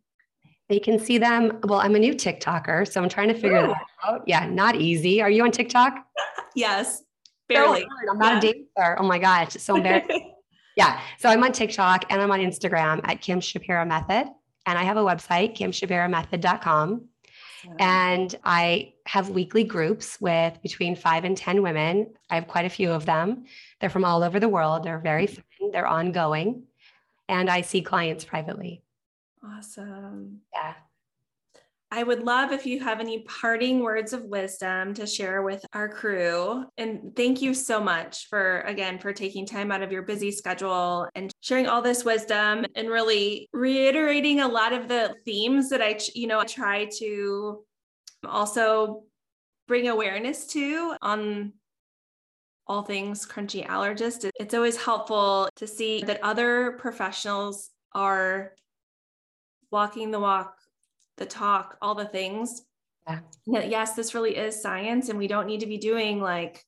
They 0.69 0.79
can 0.79 0.99
see 0.99 1.19
them. 1.19 1.61
Well, 1.65 1.81
I'm 1.81 1.95
a 1.95 1.99
new 1.99 2.15
TikToker, 2.15 2.91
so 2.91 3.03
I'm 3.03 3.09
trying 3.09 3.29
to 3.29 3.35
figure 3.35 3.65
Ooh. 3.65 3.69
that 3.69 3.87
out. 4.05 4.23
Yeah, 4.27 4.47
not 4.47 4.77
easy. 4.77 5.23
Are 5.23 5.31
you 5.31 5.43
on 5.45 5.51
TikTok? 5.51 6.07
yes, 6.55 7.03
barely. 7.49 7.81
So 7.81 8.13
I'm 8.13 8.19
not 8.19 8.45
yeah. 8.45 8.51
a 8.51 8.53
dancer. 8.53 8.97
Oh 8.99 9.07
my 9.07 9.19
gosh, 9.19 9.55
it's 9.55 9.65
so 9.65 9.77
embarrassing. 9.77 10.35
Yeah. 10.77 11.01
So 11.19 11.29
I'm 11.29 11.43
on 11.43 11.51
TikTok 11.51 12.05
and 12.09 12.23
I'm 12.23 12.31
on 12.31 12.39
Instagram 12.39 13.01
at 13.03 13.21
Kim 13.21 13.41
Shapira 13.41 13.85
Method. 13.85 14.31
And 14.65 14.79
I 14.79 14.85
have 14.85 14.97
a 14.97 15.03
website, 15.03 15.57
kimshapiramethod.com. 15.57 17.05
And 17.81 18.35
I 18.45 18.93
have 19.07 19.31
weekly 19.31 19.65
groups 19.65 20.21
with 20.21 20.63
between 20.63 20.95
five 20.95 21.25
and 21.25 21.37
10 21.37 21.63
women. 21.63 22.15
I 22.31 22.37
have 22.37 22.47
quite 22.47 22.65
a 22.65 22.69
few 22.71 22.93
of 22.93 23.07
them. 23.07 23.47
They're 23.81 23.91
from 23.91 24.05
all 24.05 24.23
over 24.23 24.39
the 24.39 24.49
world. 24.49 24.85
They're 24.85 25.01
very 25.01 25.27
mm-hmm. 25.27 25.65
fun, 25.65 25.71
they're 25.73 25.87
ongoing. 25.87 26.63
And 27.29 27.51
I 27.51 27.63
see 27.63 27.83
clients 27.83 28.25
privately. 28.25 28.83
Awesome. 29.57 30.41
Yeah. 30.53 30.75
I 31.91 32.03
would 32.03 32.23
love 32.23 32.53
if 32.53 32.67
you 32.67 32.81
have 32.81 33.01
any 33.01 33.21
parting 33.21 33.81
words 33.81 34.13
of 34.13 34.25
wisdom 34.25 34.93
to 34.95 35.07
share 35.07 35.41
with 35.41 35.65
our 35.73 35.89
crew. 35.89 36.67
And 36.77 37.17
thank 37.17 37.41
you 37.41 37.55
so 37.55 37.81
much 37.81 38.29
for, 38.29 38.61
again, 38.63 38.99
for 38.99 39.15
taking 39.15 39.47
time 39.47 39.73
out 39.73 39.83
of 39.83 39.91
your 39.91 40.03
busy 40.03 40.31
schedule 40.31 41.09
and 41.15 41.33
sharing 41.41 41.67
all 41.67 41.81
this 41.81 42.05
wisdom 42.05 42.67
and 42.75 42.91
really 42.91 43.49
reiterating 43.55 44.41
a 44.41 44.49
lot 44.49 44.75
of 44.75 44.87
the 44.87 45.15
themes 45.25 45.71
that 45.71 45.81
I, 45.81 45.99
you 46.15 46.27
know, 46.27 46.41
I 46.41 46.45
try 46.45 46.91
to 46.99 47.65
also 48.27 49.05
bring 49.67 49.89
awareness 49.89 50.47
to 50.49 50.95
on 51.01 51.55
all 52.67 52.83
things 52.83 53.27
crunchy 53.27 53.67
allergist. 53.67 54.29
It's 54.39 54.53
always 54.53 54.77
helpful 54.77 55.49
to 55.57 55.67
see 55.67 56.03
that 56.03 56.23
other 56.23 56.73
professionals 56.73 57.71
are 57.95 58.53
walking 59.71 60.11
the 60.11 60.21
walk 60.21 60.55
the 61.19 61.27
talk, 61.27 61.77
all 61.83 61.95
the 61.95 62.07
things. 62.07 62.63
Yeah. 63.07 63.21
Yes, 63.47 63.95
this 63.95 64.15
really 64.15 64.37
is 64.37 64.61
science, 64.61 65.09
and 65.09 65.19
we 65.19 65.29
don't 65.29 65.47
need 65.47 65.61
to 65.61 65.67
be 65.67 65.79
doing 65.79 66.21
like 66.21 66.65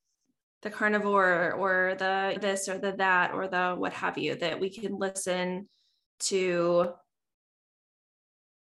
the 0.62 0.70
carnivore 0.70 1.53
or 1.53 1.94
the 1.98 2.38
this 2.40 2.68
or 2.68 2.78
the 2.78 2.92
that 2.92 3.32
or 3.32 3.48
the 3.48 3.74
what 3.76 3.92
have 3.92 4.18
you, 4.18 4.34
that 4.36 4.61
we 4.61 4.70
can 4.70 4.98
listen 4.98 5.68
to 6.20 6.92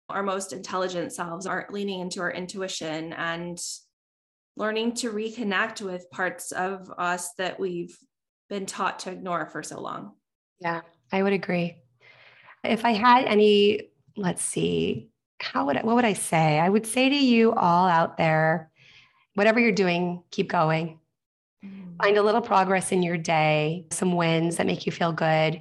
our 0.08 0.22
most 0.22 0.52
intelligent 0.52 1.12
selves, 1.12 1.46
are 1.46 1.66
leaning 1.70 2.00
into 2.00 2.20
our 2.20 2.30
intuition 2.30 3.12
and 3.14 3.58
learning 4.56 4.92
to 4.92 5.10
reconnect 5.10 5.80
with 5.80 6.10
parts 6.10 6.52
of 6.52 6.90
us 6.98 7.32
that 7.38 7.58
we've 7.58 7.96
been 8.50 8.66
taught 8.66 8.98
to 9.00 9.10
ignore 9.10 9.46
for 9.46 9.62
so 9.62 9.80
long. 9.80 10.12
Yeah, 10.60 10.82
I 11.10 11.22
would 11.22 11.32
agree. 11.32 11.78
If 12.62 12.84
I 12.84 12.92
had 12.92 13.24
any, 13.24 13.91
let's 14.16 14.42
see, 14.42 15.10
how 15.40 15.66
would 15.66 15.76
I, 15.76 15.82
what 15.82 15.96
would 15.96 16.04
I 16.04 16.12
say? 16.12 16.58
I 16.58 16.68
would 16.68 16.86
say 16.86 17.08
to 17.08 17.16
you 17.16 17.52
all 17.52 17.88
out 17.88 18.16
there, 18.16 18.70
whatever 19.34 19.58
you're 19.58 19.72
doing, 19.72 20.22
keep 20.30 20.50
going. 20.50 20.98
Mm. 21.64 21.96
Find 22.02 22.16
a 22.16 22.22
little 22.22 22.40
progress 22.40 22.92
in 22.92 23.02
your 23.02 23.16
day, 23.16 23.86
some 23.90 24.16
wins 24.16 24.56
that 24.56 24.66
make 24.66 24.86
you 24.86 24.92
feel 24.92 25.12
good. 25.12 25.60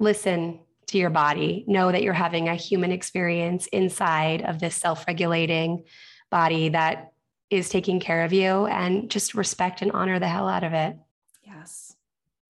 Listen 0.00 0.60
to 0.88 0.98
your 0.98 1.10
body. 1.10 1.64
Know 1.66 1.90
that 1.92 2.02
you're 2.02 2.12
having 2.12 2.48
a 2.48 2.54
human 2.54 2.90
experience 2.90 3.66
inside 3.68 4.42
of 4.42 4.58
this 4.58 4.74
self 4.74 5.06
regulating 5.06 5.84
body 6.30 6.70
that 6.70 7.12
is 7.50 7.68
taking 7.68 8.00
care 8.00 8.24
of 8.24 8.32
you 8.32 8.66
and 8.66 9.10
just 9.10 9.34
respect 9.34 9.82
and 9.82 9.92
honor 9.92 10.18
the 10.18 10.28
hell 10.28 10.48
out 10.48 10.64
of 10.64 10.72
it. 10.72 10.96
Yes. 11.44 11.96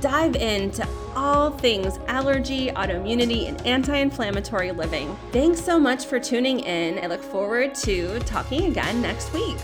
dive 0.00 0.36
into 0.36 0.88
all 1.14 1.50
things 1.50 1.98
allergy, 2.06 2.68
autoimmunity, 2.68 3.46
and 3.46 3.60
anti 3.66 3.94
inflammatory 3.94 4.72
living. 4.72 5.14
Thanks 5.32 5.62
so 5.62 5.78
much 5.78 6.06
for 6.06 6.18
tuning 6.18 6.60
in. 6.60 6.98
I 7.04 7.08
look 7.08 7.22
forward 7.22 7.74
to 7.74 8.18
talking 8.20 8.64
again 8.64 9.02
next 9.02 9.34
week. 9.34 9.58